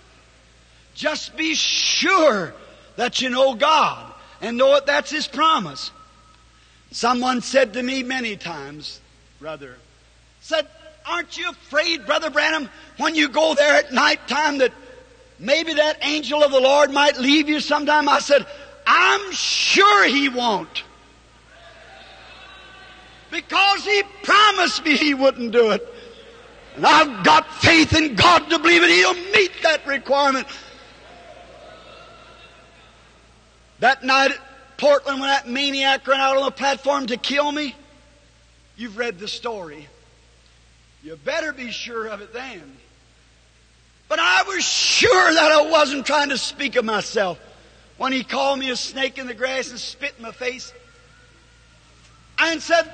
Just 0.95 1.35
be 1.35 1.55
sure 1.55 2.53
that 2.95 3.21
you 3.21 3.29
know 3.29 3.55
God 3.55 4.13
and 4.41 4.57
know 4.57 4.73
that 4.73 4.85
that's 4.85 5.11
His 5.11 5.27
promise. 5.27 5.91
Someone 6.91 7.41
said 7.41 7.73
to 7.73 7.83
me 7.83 8.03
many 8.03 8.35
times, 8.35 8.99
brother, 9.39 9.77
said, 10.41 10.67
Aren't 11.05 11.37
you 11.37 11.49
afraid, 11.49 12.05
Brother 12.05 12.29
Branham, 12.29 12.69
when 12.97 13.15
you 13.15 13.29
go 13.29 13.55
there 13.55 13.75
at 13.75 13.91
night 13.91 14.27
time 14.27 14.59
that 14.59 14.73
maybe 15.39 15.73
that 15.73 15.97
angel 16.01 16.43
of 16.43 16.51
the 16.51 16.59
Lord 16.59 16.91
might 16.91 17.17
leave 17.17 17.49
you 17.49 17.59
sometime? 17.59 18.07
I 18.07 18.19
said, 18.19 18.45
I'm 18.85 19.31
sure 19.31 20.05
he 20.07 20.29
won't. 20.29 20.83
Because 23.31 23.85
he 23.85 24.03
promised 24.23 24.83
me 24.83 24.97
he 24.97 25.13
wouldn't 25.13 25.51
do 25.51 25.71
it. 25.71 25.87
And 26.75 26.85
I've 26.85 27.23
got 27.23 27.51
faith 27.55 27.95
in 27.95 28.15
God 28.15 28.49
to 28.49 28.59
believe 28.59 28.81
that 28.81 28.89
he'll 28.89 29.13
meet 29.13 29.51
that 29.63 29.85
requirement. 29.85 30.47
That 33.79 34.03
night 34.03 34.31
at 34.31 34.39
Portland 34.77 35.19
when 35.19 35.29
that 35.29 35.47
maniac 35.47 36.07
ran 36.07 36.19
out 36.19 36.37
on 36.37 36.45
the 36.45 36.51
platform 36.51 37.07
to 37.07 37.17
kill 37.17 37.51
me, 37.51 37.75
You've 38.81 38.97
read 38.97 39.19
the 39.19 39.27
story. 39.27 39.87
You 41.03 41.15
better 41.17 41.53
be 41.53 41.69
sure 41.69 42.07
of 42.07 42.21
it 42.21 42.33
then. 42.33 42.77
But 44.09 44.17
I 44.17 44.41
was 44.47 44.63
sure 44.63 45.33
that 45.35 45.51
I 45.51 45.69
wasn't 45.69 46.05
trying 46.07 46.29
to 46.29 46.37
speak 46.39 46.75
of 46.75 46.83
myself 46.83 47.39
when 47.97 48.11
he 48.11 48.23
called 48.23 48.57
me 48.57 48.71
a 48.71 48.75
snake 48.75 49.19
in 49.19 49.27
the 49.27 49.35
grass 49.35 49.69
and 49.69 49.79
spit 49.79 50.15
in 50.17 50.23
my 50.23 50.31
face 50.31 50.73
and 52.39 52.59
said, 52.59 52.91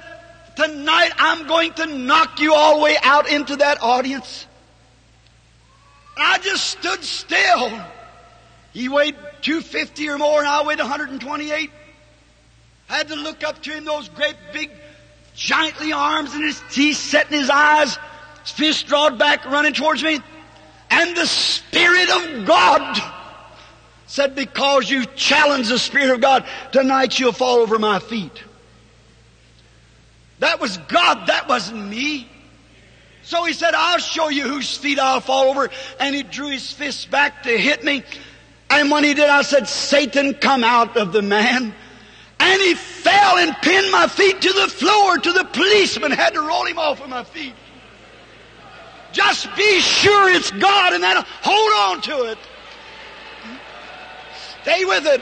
Tonight 0.58 1.12
I'm 1.20 1.46
going 1.46 1.72
to 1.74 1.86
knock 1.86 2.40
you 2.40 2.56
all 2.56 2.78
the 2.78 2.84
way 2.84 2.98
out 3.04 3.30
into 3.30 3.58
that 3.58 3.78
audience. 3.80 4.48
I 6.18 6.40
just 6.40 6.64
stood 6.64 7.04
still. 7.04 7.80
He 8.74 8.90
weighed 8.90 9.16
250 9.44 10.10
or 10.10 10.18
more 10.18 10.40
and 10.40 10.48
I 10.48 10.64
weighed 10.64 10.80
128. 10.80 11.70
I 12.90 12.98
had 12.98 13.10
to 13.10 13.16
look 13.16 13.44
up 13.44 13.62
to 13.64 13.72
him, 13.72 13.86
those 13.86 14.10
great 14.10 14.36
big 14.52 14.72
giantly 15.36 15.94
arms 15.94 16.34
and 16.34 16.44
his 16.44 16.60
teeth 16.72 16.98
set 16.98 17.32
in 17.32 17.38
his 17.38 17.52
eyes, 17.52 18.00
his 18.42 18.52
fist 18.52 18.88
drawn 18.88 19.20
back, 19.20 19.46
running 19.46 19.74
towards 19.74 20.02
me. 20.02 20.20
And 20.90 21.16
the 21.16 21.28
Spirit 21.28 22.10
of 22.10 22.48
God 22.48 23.00
said, 24.08 24.34
because 24.34 24.90
you 24.90 25.06
challenge 25.06 25.70
the 25.70 25.78
Spirit 25.78 26.10
of 26.10 26.20
God, 26.20 26.48
tonight 26.72 27.20
you'll 27.20 27.32
fall 27.32 27.58
over 27.58 27.78
my 27.78 28.00
feet. 28.00 28.44
That 30.40 30.60
was 30.60 30.78
God, 30.78 31.28
that 31.28 31.48
wasn't 31.48 31.88
me. 31.88 32.30
So 33.24 33.44
he 33.46 33.54
said, 33.54 33.74
I'll 33.74 34.00
show 34.00 34.30
you 34.30 34.44
whose 34.44 34.78
feet 34.78 35.00
I'll 35.00 35.20
fall 35.20 35.50
over. 35.50 35.70
And 36.00 36.16
he 36.16 36.24
drew 36.24 36.50
his 36.50 36.72
fist 36.72 37.12
back 37.12 37.44
to 37.44 37.58
hit 37.58 37.84
me. 37.84 38.04
And 38.70 38.92
when 38.92 39.04
he 39.04 39.14
did, 39.14 39.30
I 39.30 39.42
said, 39.42 39.68
Satan, 39.68 40.34
come 40.36 40.64
out 40.64 40.96
of 40.96 41.12
the 41.12 41.22
man. 41.22 41.74
And 42.40 42.62
he 42.62 42.76
fell 42.76 43.38
and 43.38 43.56
pinned 43.62 43.92
my 43.92 44.08
feet 44.08 44.42
to 44.42 44.54
the 44.54 44.68
floor 44.68 45.18
to 45.18 45.32
the 45.32 45.44
policeman 45.46 46.12
had 46.12 46.34
to 46.36 46.42
roll 46.42 46.66
him 46.66 46.78
off 46.78 47.02
of 47.02 47.10
my 47.10 47.24
feet. 47.24 47.54
Just 49.12 49.54
be 49.56 49.80
sure 49.80 50.30
it's 50.30 50.52
God 50.52 50.94
and 50.94 51.04
then 51.04 51.16
hold 51.42 51.96
on 51.96 52.02
to 52.04 52.32
it. 52.32 52.38
Stay 54.62 54.86
with 54.86 55.06
it. 55.08 55.22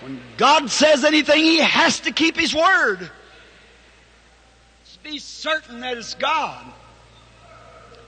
When 0.00 0.20
God 0.36 0.70
says 0.70 1.04
anything, 1.04 1.42
He 1.42 1.58
has 1.60 2.00
to 2.00 2.12
keep 2.12 2.36
His 2.36 2.54
word. 2.54 3.10
Be 5.04 5.18
certain 5.18 5.80
that 5.80 5.98
it's 5.98 6.14
God. 6.14 6.64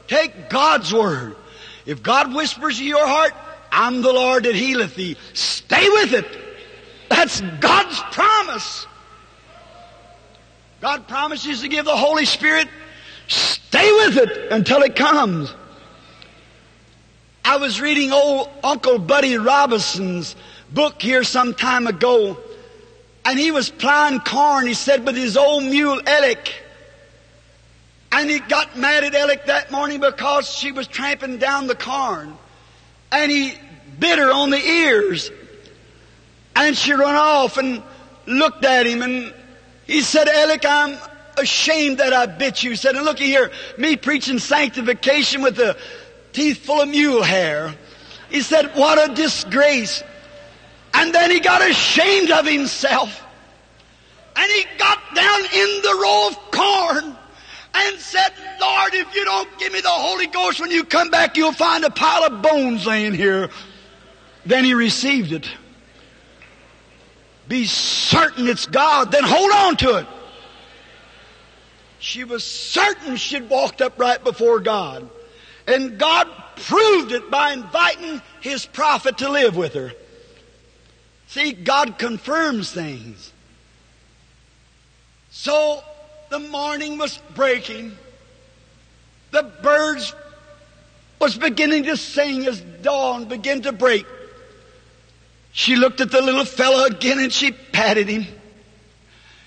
Take 0.08 0.48
God's 0.48 0.94
word. 0.94 1.36
If 1.84 2.02
God 2.02 2.34
whispers 2.34 2.80
in 2.80 2.86
your 2.86 3.06
heart, 3.06 3.34
I'm 3.70 4.00
the 4.00 4.14
Lord 4.14 4.44
that 4.44 4.54
healeth 4.54 4.94
thee, 4.94 5.18
stay 5.34 5.86
with 5.90 6.14
it. 6.14 6.26
That's 7.10 7.42
God's 7.60 8.00
promise. 8.12 8.86
God 10.80 11.06
promises 11.06 11.60
to 11.60 11.68
give 11.68 11.84
the 11.84 11.94
Holy 11.94 12.24
Spirit. 12.24 12.66
Stay 13.28 13.92
with 13.92 14.16
it 14.16 14.50
until 14.50 14.80
it 14.80 14.96
comes. 14.96 15.52
I 17.44 17.58
was 17.58 17.78
reading 17.78 18.10
old 18.10 18.48
Uncle 18.64 18.98
Buddy 18.98 19.36
Robinson's 19.36 20.34
book 20.72 21.02
here 21.02 21.24
some 21.24 21.52
time 21.52 21.88
ago, 21.88 22.38
and 23.26 23.38
he 23.38 23.50
was 23.50 23.68
plowing 23.68 24.20
corn, 24.20 24.66
he 24.66 24.72
said, 24.72 25.04
with 25.04 25.14
his 25.14 25.36
old 25.36 25.64
mule 25.64 26.00
Ellick. 26.00 26.62
And 28.12 28.30
he 28.30 28.38
got 28.38 28.76
mad 28.78 29.04
at 29.04 29.12
Ellick 29.12 29.46
that 29.46 29.70
morning 29.70 30.00
because 30.00 30.48
she 30.48 30.72
was 30.72 30.86
tramping 30.86 31.38
down 31.38 31.66
the 31.66 31.74
corn. 31.74 32.36
And 33.12 33.30
he 33.30 33.54
bit 33.98 34.18
her 34.18 34.32
on 34.32 34.50
the 34.50 34.58
ears. 34.58 35.30
And 36.54 36.76
she 36.76 36.92
run 36.92 37.14
off 37.14 37.58
and 37.58 37.82
looked 38.26 38.64
at 38.64 38.86
him 38.86 39.02
and 39.02 39.34
he 39.86 40.00
said, 40.00 40.28
Alec, 40.28 40.64
I'm 40.66 40.98
ashamed 41.36 41.98
that 41.98 42.12
I 42.12 42.26
bit 42.26 42.62
you. 42.62 42.70
He 42.70 42.76
said, 42.76 42.96
and 42.96 43.04
looky 43.04 43.26
here, 43.26 43.50
me 43.78 43.96
preaching 43.96 44.38
sanctification 44.38 45.42
with 45.42 45.56
the 45.56 45.76
teeth 46.32 46.64
full 46.64 46.80
of 46.80 46.88
mule 46.88 47.22
hair. 47.22 47.74
He 48.30 48.40
said, 48.40 48.74
what 48.74 49.10
a 49.10 49.14
disgrace. 49.14 50.02
And 50.94 51.14
then 51.14 51.30
he 51.30 51.40
got 51.40 51.68
ashamed 51.68 52.30
of 52.30 52.46
himself. 52.46 53.22
And 54.34 54.50
he 54.50 54.64
got 54.78 54.98
down 55.14 55.40
in 55.40 55.82
the 55.82 55.98
row 56.02 56.28
of 56.28 56.50
corn 56.50 57.16
and 57.84 57.98
said, 57.98 58.32
Lord, 58.60 58.94
if 58.94 59.14
you 59.14 59.24
don't 59.24 59.58
give 59.58 59.72
me 59.72 59.80
the 59.80 59.88
Holy 59.88 60.26
Ghost 60.26 60.60
when 60.60 60.70
you 60.70 60.84
come 60.84 61.10
back, 61.10 61.36
you'll 61.36 61.52
find 61.52 61.84
a 61.84 61.90
pile 61.90 62.24
of 62.24 62.42
bones 62.42 62.86
laying 62.86 63.14
here. 63.14 63.50
Then 64.44 64.64
he 64.64 64.74
received 64.74 65.32
it 65.32 65.48
be 67.48 67.64
certain 67.66 68.48
it's 68.48 68.66
God, 68.66 69.12
then 69.12 69.24
hold 69.24 69.50
on 69.52 69.76
to 69.78 69.98
it. 69.98 70.06
She 71.98 72.24
was 72.24 72.44
certain 72.44 73.16
she'd 73.16 73.48
walked 73.48 73.80
up 73.80 73.98
right 73.98 74.22
before 74.22 74.60
God. 74.60 75.08
And 75.66 75.98
God 75.98 76.28
proved 76.56 77.12
it 77.12 77.30
by 77.30 77.52
inviting 77.52 78.22
His 78.40 78.66
prophet 78.66 79.18
to 79.18 79.30
live 79.30 79.56
with 79.56 79.74
her. 79.74 79.92
See, 81.28 81.52
God 81.52 81.98
confirms 81.98 82.70
things. 82.70 83.32
So 85.30 85.82
the 86.30 86.38
morning 86.38 86.98
was 86.98 87.18
breaking. 87.34 87.96
The 89.30 89.42
birds 89.62 90.14
was 91.20 91.36
beginning 91.36 91.84
to 91.84 91.96
sing 91.96 92.46
as 92.46 92.60
dawn 92.60 93.26
began 93.26 93.62
to 93.62 93.72
break. 93.72 94.06
She 95.52 95.76
looked 95.76 96.00
at 96.00 96.10
the 96.10 96.20
little 96.20 96.44
fellow 96.44 96.84
again 96.84 97.18
and 97.18 97.32
she 97.32 97.50
patted 97.50 98.08
him. 98.08 98.26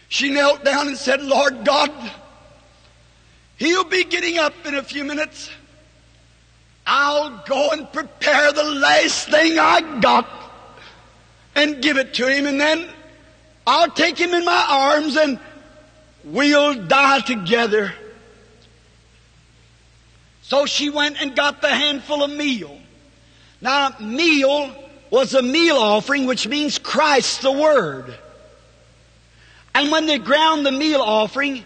She 0.07 0.31
knelt 0.31 0.65
down 0.65 0.87
and 0.87 0.97
said, 0.97 1.21
Lord 1.21 1.63
God, 1.63 1.91
he'll 3.57 3.83
be 3.83 4.03
getting 4.03 4.39
up 4.39 4.53
in 4.65 4.73
a 4.73 4.83
few 4.83 5.03
minutes. 5.03 5.51
I'll 6.87 7.43
go 7.45 7.69
and 7.69 7.91
prepare 7.93 8.51
the 8.51 8.63
last 8.63 9.29
thing 9.29 9.59
I 9.59 9.99
got 9.99 10.27
and 11.55 11.81
give 11.81 11.97
it 11.97 12.15
to 12.15 12.27
him 12.27 12.47
and 12.47 12.59
then 12.59 12.89
I'll 13.67 13.91
take 13.91 14.17
him 14.17 14.33
in 14.33 14.43
my 14.43 14.65
arms 14.67 15.15
and 15.15 15.39
we'll 16.23 16.85
die 16.85 17.21
together. 17.21 17.93
So 20.43 20.65
she 20.65 20.89
went 20.89 21.21
and 21.21 21.35
got 21.35 21.61
the 21.61 21.69
handful 21.69 22.23
of 22.23 22.31
meal. 22.31 22.77
Now, 23.61 23.95
meal 23.99 24.73
was 25.11 25.33
a 25.33 25.41
meal 25.41 25.77
offering, 25.77 26.25
which 26.25 26.47
means 26.47 26.77
Christ 26.77 27.41
the 27.41 27.51
Word. 27.51 28.13
And 29.75 29.91
when 29.91 30.07
they 30.07 30.17
ground 30.17 30.65
the 30.65 30.71
meal 30.71 31.01
offering 31.01 31.63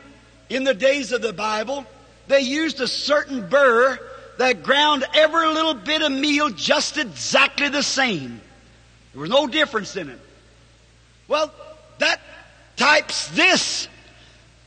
in 0.49 0.63
the 0.63 0.73
days 0.73 1.11
of 1.11 1.21
the 1.21 1.33
Bible, 1.33 1.85
they 2.27 2.41
used 2.41 2.81
a 2.81 2.87
certain 2.87 3.49
burr 3.49 3.99
that 4.37 4.63
ground 4.63 5.05
every 5.13 5.47
little 5.47 5.75
bit 5.75 6.01
of 6.01 6.11
meal 6.11 6.49
just 6.49 6.97
exactly 6.97 7.69
the 7.69 7.83
same. 7.83 8.41
There 9.13 9.21
was 9.21 9.29
no 9.29 9.47
difference 9.47 9.95
in 9.95 10.09
it. 10.09 10.19
Well, 11.27 11.53
that 11.99 12.19
types 12.75 13.27
this. 13.29 13.87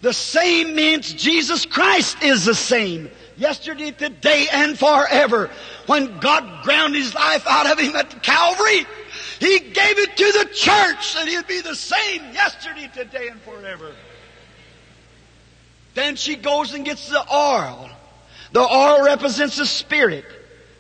The 0.03 0.13
same 0.13 0.75
means 0.77 1.13
Jesus 1.13 1.65
Christ 1.65 2.23
is 2.23 2.45
the 2.45 2.55
same 2.55 3.11
yesterday, 3.37 3.91
today, 3.91 4.47
and 4.53 4.79
forever. 4.79 5.51
When 5.87 6.19
God 6.19 6.63
ground 6.65 6.95
His 6.95 7.15
life 7.15 7.47
out 7.47 7.71
of 7.71 7.79
Him 7.79 7.97
at 7.97 8.23
Calvary, 8.23 8.87
He 9.41 9.59
gave 9.59 9.99
it 9.99 10.17
to 10.17 10.33
the 10.33 10.45
church 10.53 11.15
that 11.15 11.27
He'd 11.27 11.47
be 11.47 11.61
the 11.61 11.75
same 11.75 12.23
yesterday, 12.33 12.91
today, 12.95 13.29
and 13.29 13.41
forever. 13.43 13.93
Then 15.95 16.17
she 16.17 16.37
goes 16.37 16.75
and 16.75 16.85
gets 16.85 17.09
the 17.09 17.25
oil. 17.35 17.89
The 18.53 18.61
oil 18.61 19.03
represents 19.03 19.57
the 19.57 19.67
Spirit. 19.67 20.25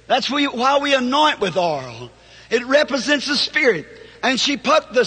That's 0.06 0.30
why 0.30 0.78
we 0.78 0.94
anoint 0.94 1.40
with 1.40 1.56
oil. 1.56 2.10
It 2.50 2.64
represents 2.66 3.26
the 3.26 3.36
Spirit. 3.36 3.86
And 4.22 4.38
she 4.38 4.56
put 4.56 4.92
the, 4.92 5.04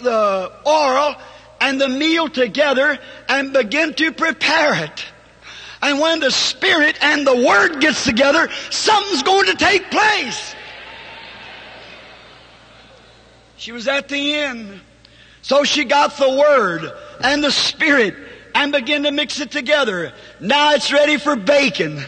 the 0.00 0.52
oil 0.66 1.16
and 1.60 1.80
the 1.80 1.88
meal 1.88 2.28
together 2.28 2.98
and 3.28 3.52
begin 3.52 3.94
to 3.94 4.12
prepare 4.12 4.84
it. 4.84 5.04
And 5.80 6.00
when 6.00 6.20
the 6.20 6.30
Spirit 6.30 6.98
and 7.02 7.26
the 7.26 7.36
Word 7.36 7.80
gets 7.80 8.04
together, 8.04 8.48
something's 8.70 9.22
going 9.22 9.46
to 9.46 9.54
take 9.54 9.90
place. 9.90 10.54
She 13.56 13.72
was 13.72 13.86
at 13.88 14.08
the 14.08 14.34
inn. 14.34 14.80
So 15.42 15.64
she 15.64 15.84
got 15.84 16.16
the 16.16 16.28
Word 16.28 16.90
and 17.22 17.42
the 17.42 17.52
Spirit 17.52 18.14
and 18.54 18.72
began 18.72 19.04
to 19.04 19.12
mix 19.12 19.40
it 19.40 19.50
together. 19.50 20.12
Now 20.40 20.72
it's 20.72 20.92
ready 20.92 21.16
for 21.16 21.36
baking. 21.36 22.02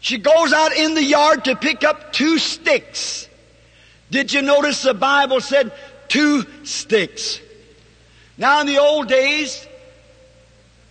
She 0.00 0.18
goes 0.18 0.52
out 0.52 0.76
in 0.76 0.94
the 0.94 1.02
yard 1.02 1.44
to 1.46 1.56
pick 1.56 1.82
up 1.84 2.12
two 2.12 2.38
sticks. 2.38 3.28
Did 4.10 4.32
you 4.32 4.42
notice 4.42 4.82
the 4.82 4.94
Bible 4.94 5.40
said 5.40 5.72
two 6.08 6.44
sticks? 6.64 7.40
Now 8.36 8.60
in 8.60 8.66
the 8.66 8.78
old 8.78 9.08
days, 9.08 9.66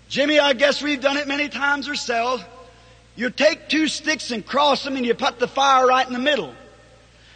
Jimmy, 0.09 0.39
I 0.39 0.53
guess 0.53 0.81
we've 0.81 1.01
done 1.01 1.17
it 1.17 1.27
many 1.27 1.49
times 1.49 1.89
ourselves. 1.89 2.43
You 3.15 3.29
take 3.29 3.69
two 3.69 3.87
sticks 3.87 4.31
and 4.31 4.45
cross 4.45 4.83
them 4.83 4.95
and 4.95 5.05
you 5.05 5.13
put 5.13 5.39
the 5.39 5.47
fire 5.47 5.85
right 5.87 6.05
in 6.05 6.13
the 6.13 6.19
middle. 6.19 6.53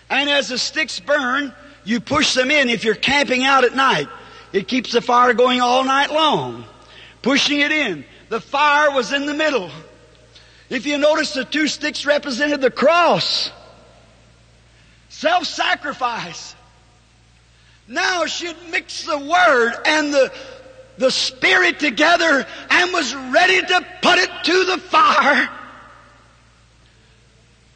And 0.09 0.29
as 0.29 0.49
the 0.49 0.57
sticks 0.57 0.99
burn, 0.99 1.53
you 1.83 1.99
push 1.99 2.33
them 2.33 2.51
in 2.51 2.69
if 2.69 2.83
you're 2.83 2.95
camping 2.95 3.43
out 3.43 3.63
at 3.63 3.75
night. 3.75 4.07
It 4.53 4.67
keeps 4.67 4.91
the 4.91 5.01
fire 5.01 5.33
going 5.33 5.61
all 5.61 5.83
night 5.83 6.11
long. 6.11 6.65
Pushing 7.21 7.59
it 7.59 7.71
in. 7.71 8.05
The 8.29 8.41
fire 8.41 8.91
was 8.91 9.13
in 9.13 9.25
the 9.25 9.33
middle. 9.33 9.69
If 10.69 10.85
you 10.85 10.97
notice, 10.97 11.33
the 11.33 11.45
two 11.45 11.67
sticks 11.67 12.05
represented 12.05 12.61
the 12.61 12.71
cross. 12.71 13.51
Self-sacrifice. 15.09 16.55
Now 17.87 18.25
she'd 18.25 18.55
mix 18.69 19.03
the 19.03 19.17
Word 19.17 19.73
and 19.85 20.13
the 20.13 20.31
the 20.97 21.11
Spirit 21.11 21.79
together 21.79 22.45
and 22.69 22.93
was 22.93 23.13
ready 23.15 23.61
to 23.61 23.85
put 24.01 24.17
it 24.17 24.29
to 24.43 24.65
the 24.65 24.77
fire. 24.77 25.49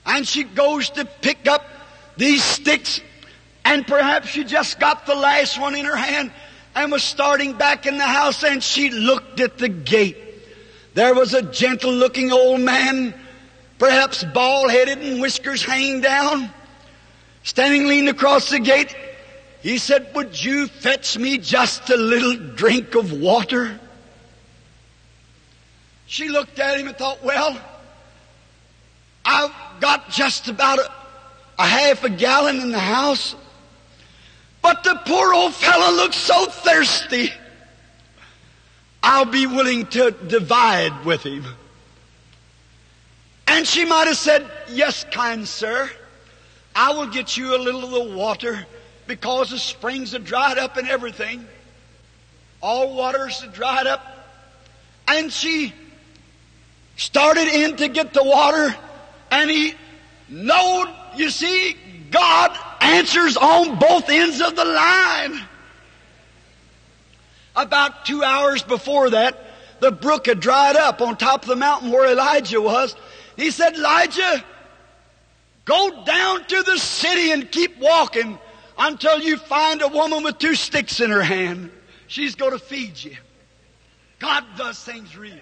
And 0.05 0.27
she 0.27 0.43
goes 0.43 0.89
to 0.91 1.05
pick 1.05 1.47
up 1.47 1.65
these 2.17 2.43
sticks 2.43 2.99
and 3.63 3.85
perhaps 3.85 4.27
she 4.27 4.43
just 4.43 4.79
got 4.79 5.05
the 5.05 5.15
last 5.15 5.59
one 5.59 5.75
in 5.75 5.85
her 5.85 5.95
hand 5.95 6.31
and 6.75 6.91
was 6.91 7.03
starting 7.03 7.53
back 7.53 7.85
in 7.85 7.97
the 7.97 8.03
house 8.03 8.43
and 8.43 8.63
she 8.63 8.89
looked 8.89 9.39
at 9.39 9.57
the 9.57 9.69
gate. 9.69 10.17
There 10.93 11.13
was 11.13 11.33
a 11.33 11.41
gentle 11.41 11.93
looking 11.93 12.31
old 12.31 12.59
man, 12.59 13.13
perhaps 13.77 14.23
bald 14.23 14.71
headed 14.71 14.97
and 14.97 15.21
whiskers 15.21 15.63
hanging 15.63 16.01
down, 16.01 16.49
standing 17.43 17.87
leaning 17.87 18.09
across 18.09 18.49
the 18.49 18.59
gate. 18.59 18.93
He 19.61 19.77
said, 19.77 20.13
Would 20.15 20.43
you 20.43 20.67
fetch 20.67 21.17
me 21.17 21.37
just 21.37 21.89
a 21.89 21.97
little 21.97 22.35
drink 22.35 22.95
of 22.95 23.13
water? 23.13 23.79
She 26.07 26.29
looked 26.29 26.59
at 26.59 26.79
him 26.79 26.87
and 26.87 26.97
thought, 26.97 27.23
Well, 27.23 27.59
I've 29.23 29.53
got 29.79 30.09
just 30.09 30.47
about 30.47 30.79
a, 30.79 30.91
a 31.59 31.65
half 31.65 32.03
a 32.03 32.09
gallon 32.09 32.59
in 32.59 32.71
the 32.71 32.79
house. 32.79 33.35
But 34.61 34.83
the 34.83 34.99
poor 35.05 35.33
old 35.33 35.53
fellow 35.53 35.95
looks 35.95 36.17
so 36.17 36.45
thirsty. 36.47 37.31
I'll 39.03 39.25
be 39.25 39.47
willing 39.47 39.87
to 39.87 40.11
divide 40.11 41.05
with 41.05 41.23
him. 41.23 41.45
And 43.47 43.67
she 43.67 43.85
might 43.85 44.07
have 44.07 44.17
said, 44.17 44.49
Yes, 44.69 45.05
kind 45.11 45.47
sir, 45.47 45.89
I 46.75 46.93
will 46.93 47.07
get 47.07 47.37
you 47.37 47.55
a 47.55 47.59
little 47.59 47.83
of 47.83 47.91
the 47.91 48.15
water 48.15 48.65
because 49.11 49.49
the 49.49 49.59
springs 49.59 50.13
had 50.13 50.23
dried 50.23 50.57
up 50.57 50.77
and 50.77 50.87
everything. 50.87 51.45
All 52.61 52.95
waters 52.95 53.41
had 53.41 53.51
dried 53.51 53.85
up. 53.85 54.01
And 55.05 55.29
she 55.29 55.73
started 56.95 57.49
in 57.49 57.75
to 57.75 57.89
get 57.89 58.13
the 58.13 58.23
water 58.23 58.73
and 59.29 59.49
he 59.49 59.73
knowed, 60.29 60.87
you 61.17 61.29
see, 61.29 61.75
God 62.09 62.57
answers 62.79 63.35
on 63.35 63.77
both 63.79 64.09
ends 64.09 64.39
of 64.39 64.55
the 64.55 64.63
line. 64.63 65.41
About 67.53 68.05
two 68.05 68.23
hours 68.23 68.63
before 68.63 69.09
that, 69.09 69.43
the 69.81 69.91
brook 69.91 70.27
had 70.27 70.39
dried 70.39 70.77
up 70.77 71.01
on 71.01 71.17
top 71.17 71.41
of 71.41 71.49
the 71.49 71.57
mountain 71.57 71.91
where 71.91 72.09
Elijah 72.09 72.61
was. 72.61 72.95
He 73.35 73.51
said, 73.51 73.75
Elijah, 73.75 74.41
go 75.65 76.05
down 76.05 76.45
to 76.45 76.63
the 76.63 76.77
city 76.77 77.31
and 77.31 77.51
keep 77.51 77.77
walking 77.77 78.39
until 78.81 79.19
you 79.19 79.37
find 79.37 79.83
a 79.83 79.87
woman 79.87 80.23
with 80.23 80.39
two 80.39 80.55
sticks 80.55 80.99
in 81.01 81.11
her 81.11 81.21
hand. 81.21 81.69
She's 82.07 82.33
going 82.33 82.53
to 82.53 82.59
feed 82.59 83.01
you. 83.01 83.15
God 84.17 84.43
does 84.57 84.83
things 84.83 85.15
real. 85.15 85.35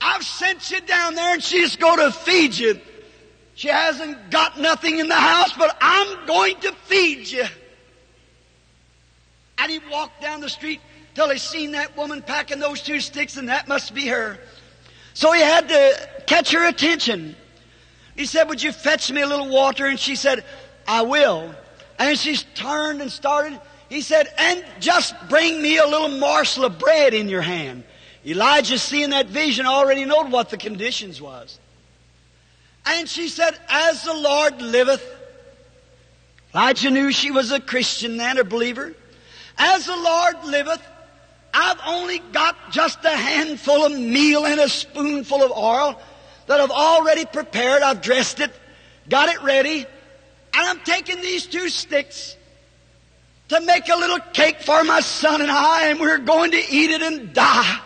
I've 0.00 0.24
sent 0.24 0.70
you 0.70 0.80
down 0.80 1.14
there 1.14 1.34
and 1.34 1.42
she's 1.42 1.76
going 1.76 1.98
to 1.98 2.10
feed 2.10 2.56
you. 2.58 2.80
She 3.54 3.68
hasn't 3.68 4.30
got 4.30 4.58
nothing 4.58 4.98
in 4.98 5.08
the 5.08 5.14
house, 5.14 5.52
but 5.52 5.76
I'm 5.80 6.26
going 6.26 6.56
to 6.60 6.72
feed 6.72 7.28
you. 7.28 7.44
And 9.58 9.70
he 9.70 9.80
walked 9.90 10.20
down 10.20 10.40
the 10.40 10.48
street 10.48 10.80
till 11.14 11.30
he 11.30 11.38
seen 11.38 11.72
that 11.72 11.96
woman 11.96 12.20
packing 12.20 12.58
those 12.58 12.82
two 12.82 12.98
sticks 13.00 13.36
and 13.36 13.48
that 13.48 13.68
must 13.68 13.94
be 13.94 14.08
her. 14.08 14.38
So 15.14 15.32
he 15.32 15.40
had 15.40 15.68
to 15.68 16.08
catch 16.26 16.50
her 16.52 16.66
attention. 16.66 17.36
He 18.18 18.26
said, 18.26 18.48
Would 18.48 18.60
you 18.60 18.72
fetch 18.72 19.12
me 19.12 19.20
a 19.20 19.28
little 19.28 19.48
water? 19.48 19.86
And 19.86 19.98
she 19.98 20.16
said, 20.16 20.44
I 20.88 21.02
will. 21.02 21.54
And 22.00 22.18
she 22.18 22.36
turned 22.36 23.00
and 23.00 23.12
started. 23.12 23.58
He 23.88 24.00
said, 24.00 24.26
And 24.36 24.64
just 24.80 25.14
bring 25.28 25.62
me 25.62 25.78
a 25.78 25.86
little 25.86 26.08
morsel 26.08 26.64
of 26.64 26.80
bread 26.80 27.14
in 27.14 27.28
your 27.28 27.42
hand. 27.42 27.84
Elijah, 28.26 28.76
seeing 28.76 29.10
that 29.10 29.26
vision, 29.26 29.66
already 29.66 30.04
knew 30.04 30.30
what 30.30 30.50
the 30.50 30.56
conditions 30.56 31.22
was. 31.22 31.60
And 32.84 33.08
she 33.08 33.28
said, 33.28 33.56
As 33.68 34.02
the 34.02 34.14
Lord 34.14 34.60
liveth, 34.60 35.14
Elijah 36.52 36.90
knew 36.90 37.12
she 37.12 37.30
was 37.30 37.52
a 37.52 37.60
Christian 37.60 38.16
then, 38.16 38.36
a 38.38 38.42
believer. 38.42 38.94
As 39.56 39.86
the 39.86 39.96
Lord 39.96 40.44
liveth, 40.44 40.82
I've 41.54 41.78
only 41.86 42.18
got 42.18 42.72
just 42.72 43.04
a 43.04 43.16
handful 43.16 43.86
of 43.86 43.92
meal 43.92 44.44
and 44.44 44.58
a 44.58 44.68
spoonful 44.68 45.40
of 45.40 45.52
oil 45.52 46.00
that 46.48 46.60
I've 46.60 46.70
already 46.70 47.24
prepared. 47.24 47.82
I've 47.82 48.00
dressed 48.00 48.40
it, 48.40 48.50
got 49.08 49.28
it 49.28 49.42
ready, 49.42 49.78
and 49.78 49.86
I'm 50.66 50.80
taking 50.80 51.20
these 51.20 51.46
two 51.46 51.68
sticks 51.68 52.36
to 53.48 53.60
make 53.60 53.88
a 53.88 53.96
little 53.96 54.18
cake 54.32 54.60
for 54.60 54.82
my 54.84 55.00
son 55.00 55.40
and 55.40 55.50
I, 55.50 55.88
and 55.88 56.00
we're 56.00 56.18
going 56.18 56.50
to 56.50 56.58
eat 56.70 56.90
it 56.90 57.02
and 57.02 57.32
die. 57.32 57.80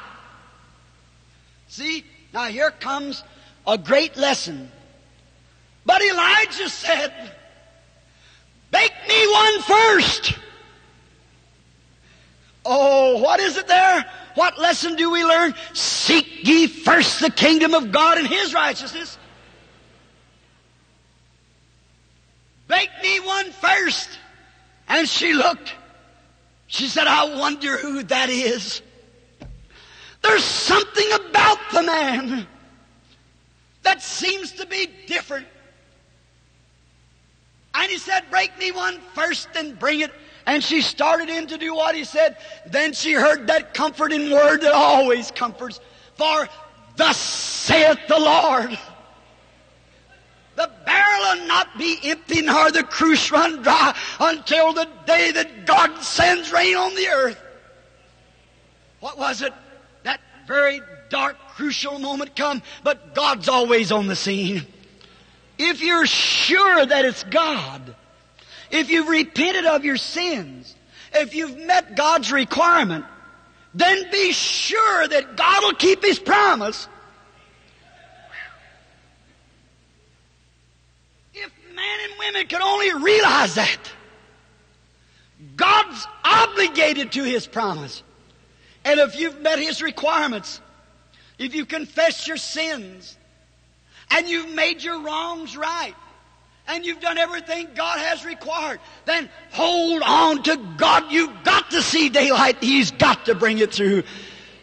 See, 1.69 2.05
now 2.33 2.45
here 2.45 2.71
comes 2.71 3.23
a 3.67 3.79
great 3.79 4.17
lesson. 4.17 4.71
But 5.85 6.03
Elijah 6.03 6.69
said, 6.69 7.13
Bake 8.71 8.93
me 9.09 9.33
one 9.33 9.63
first. 9.63 10.39
Oh, 12.65 13.19
what 13.19 13.41
is 13.41 13.57
it 13.57 13.67
there? 13.67 14.11
What 14.35 14.59
lesson 14.59 14.97
do 14.97 15.11
we 15.11 15.25
learn? 15.25 15.55
Seek 15.75 16.47
ye 16.47 16.67
first 16.67 17.21
the 17.21 17.31
kingdom 17.31 17.75
of 17.75 17.93
God 17.93 18.19
and 18.19 18.27
His 18.27 18.55
righteousness. 18.55 19.19
Bake 22.69 22.91
me 23.03 23.21
one 23.21 23.51
first. 23.53 24.09
And 24.89 25.09
she 25.09 25.33
looked. 25.33 25.75
She 26.67 26.87
said, 26.87 27.07
I 27.07 27.37
wonder 27.37 27.77
who 27.77 28.03
that 28.05 28.31
is. 28.31 28.81
There's 30.23 30.45
something 30.45 31.13
about 31.13 31.59
the 31.73 31.83
man 31.83 32.47
that 33.83 34.03
seems 34.03 34.53
to 34.53 34.67
be 34.67 34.89
different. 35.07 35.47
And 37.75 37.91
he 37.91 37.99
said, 37.99 38.25
Break 38.31 38.57
me 38.59 38.71
one 38.71 38.99
first 39.15 39.49
and 39.57 39.79
bring 39.79 40.01
it. 40.01 40.13
And 40.47 40.63
she 40.63 40.81
started 40.81 41.29
in 41.29 41.47
to 41.49 41.59
do 41.59 41.75
what 41.75 41.95
he 41.95 42.05
said. 42.05 42.37
Then 42.67 42.93
she 42.93 43.13
heard 43.13 43.47
that 43.47 43.75
comforting 43.75 44.31
word 44.31 44.63
that 44.63 44.73
always 44.73 45.31
comforts. 45.31 45.81
For 46.15 46.49
thus 46.97 47.17
saith 47.17 47.99
the 48.09 48.19
Lord. 48.19 48.79
The 50.55 50.71
barrel 50.85 51.39
will 51.39 51.47
not 51.47 51.79
be 51.79 51.99
empty 52.05 52.43
nor 52.43 52.71
the 52.71 52.83
cruse 52.83 53.31
run 53.31 53.63
dry 53.63 53.97
until 54.21 54.73
the 54.73 54.89
day 55.07 55.31
that 55.33 55.67
God 55.67 56.03
sends 56.03 56.53
rain 56.53 56.77
on 56.77 56.95
the 56.95 57.09
earth. 57.09 57.41
What 59.01 59.19
was 59.19 59.43
it? 59.43 59.53
That 60.03 60.21
very 60.47 60.81
dark, 61.09 61.37
crucial 61.57 61.99
moment 61.99 62.37
come, 62.37 62.63
but 62.85 63.15
God's 63.15 63.49
always 63.49 63.93
on 63.93 64.07
the 64.07 64.17
scene. 64.17 64.67
If 65.59 65.83
you're 65.83 66.07
sure 66.07 66.85
that 66.85 67.05
it's 67.05 67.25
God, 67.25 67.92
if 68.73 68.91
you've 68.91 69.09
repented 69.09 69.67
of 69.67 69.85
your 69.85 69.99
sins, 69.99 70.75
if 71.15 71.35
you've 71.35 71.57
met 71.59 71.95
God's 71.95 72.33
requirement, 72.33 73.05
then 73.75 74.11
be 74.11 74.33
sure 74.33 75.09
that 75.09 75.37
God 75.37 75.63
will 75.63 75.75
keep 75.75 76.03
His 76.03 76.19
promise. 76.19 76.89
If 81.35 81.53
men 81.75 81.99
and 82.05 82.19
women 82.19 82.47
could 82.47 82.63
only 82.63 82.95
realize 83.05 83.55
that, 83.55 83.93
God's 85.55 86.07
obligated 86.25 87.13
to 87.13 87.25
His 87.25 87.47
promise. 87.47 88.03
And 88.85 89.01
if 89.01 89.19
you've 89.19 89.41
met 89.41 89.59
His 89.59 89.83
requirements, 89.83 90.61
if 91.39 91.55
you 91.55 91.67
confess 91.67 92.27
your 92.27 92.37
sins, 92.39 93.17
and 94.11 94.29
you've 94.29 94.55
made 94.55 94.83
your 94.83 95.01
wrongs 95.01 95.57
right, 95.57 95.95
and 96.69 96.87
you've 96.87 97.01
done 97.01 97.19
everything 97.19 97.69
God 97.75 97.99
has 97.99 98.25
required, 98.25 98.81
then 99.05 99.29
hold 99.51 100.03
on 100.03 100.43
to 100.45 100.57
God. 100.77 101.11
You've 101.11 101.45
got 101.45 101.71
to 101.73 101.83
see 101.83 102.09
daylight. 102.09 102.63
He's 102.63 102.91
got 102.91 103.27
to 103.27 103.35
bring 103.35 103.59
it 103.59 103.73
through. 103.73 104.05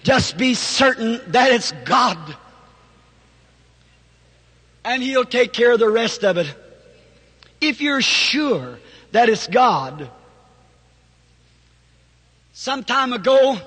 Just 0.04 0.38
be 0.38 0.54
certain 0.54 1.22
that 1.32 1.52
it's 1.52 1.72
God. 1.84 2.18
And 4.86 5.04
He'll 5.04 5.26
take 5.26 5.54
care 5.54 5.74
of 5.74 5.80
the 5.80 5.89
rest 5.89 6.24
of 6.24 6.38
it. 6.38 6.54
If 7.60 7.82
you're 7.82 8.02
sure 8.02 8.80
that 9.12 9.30
it's 9.30 9.47
God. 9.47 10.10
Some 12.54 12.84
time 12.84 13.14
ago, 13.14 13.58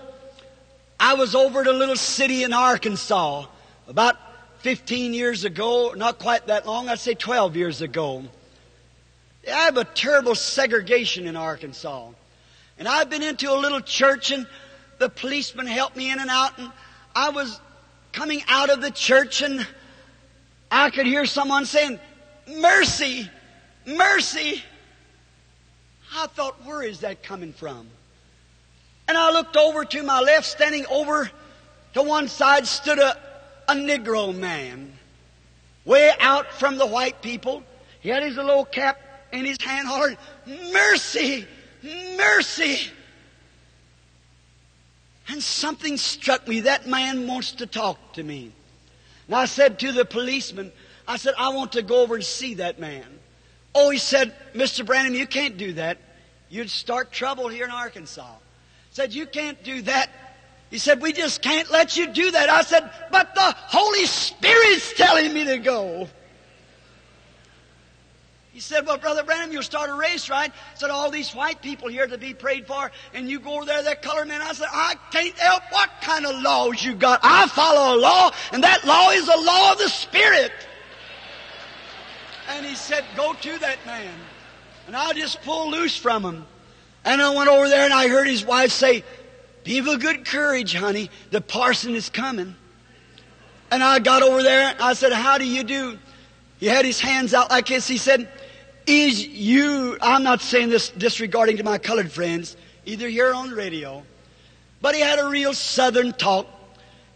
I 0.98 1.14
was 1.14 1.34
over 1.34 1.60
at 1.60 1.66
a 1.66 1.72
little 1.72 1.96
city 1.96 2.44
in 2.44 2.52
Arkansas, 2.52 3.46
about 3.88 4.16
15 4.62 5.12
years 5.12 5.44
ago, 5.44 5.92
not 5.96 6.20
quite 6.20 6.46
that 6.46 6.66
long, 6.66 6.88
I'd 6.88 7.00
say 7.00 7.14
12 7.14 7.56
years 7.56 7.82
ago. 7.82 8.22
I 9.46 9.64
have 9.64 9.76
a 9.76 9.84
terrible 9.84 10.36
segregation 10.36 11.26
in 11.26 11.34
Arkansas. 11.34 12.10
And 12.78 12.86
I've 12.86 13.10
been 13.10 13.24
into 13.24 13.52
a 13.52 13.58
little 13.58 13.80
church 13.80 14.30
and 14.30 14.46
the 14.98 15.08
policeman 15.08 15.66
helped 15.66 15.96
me 15.96 16.12
in 16.12 16.20
and 16.20 16.30
out 16.30 16.58
and 16.58 16.70
I 17.14 17.30
was 17.30 17.60
coming 18.12 18.40
out 18.46 18.70
of 18.70 18.80
the 18.80 18.92
church 18.92 19.42
and 19.42 19.66
I 20.70 20.90
could 20.90 21.06
hear 21.06 21.26
someone 21.26 21.64
saying, 21.64 21.98
mercy, 22.46 23.28
mercy. 23.84 24.62
I 26.14 26.28
thought, 26.28 26.64
where 26.64 26.82
is 26.82 27.00
that 27.00 27.24
coming 27.24 27.52
from? 27.52 27.88
And 29.08 29.18
I 29.18 29.32
looked 29.32 29.56
over 29.56 29.84
to 29.84 30.02
my 30.04 30.20
left, 30.20 30.46
standing 30.46 30.86
over 30.86 31.28
to 31.94 32.02
one 32.02 32.28
side 32.28 32.66
stood 32.66 33.00
a, 33.00 33.16
a 33.68 33.74
Negro 33.74 34.36
man, 34.36 34.92
way 35.84 36.10
out 36.20 36.52
from 36.52 36.76
the 36.76 36.86
white 36.86 37.22
people. 37.22 37.62
He 38.00 38.08
had 38.08 38.22
his 38.22 38.36
little 38.36 38.64
cap 38.64 39.00
in 39.32 39.44
his 39.44 39.58
hand, 39.60 39.88
hollering, 39.88 40.16
Mercy! 40.46 41.46
Mercy! 41.82 42.90
And 45.28 45.42
something 45.42 45.96
struck 45.96 46.46
me. 46.46 46.60
That 46.60 46.86
man 46.86 47.26
wants 47.26 47.52
to 47.52 47.66
talk 47.66 48.14
to 48.14 48.22
me. 48.22 48.52
And 49.26 49.36
I 49.36 49.46
said 49.46 49.78
to 49.80 49.92
the 49.92 50.04
policeman, 50.04 50.72
I 51.06 51.16
said, 51.16 51.34
I 51.38 51.50
want 51.50 51.72
to 51.72 51.82
go 51.82 52.02
over 52.02 52.16
and 52.16 52.24
see 52.24 52.54
that 52.54 52.78
man. 52.78 53.06
Oh, 53.74 53.90
he 53.90 53.98
said, 53.98 54.34
Mr. 54.54 54.84
Branham, 54.84 55.14
you 55.14 55.26
can't 55.26 55.56
do 55.56 55.72
that. 55.74 55.98
You'd 56.50 56.70
start 56.70 57.12
trouble 57.12 57.48
here 57.48 57.64
in 57.64 57.70
Arkansas. 57.70 58.34
Said, 58.90 59.14
you 59.14 59.26
can't 59.26 59.62
do 59.62 59.82
that. 59.82 60.10
He 60.72 60.78
said, 60.78 61.02
we 61.02 61.12
just 61.12 61.42
can't 61.42 61.70
let 61.70 61.98
you 61.98 62.06
do 62.06 62.30
that. 62.30 62.48
I 62.48 62.62
said, 62.62 62.90
but 63.10 63.34
the 63.34 63.42
Holy 63.42 64.06
Spirit's 64.06 64.94
telling 64.94 65.34
me 65.34 65.44
to 65.44 65.58
go. 65.58 66.08
He 68.52 68.60
said, 68.60 68.86
well, 68.86 68.96
Brother 68.96 69.22
Branham, 69.22 69.52
you'll 69.52 69.62
start 69.62 69.90
a 69.90 69.94
race, 69.94 70.30
right? 70.30 70.50
I 70.50 70.78
said, 70.78 70.88
all 70.88 71.10
these 71.10 71.34
white 71.34 71.60
people 71.60 71.88
here 71.88 72.06
to 72.06 72.16
be 72.16 72.32
prayed 72.32 72.66
for, 72.66 72.90
and 73.12 73.28
you 73.28 73.38
go 73.38 73.56
over 73.56 73.66
there, 73.66 73.82
that 73.82 74.00
colored 74.00 74.28
man. 74.28 74.40
I 74.40 74.54
said, 74.54 74.68
I 74.72 74.94
can't 75.10 75.38
help 75.38 75.62
what 75.68 75.90
kind 76.00 76.24
of 76.24 76.40
laws 76.40 76.82
you 76.82 76.94
got. 76.94 77.20
I 77.22 77.48
follow 77.48 77.94
a 77.94 77.98
law, 78.00 78.32
and 78.50 78.64
that 78.64 78.82
law 78.86 79.10
is 79.10 79.26
the 79.26 79.42
law 79.44 79.72
of 79.72 79.78
the 79.78 79.90
Spirit. 79.90 80.52
And 82.48 82.64
he 82.64 82.76
said, 82.76 83.04
go 83.14 83.34
to 83.34 83.58
that 83.58 83.76
man. 83.84 84.14
And 84.86 84.96
I 84.96 85.12
just 85.12 85.42
pulled 85.42 85.70
loose 85.70 85.98
from 85.98 86.24
him. 86.24 86.46
And 87.04 87.20
I 87.20 87.34
went 87.34 87.50
over 87.50 87.68
there 87.68 87.84
and 87.84 87.92
I 87.92 88.08
heard 88.08 88.26
his 88.26 88.44
wife 88.44 88.72
say, 88.72 89.04
Be 89.64 89.78
of 89.78 90.00
good 90.00 90.24
courage, 90.24 90.74
honey. 90.74 91.10
The 91.30 91.40
parson 91.40 91.94
is 91.94 92.10
coming. 92.10 92.56
And 93.70 93.82
I 93.82 94.00
got 94.00 94.22
over 94.22 94.42
there 94.42 94.68
and 94.68 94.80
I 94.80 94.92
said, 94.92 95.12
How 95.12 95.38
do 95.38 95.46
you 95.46 95.62
do? 95.62 95.98
He 96.58 96.66
had 96.66 96.84
his 96.84 97.00
hands 97.00 97.34
out 97.34 97.50
like 97.50 97.66
this. 97.66 97.88
He 97.88 97.96
said, 97.96 98.28
Is 98.86 99.26
you, 99.26 99.96
I'm 100.00 100.22
not 100.22 100.40
saying 100.40 100.68
this 100.68 100.90
disregarding 100.90 101.56
to 101.56 101.64
my 101.64 101.78
colored 101.78 102.10
friends, 102.10 102.56
either 102.84 103.08
here 103.08 103.32
on 103.32 103.50
the 103.50 103.56
radio, 103.56 104.02
but 104.80 104.94
he 104.94 105.00
had 105.00 105.18
a 105.18 105.28
real 105.28 105.54
southern 105.54 106.12
talk. 106.12 106.46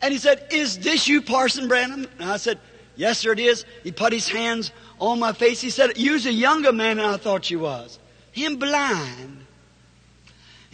And 0.00 0.12
he 0.12 0.18
said, 0.18 0.46
Is 0.50 0.78
this 0.78 1.08
you, 1.08 1.20
Parson 1.22 1.68
Branham? 1.68 2.06
And 2.18 2.30
I 2.30 2.38
said, 2.38 2.58
Yes, 2.96 3.18
sir, 3.18 3.32
it 3.32 3.38
is. 3.38 3.64
He 3.84 3.92
put 3.92 4.12
his 4.12 4.28
hands 4.28 4.72
on 4.98 5.18
my 5.18 5.32
face. 5.32 5.60
He 5.60 5.70
said, 5.70 5.98
You's 5.98 6.26
a 6.26 6.32
younger 6.32 6.72
man 6.72 6.96
than 6.96 7.06
I 7.06 7.16
thought 7.18 7.50
you 7.50 7.58
was. 7.58 7.98
Him 8.32 8.56
blind. 8.56 9.35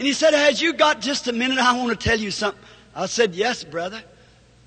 And 0.03 0.07
he 0.09 0.15
said, 0.15 0.35
Has 0.35 0.61
you 0.61 0.73
got 0.73 1.01
just 1.01 1.29
a 1.29 1.33
minute? 1.33 1.59
I 1.59 1.79
want 1.79 1.91
to 1.91 2.09
tell 2.09 2.19
you 2.19 2.33
something. 2.33 2.61
I 2.93 3.07
said, 3.07 3.37
Yes, 3.37 3.63
brother. 3.63 4.03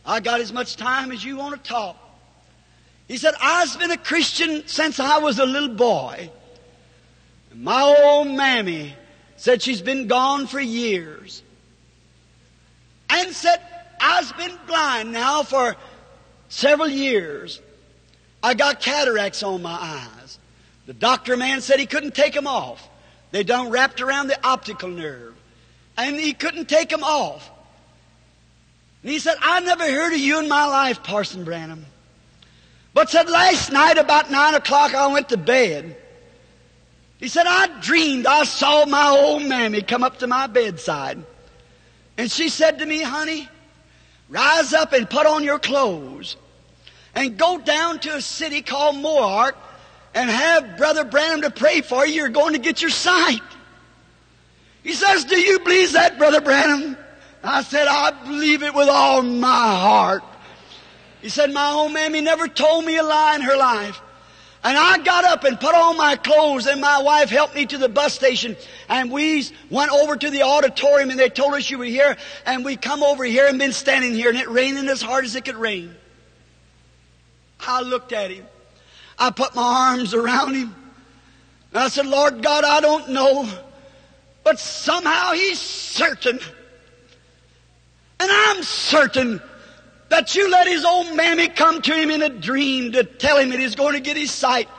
I 0.06 0.22
got 0.22 0.40
as 0.40 0.54
much 0.54 0.78
time 0.78 1.12
as 1.12 1.26
you 1.26 1.36
want 1.36 1.62
to 1.62 1.70
talk. 1.70 1.98
He 3.10 3.18
said, 3.18 3.34
I've 3.42 3.78
been 3.78 3.92
a 3.92 3.98
Christian 3.98 4.66
since 4.66 4.98
I 4.98 5.18
was 5.18 5.38
a 5.38 5.46
little 5.46 5.76
boy. 5.76 6.32
My 7.54 7.82
old 7.82 8.30
mammy 8.30 8.96
said 9.36 9.62
she's 9.62 9.82
been 9.82 10.08
gone 10.08 10.48
for 10.48 10.62
years. 10.62 11.44
And 13.10 13.36
said, 13.36 13.58
I've 14.00 14.38
been 14.38 14.58
blind 14.68 15.12
now 15.12 15.44
for 15.44 15.76
several 16.48 16.88
years. 16.88 17.60
I 18.42 18.54
got 18.54 18.80
cataracts 18.80 19.44
on 19.44 19.62
my 19.62 19.78
eyes. 19.82 20.40
The 20.86 20.94
doctor 20.94 21.36
man 21.36 21.60
said 21.60 21.82
he 21.82 21.88
couldn't 21.88 22.16
take 22.16 22.34
them 22.34 22.48
off. 22.48 22.88
They 23.36 23.44
done 23.44 23.70
wrapped 23.70 24.00
around 24.00 24.28
the 24.28 24.48
optical 24.48 24.88
nerve. 24.88 25.36
And 25.98 26.16
he 26.16 26.32
couldn't 26.32 26.70
take 26.70 26.88
them 26.88 27.04
off. 27.04 27.52
And 29.04 29.12
he 29.12 29.20
said, 29.20 29.36
I 29.42 29.60
never 29.60 29.84
heard 29.84 30.14
of 30.14 30.20
you 30.20 30.40
in 30.40 30.48
my 30.48 30.66
life, 30.66 31.04
Parson 31.04 31.44
Branham. 31.44 31.86
But 32.94 33.10
said 33.10 33.30
last 33.30 33.74
night 33.74 33.98
about 33.98 34.32
nine 34.32 34.54
o'clock 34.54 34.96
I 34.96 35.08
went 35.08 35.28
to 35.30 35.38
bed. 35.38 35.98
He 37.18 37.28
said, 37.28 37.46
I 37.46 37.82
dreamed 37.82 38.26
I 38.26 38.46
saw 38.46 38.86
my 38.86 39.10
old 39.10 39.44
mammy 39.44 39.82
come 39.82 40.02
up 40.02 40.20
to 40.20 40.28
my 40.28 40.48
bedside. 40.48 41.22
And 42.18 42.32
she 42.32 42.48
said 42.48 42.80
to 42.80 42.86
me, 42.86 43.02
honey, 43.02 43.50
rise 44.30 44.72
up 44.74 44.94
and 44.94 45.10
put 45.10 45.28
on 45.28 45.44
your 45.44 45.60
clothes 45.60 46.38
and 47.14 47.38
go 47.38 47.58
down 47.58 48.00
to 48.00 48.16
a 48.16 48.22
city 48.22 48.62
called 48.62 48.96
Mohawk 48.96 49.58
and 50.16 50.30
have 50.30 50.78
Brother 50.78 51.04
Branham 51.04 51.42
to 51.42 51.52
pray 51.52 51.82
for 51.82 52.08
you. 52.08 52.14
You're 52.14 52.30
going 52.30 52.54
to 52.54 52.60
get 52.60 52.82
your 52.82 52.90
sight. 52.90 53.44
He 54.82 54.94
says, 54.94 55.26
do 55.26 55.38
you 55.38 55.60
believe 55.60 55.92
that, 55.92 56.18
Brother 56.18 56.42
Branham? 56.42 56.98
I 57.44 57.62
said, 57.62 57.88
I 57.88 58.12
believe 58.24 58.64
it 58.64 58.74
with 58.74 58.88
all 58.88 59.22
my 59.22 59.48
heart. 59.48 60.24
He 61.22 61.30
said, 61.30 61.52
my 61.54 61.72
old 61.72 61.92
mammy 61.92 62.22
never 62.22 62.48
told 62.48 62.86
me 62.86 62.98
a 62.98 63.04
lie 63.04 63.36
in 63.36 63.42
her 63.42 63.58
life. 63.58 64.02
And 64.64 64.76
I 64.76 64.98
got 65.00 65.26
up 65.26 65.44
and 65.44 65.60
put 65.60 65.76
on 65.76 65.96
my 65.98 66.16
clothes 66.16 66.66
and 66.66 66.82
my 66.82 67.02
wife 67.02 67.30
helped 67.30 67.54
me 67.54 67.68
to 67.68 67.78
the 67.78 67.90
bus 67.90 68.16
station 68.16 68.58
and 68.90 69.12
we 69.12 69.44
went 69.70 69.92
over 69.92 70.16
to 70.16 70.30
the 70.32 70.42
auditorium 70.42 71.12
and 71.12 71.20
they 71.20 71.30
told 71.30 71.54
us 71.54 71.70
you 71.70 71.78
were 71.78 71.86
here 71.86 72.18
and 72.48 72.66
we 72.66 72.76
come 72.76 73.04
over 73.04 73.24
here 73.24 73.46
and 73.46 73.60
been 73.60 73.74
standing 73.74 74.14
here 74.14 74.30
and 74.30 74.40
it 74.40 74.50
raining 74.50 74.90
as 74.90 75.04
hard 75.04 75.24
as 75.24 75.36
it 75.36 75.46
could 75.46 75.56
rain. 75.56 75.96
I 77.60 77.82
looked 77.82 78.12
at 78.12 78.32
him. 78.32 78.48
I 79.18 79.32
put 79.32 79.56
my 79.56 79.92
arms 79.92 80.14
around 80.14 80.56
him. 80.56 80.76
And 81.72 81.84
I 81.84 81.90
said, 81.90 82.06
Lord 82.06 82.42
God, 82.42 82.64
I 82.64 82.80
don't 82.80 83.10
know, 83.10 83.50
but 84.44 84.60
somehow 84.60 85.34
he's 85.34 85.60
certain. 85.60 86.40
And 88.20 88.32
I'm 88.32 88.64
certain 88.64 89.42
that 90.10 90.36
you 90.36 90.50
let 90.50 90.68
his 90.68 90.86
old 90.86 91.16
mammy 91.16 91.48
come 91.48 91.82
to 91.82 91.94
him 91.94 92.12
in 92.12 92.22
a 92.22 92.30
dream 92.30 92.94
to 92.94 93.04
tell 93.04 93.38
him 93.38 93.50
that 93.50 93.60
he's 93.60 93.76
going 93.76 93.94
to 93.94 94.00
get 94.00 94.16
his 94.16 94.32
sight. 94.32 94.70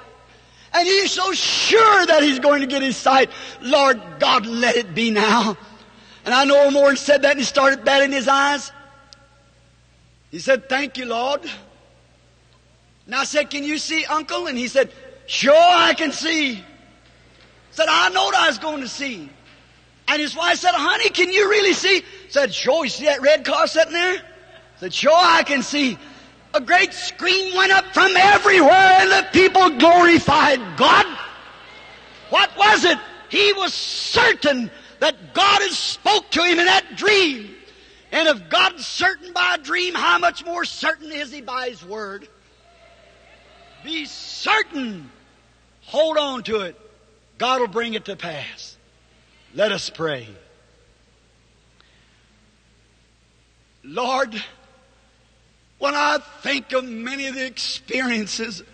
And 0.73 0.87
he's 0.87 1.11
so 1.11 1.33
sure 1.33 2.07
that 2.07 2.23
he's 2.23 2.39
going 2.39 2.61
to 2.61 2.67
get 2.67 2.83
his 2.83 2.97
sight. 2.97 3.31
Lord 3.61 4.01
God, 4.19 4.47
let 4.47 4.77
it 4.77 4.95
be 4.95 5.11
now. 5.11 5.57
And 6.25 6.35
I 6.35 6.45
know 6.45 6.71
Morton 6.71 6.97
said 6.97 7.23
that 7.23 7.33
and 7.33 7.39
he 7.39 7.45
started 7.45 7.85
batting 7.85 8.13
his 8.13 8.29
eyes. 8.29 8.73
He 10.31 10.39
said, 10.39 10.69
Thank 10.69 10.99
you, 10.99 11.07
Lord. 11.07 11.43
And 13.07 13.15
I 13.15 13.25
said, 13.25 13.51
Can 13.51 13.65
you 13.65 13.79
see, 13.79 14.05
Uncle? 14.05 14.47
And 14.47 14.59
he 14.59 14.69
said, 14.69 14.93
Sure, 15.27 15.55
I 15.55 15.95
can 15.95 16.13
see. 16.13 16.63
Said, 17.71 17.87
I 17.89 18.09
knowed 18.11 18.35
I 18.35 18.49
was 18.49 18.59
going 18.59 18.81
to 18.81 18.89
see. 18.89 19.29
And 20.09 20.21
his 20.21 20.37
wife 20.37 20.59
said, 20.59 20.73
Honey, 20.75 21.11
can 21.11 21.31
you 21.31 21.49
really 21.49 21.73
see? 21.73 22.03
Said, 22.29 22.55
Sure, 22.55 22.85
you 22.85 22.91
see 22.91 23.07
that 23.07 23.23
red 23.23 23.45
car 23.45 23.67
sitting 23.67 23.93
there? 23.93 24.23
said, 24.79 24.93
sure 24.93 25.13
I 25.15 25.43
can 25.43 25.63
see. 25.63 25.99
A 26.55 26.61
great 26.61 26.93
scream 26.93 27.55
went 27.55 27.73
up 27.73 27.85
from 27.93 28.17
everywhere 28.17 28.71
and 28.71 29.11
the 29.11 29.29
people 29.33 29.71
glorified 29.71 30.61
God. 30.77 31.07
What 32.31 32.51
was 32.57 32.85
it? 32.85 32.99
He 33.29 33.53
was 33.55 33.75
certain 33.75 34.71
that 35.01 35.35
God 35.35 35.63
had 35.63 35.73
spoke 35.73 36.31
to 36.31 36.43
him 36.43 36.59
in 36.59 36.67
that 36.67 36.97
dream. 36.97 37.55
And 38.13 38.29
if 38.29 38.49
God's 38.49 38.87
certain 38.87 39.33
by 39.33 39.57
a 39.59 39.63
dream, 39.63 39.95
how 39.95 40.19
much 40.19 40.45
more 40.45 40.65
certain 40.65 41.13
is 41.13 41.31
he 41.31 41.43
by 41.43 41.69
his 41.69 41.85
word? 41.85 42.29
Be 43.87 44.05
certain. 44.05 45.09
Hold 45.83 46.19
on 46.19 46.43
to 46.43 46.63
it. 46.63 46.75
God 47.39 47.61
will 47.61 47.69
bring 47.69 47.95
it 47.95 48.07
to 48.07 48.17
pass. 48.17 48.77
Let 49.55 49.71
us 49.71 49.91
pray. 49.91 50.27
Lord, 53.85 54.35
when 55.79 55.95
I 55.95 56.19
think 56.43 56.73
of 56.73 56.85
many 56.85 57.29
of 57.29 57.37
the 57.37 57.47
experiences, 57.47 58.65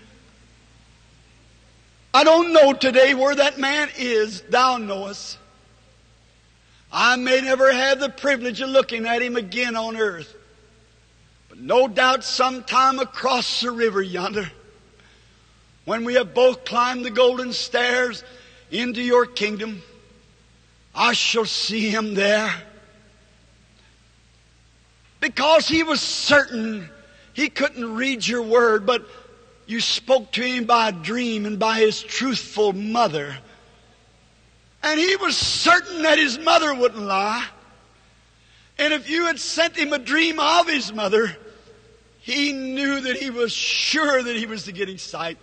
I 2.14 2.24
don't 2.24 2.54
know 2.54 2.72
today 2.72 3.12
where 3.12 3.34
that 3.34 3.58
man 3.58 3.90
is. 3.98 4.40
Thou 4.48 4.78
knowest. 4.78 5.36
I 6.90 7.16
may 7.16 7.42
never 7.42 7.70
have 7.70 8.00
the 8.00 8.08
privilege 8.08 8.62
of 8.62 8.70
looking 8.70 9.04
at 9.04 9.20
him 9.20 9.36
again 9.36 9.76
on 9.76 9.98
earth. 9.98 10.34
But 11.50 11.58
no 11.58 11.86
doubt 11.86 12.24
sometime 12.24 12.98
across 12.98 13.60
the 13.60 13.72
river 13.72 14.00
yonder, 14.00 14.50
when 15.84 16.04
we 16.04 16.14
have 16.14 16.34
both 16.34 16.64
climbed 16.64 17.04
the 17.04 17.10
golden 17.10 17.52
stairs 17.52 18.24
into 18.70 19.02
your 19.02 19.26
kingdom, 19.26 19.82
I 20.94 21.12
shall 21.12 21.44
see 21.44 21.88
him 21.88 22.14
there 22.14 22.52
because 25.20 25.68
he 25.68 25.84
was 25.84 26.00
certain 26.00 26.90
he 27.32 27.48
couldn't 27.48 27.94
read 27.94 28.26
your 28.26 28.42
word, 28.42 28.84
but 28.84 29.06
you 29.66 29.80
spoke 29.80 30.32
to 30.32 30.42
him 30.42 30.64
by 30.64 30.88
a 30.88 30.92
dream 30.92 31.46
and 31.46 31.58
by 31.58 31.78
his 31.78 32.02
truthful 32.02 32.72
mother. 32.72 33.34
And 34.82 34.98
he 34.98 35.16
was 35.16 35.36
certain 35.36 36.02
that 36.02 36.18
his 36.18 36.38
mother 36.38 36.74
wouldn't 36.74 37.04
lie. 37.04 37.46
And 38.78 38.92
if 38.92 39.08
you 39.08 39.26
had 39.26 39.38
sent 39.38 39.76
him 39.76 39.92
a 39.92 39.98
dream 39.98 40.40
of 40.40 40.68
his 40.68 40.92
mother, 40.92 41.34
he 42.20 42.52
knew 42.52 43.00
that 43.02 43.16
he 43.16 43.30
was 43.30 43.52
sure 43.52 44.22
that 44.22 44.36
he 44.36 44.46
was 44.46 44.64
to 44.64 44.72
get 44.72 44.88
his 44.88 45.02
sight. 45.02 45.38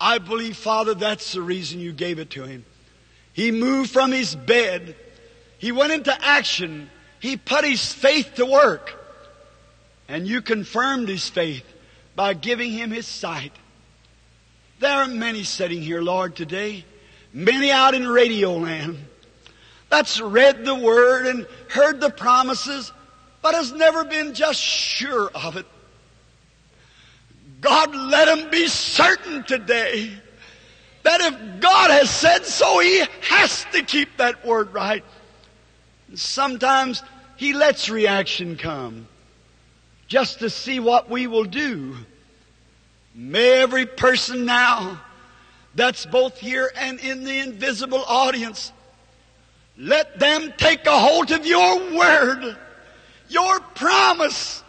I 0.00 0.18
believe, 0.18 0.56
Father, 0.56 0.94
that's 0.94 1.32
the 1.32 1.42
reason 1.42 1.80
you 1.80 1.92
gave 1.92 2.18
it 2.18 2.30
to 2.30 2.44
him. 2.44 2.64
He 3.32 3.50
moved 3.50 3.90
from 3.90 4.12
his 4.12 4.34
bed. 4.34 4.96
He 5.58 5.72
went 5.72 5.92
into 5.92 6.16
action. 6.24 6.90
He 7.20 7.36
put 7.36 7.64
his 7.64 7.92
faith 7.92 8.34
to 8.36 8.46
work. 8.46 8.94
And 10.08 10.26
you 10.26 10.42
confirmed 10.42 11.08
his 11.08 11.28
faith 11.28 11.64
by 12.14 12.34
giving 12.34 12.70
him 12.70 12.90
his 12.90 13.06
sight. 13.06 13.52
There 14.78 14.92
are 14.92 15.06
many 15.06 15.44
sitting 15.44 15.82
here, 15.82 16.02
Lord, 16.02 16.36
today. 16.36 16.84
Many 17.32 17.70
out 17.70 17.94
in 17.94 18.06
radio 18.06 18.56
land. 18.56 18.98
That's 19.88 20.20
read 20.20 20.64
the 20.64 20.74
word 20.74 21.26
and 21.26 21.46
heard 21.68 22.00
the 22.00 22.10
promises, 22.10 22.92
but 23.42 23.54
has 23.54 23.72
never 23.72 24.04
been 24.04 24.34
just 24.34 24.60
sure 24.60 25.30
of 25.34 25.56
it. 25.56 25.66
God, 27.66 27.96
let 27.96 28.28
him 28.28 28.48
be 28.48 28.68
certain 28.68 29.42
today 29.42 30.08
that 31.02 31.20
if 31.20 31.60
God 31.60 31.90
has 31.90 32.08
said 32.08 32.46
so, 32.46 32.78
he 32.78 33.02
has 33.22 33.66
to 33.72 33.82
keep 33.82 34.18
that 34.18 34.46
word 34.46 34.72
right. 34.72 35.04
Sometimes 36.14 37.02
he 37.36 37.54
lets 37.54 37.88
reaction 37.88 38.56
come 38.56 39.08
just 40.06 40.38
to 40.38 40.48
see 40.48 40.78
what 40.78 41.10
we 41.10 41.26
will 41.26 41.44
do. 41.44 41.96
May 43.16 43.62
every 43.62 43.84
person 43.84 44.44
now 44.44 45.00
that's 45.74 46.06
both 46.06 46.38
here 46.38 46.70
and 46.76 47.00
in 47.00 47.24
the 47.24 47.40
invisible 47.40 48.04
audience, 48.06 48.72
let 49.76 50.20
them 50.20 50.54
take 50.56 50.86
a 50.86 50.96
hold 50.96 51.32
of 51.32 51.44
your 51.44 51.96
word, 51.96 52.56
your 53.28 53.58
promise, 53.58 54.62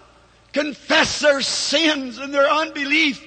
confess 0.57 1.19
their 1.19 1.41
sins 1.41 2.17
and 2.17 2.33
their 2.33 2.49
unbelief, 2.49 3.23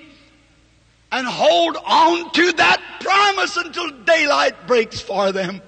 and 1.13 1.27
hold 1.27 1.77
on 1.77 2.33
to 2.33 2.53
that 2.53 2.83
promise 3.01 3.57
until 3.57 3.89
daylight 4.03 4.67
breaks 4.67 5.01
for 5.01 5.31
them. 5.31 5.63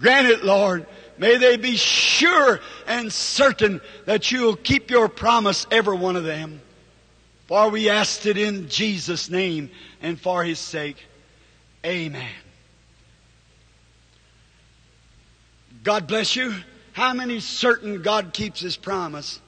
Grant 0.00 0.26
it, 0.26 0.44
Lord. 0.44 0.86
May 1.18 1.36
they 1.36 1.56
be 1.56 1.76
sure 1.76 2.58
and 2.86 3.12
certain 3.12 3.80
that 4.06 4.32
you'll 4.32 4.56
keep 4.56 4.90
your 4.90 5.08
promise, 5.08 5.66
every 5.70 5.96
one 5.96 6.16
of 6.16 6.24
them. 6.24 6.60
For 7.46 7.70
we 7.70 7.88
asked 7.88 8.26
it 8.26 8.36
in 8.36 8.68
Jesus' 8.68 9.30
name 9.30 9.70
and 10.02 10.20
for 10.20 10.42
His 10.42 10.58
sake. 10.58 10.96
Amen. 11.84 12.28
God 15.84 16.08
bless 16.08 16.34
you. 16.34 16.54
How 16.92 17.14
many 17.14 17.38
certain 17.38 18.02
God 18.02 18.32
keeps 18.32 18.60
His 18.60 18.76
promise? 18.76 19.40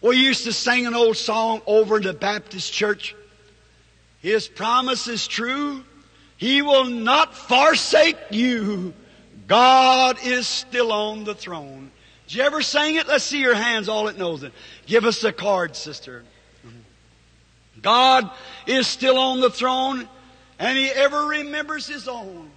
We 0.00 0.16
used 0.16 0.44
to 0.44 0.52
sing 0.52 0.86
an 0.86 0.94
old 0.94 1.16
song 1.16 1.60
over 1.66 1.96
in 1.96 2.04
the 2.04 2.12
Baptist 2.12 2.72
church. 2.72 3.16
His 4.20 4.46
promise 4.46 5.08
is 5.08 5.26
true. 5.26 5.84
He 6.36 6.62
will 6.62 6.84
not 6.84 7.34
forsake 7.34 8.16
you. 8.30 8.94
God 9.48 10.18
is 10.22 10.46
still 10.46 10.92
on 10.92 11.24
the 11.24 11.34
throne. 11.34 11.90
Did 12.26 12.36
you 12.36 12.42
ever 12.42 12.62
sing 12.62 12.96
it? 12.96 13.08
Let's 13.08 13.24
see 13.24 13.40
your 13.40 13.54
hands, 13.54 13.88
all 13.88 14.08
it 14.08 14.18
knows 14.18 14.42
it. 14.42 14.52
Give 14.86 15.04
us 15.04 15.24
a 15.24 15.32
card, 15.32 15.74
sister. 15.74 16.24
God 17.80 18.30
is 18.66 18.86
still 18.86 19.18
on 19.18 19.40
the 19.40 19.50
throne, 19.50 20.08
and 20.58 20.78
He 20.78 20.88
ever 20.88 21.24
remembers 21.24 21.86
His 21.86 22.06
own. 22.06 22.50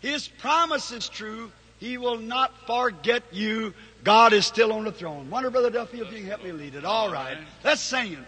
His 0.00 0.26
promise 0.26 0.90
is 0.90 1.08
true. 1.08 1.50
He 1.84 1.98
will 1.98 2.16
not 2.16 2.50
forget 2.66 3.22
you. 3.30 3.74
God 4.04 4.32
is 4.32 4.46
still 4.46 4.72
on 4.72 4.84
the 4.84 4.92
throne. 4.92 5.28
Wonder, 5.28 5.50
Brother 5.50 5.68
Duffy, 5.68 6.00
if 6.00 6.10
you 6.10 6.20
can 6.20 6.26
help 6.26 6.42
me 6.42 6.50
lead 6.50 6.76
it. 6.76 6.86
All 6.86 7.12
right. 7.12 7.36
Let's 7.62 7.82
sing 7.82 8.14
it. 8.14 8.20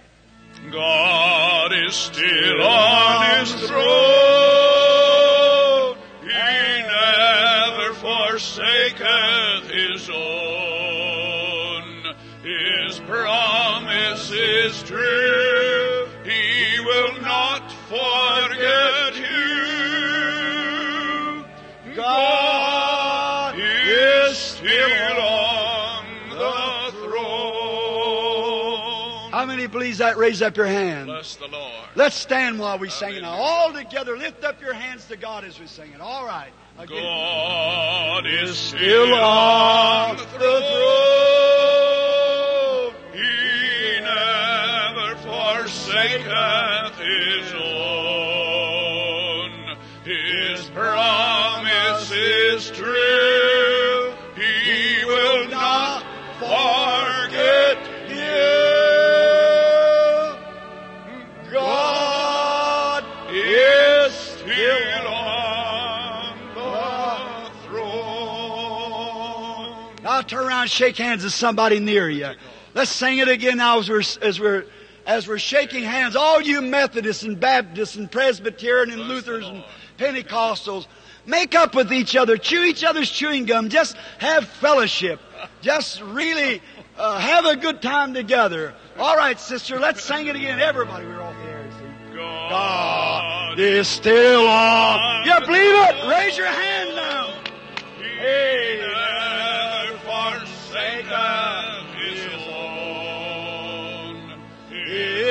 God 0.71 1.73
is 1.73 1.95
still 1.95 2.63
on 2.63 3.41
His 3.41 3.55
throne. 3.67 3.87
He 6.21 6.83
never 6.83 7.95
forsaketh 7.95 9.71
His 9.71 10.11
own. 10.11 11.85
His 12.43 13.01
promise 13.01 14.31
is 14.33 14.83
true. 14.83 15.56
How 29.67 29.79
many 29.81 29.91
that? 29.93 30.17
Raise 30.17 30.43
up 30.43 30.57
your 30.57 30.67
hand. 30.67 31.07
Bless 31.07 31.35
the 31.37 31.49
Lord. 31.49 31.73
Let's 31.97 32.15
stand 32.15 32.61
while 32.61 32.79
we 32.79 32.89
sing 32.89 33.17
it 33.17 33.23
now. 33.23 33.33
All 33.33 33.73
together, 33.73 34.17
lift 34.17 34.45
up 34.45 34.61
your 34.61 34.75
hands 34.75 35.07
to 35.07 35.17
God 35.17 35.45
as 35.45 35.59
we 35.59 35.67
sing 35.67 35.91
it. 35.93 36.01
All 36.01 36.25
right. 36.25 36.53
Again. 36.79 37.03
God 37.03 38.27
is 38.27 38.57
Still 38.57 39.13
on 39.15 40.19
the 40.19 40.23
throne. 40.25 40.53
He 43.13 44.01
never 44.03 45.17
forsaketh 45.17 46.99
his 46.99 47.53
own. 47.55 48.47
His 50.05 50.71
promise 50.71 52.13
is 52.13 52.71
true. 52.71 53.36
Turn 70.27 70.47
around 70.47 70.63
and 70.63 70.71
shake 70.71 70.97
hands 70.97 71.25
with 71.25 71.33
somebody 71.33 71.81
near 71.81 72.09
you. 72.09 72.31
Let's 72.75 72.91
sing 72.91 73.19
it 73.19 73.29
again 73.29 73.59
now 73.59 73.79
as 73.79 73.89
we're, 73.89 74.03
as 74.23 74.41
we're, 74.41 74.67
as 75.07 75.27
we're 75.27 75.39
shaking 75.39 75.85
hands. 75.85 76.17
All 76.17 76.41
you 76.41 76.61
Methodists 76.61 77.23
and 77.23 77.39
Baptists 77.39 77.97
and 77.97 78.11
Presbyterian 78.11 78.91
and 78.91 79.09
Luthers 79.09 79.47
and 79.47 79.65
Pentecostals, 79.99 80.87
make 81.25 81.55
up 81.55 81.75
with 81.75 81.93
each 81.93 82.17
other. 82.17 82.37
Chew 82.37 82.65
each 82.65 82.85
other's 82.85 83.11
chewing 83.11 83.47
gum. 83.47 83.69
Just 83.69 83.97
have 84.19 84.47
fellowship. 84.47 85.21
Just 85.63 86.03
really 86.03 86.61
uh, 86.99 87.19
have 87.19 87.45
a 87.47 87.57
good 87.57 87.81
time 87.83 88.15
together. 88.15 88.75
All 88.99 89.17
right, 89.17 89.39
sister, 89.39 89.79
let's 89.79 90.03
sing 90.03 90.27
it 90.27 90.37
again. 90.37 90.61
Everybody, 90.61 91.07
we're 91.07 91.21
off 91.21 91.35
the 91.35 91.51
air. 91.51 91.71
see? 91.71 92.19
God 92.19 93.59
is 93.59 93.89
still 93.89 94.47
on. 94.47 95.27
You 95.27 95.41
believe 95.41 95.75
it? 95.75 96.09
Raise 96.09 96.37
your 96.37 96.47
hand 96.47 96.97
now. 96.97 97.35
He 97.99 99.06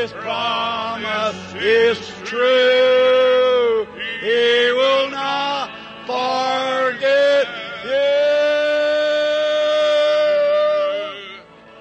His 0.06 0.14
promise 0.14 1.56
is 1.56 1.98
true. 2.26 3.88
He 4.22 4.72
will 4.72 5.10
not 5.10 5.72
forget 6.06 7.48
you. 7.84 7.90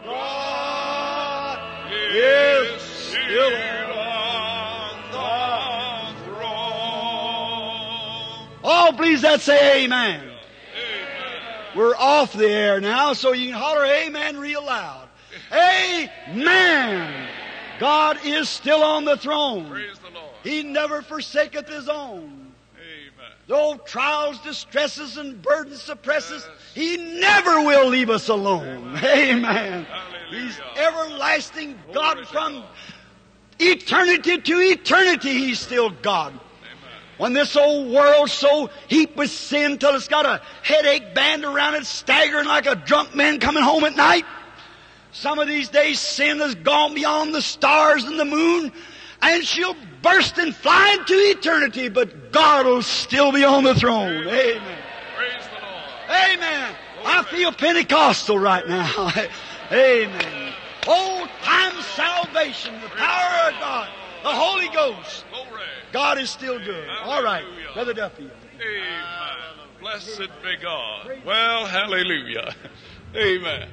God 0.07 1.59
is 2.15 2.81
still 2.81 3.57
on 3.93 4.97
the 5.13 6.15
throne. 6.25 6.49
Oh, 8.65 8.95
please, 8.97 9.21
that 9.21 9.43
say 9.43 9.85
amen. 9.85 10.23
Amen. 10.23 10.33
We're 11.77 11.95
off 11.97 12.33
the 12.33 12.49
air 12.49 12.81
now, 12.81 13.13
so 13.13 13.35
you 13.35 13.51
can 13.51 13.61
holler 13.61 13.85
amen 13.85 14.39
real 14.39 14.65
loud. 14.65 15.09
Amen. 15.53 17.24
God 17.79 18.19
is 18.25 18.49
still 18.49 18.83
on 18.83 19.05
the 19.05 19.17
throne. 19.17 19.69
Praise 19.69 19.99
the 19.99 20.11
Lord. 20.11 20.31
He 20.43 20.63
never 20.63 21.03
forsaketh 21.03 21.69
his 21.69 21.89
own. 21.89 22.53
Amen. 22.77 23.33
Though 23.47 23.77
trials, 23.85 24.39
distresses, 24.41 25.17
and 25.17 25.41
burdens 25.41 25.83
suppress 25.83 26.31
us, 26.31 26.49
He 26.75 26.97
never 26.97 27.63
will 27.65 27.89
leave 27.89 28.11
us 28.11 28.29
alone. 28.29 28.97
Amen. 29.05 29.85
Hallelujah. 29.85 30.45
He's 30.45 30.61
everlasting 30.77 31.79
God 31.93 32.15
Glory 32.15 32.27
from 32.27 32.65
eternity 33.59 34.39
to 34.39 34.61
eternity. 34.61 35.33
He's 35.33 35.61
still 35.61 35.91
God. 35.91 36.33
Amen. 36.33 36.41
When 37.19 37.33
this 37.33 37.57
old 37.57 37.93
world 37.93 38.31
so 38.31 38.71
heaped 38.89 39.17
with 39.17 39.31
sin 39.31 39.79
till 39.79 39.95
it's 39.95 40.09
got 40.09 40.27
a 40.27 40.41
headache 40.63 41.15
band 41.15 41.45
around 41.45 41.75
it, 41.75 41.87
staggering 41.87 42.47
like 42.47 42.67
a 42.67 42.75
drunk 42.75 43.15
man 43.15 43.41
coming 43.41 43.63
home 43.63 43.85
at 43.85 43.97
night. 43.97 44.25
Some 45.15 45.39
of 45.39 45.47
these 45.47 45.69
days 45.69 46.01
sin 46.01 46.41
has 46.41 46.57
gone 46.57 46.93
beyond 46.93 47.33
the 47.33 47.41
stars 47.41 48.03
and 48.03 48.19
the 48.19 48.25
moon, 48.25 48.73
and 49.23 49.45
she'll 49.45 49.77
burst 50.03 50.39
and 50.39 50.53
fly 50.53 50.97
into 50.99 51.15
eternity, 51.15 51.89
but 51.89 52.33
God 52.33 52.67
will 52.67 52.83
still 52.83 53.31
be 53.31 53.45
on 53.45 53.63
the 53.63 53.77
throne. 53.77 54.27
Amen. 54.27 54.79
Praise 55.17 55.45
the 55.55 55.65
Lord. 55.65 56.31
Amen. 56.33 56.75
I 57.05 57.23
feel 57.23 57.53
Pentecostal 57.53 58.41
right 58.41 58.67
now. 58.67 59.13
Amen. 59.73 60.53
Old 60.89 61.29
time 61.43 61.81
salvation, 61.95 62.75
the 62.83 62.89
power 62.89 63.53
of 63.53 63.61
God, 63.61 63.89
the 64.25 64.31
Holy 64.31 64.69
Ghost. 64.71 65.25
God 65.93 66.19
is 66.19 66.29
still 66.29 66.59
good. 66.59 66.89
All 67.05 67.23
right, 67.23 67.45
Brother 67.73 67.95
Duffy. 67.95 68.29
Amen. 68.61 69.05
Blessed 69.81 70.19
be 70.43 70.57
God. 70.61 71.23
Well, 71.25 71.67
hallelujah. 71.67 72.53
Amen. 73.15 73.69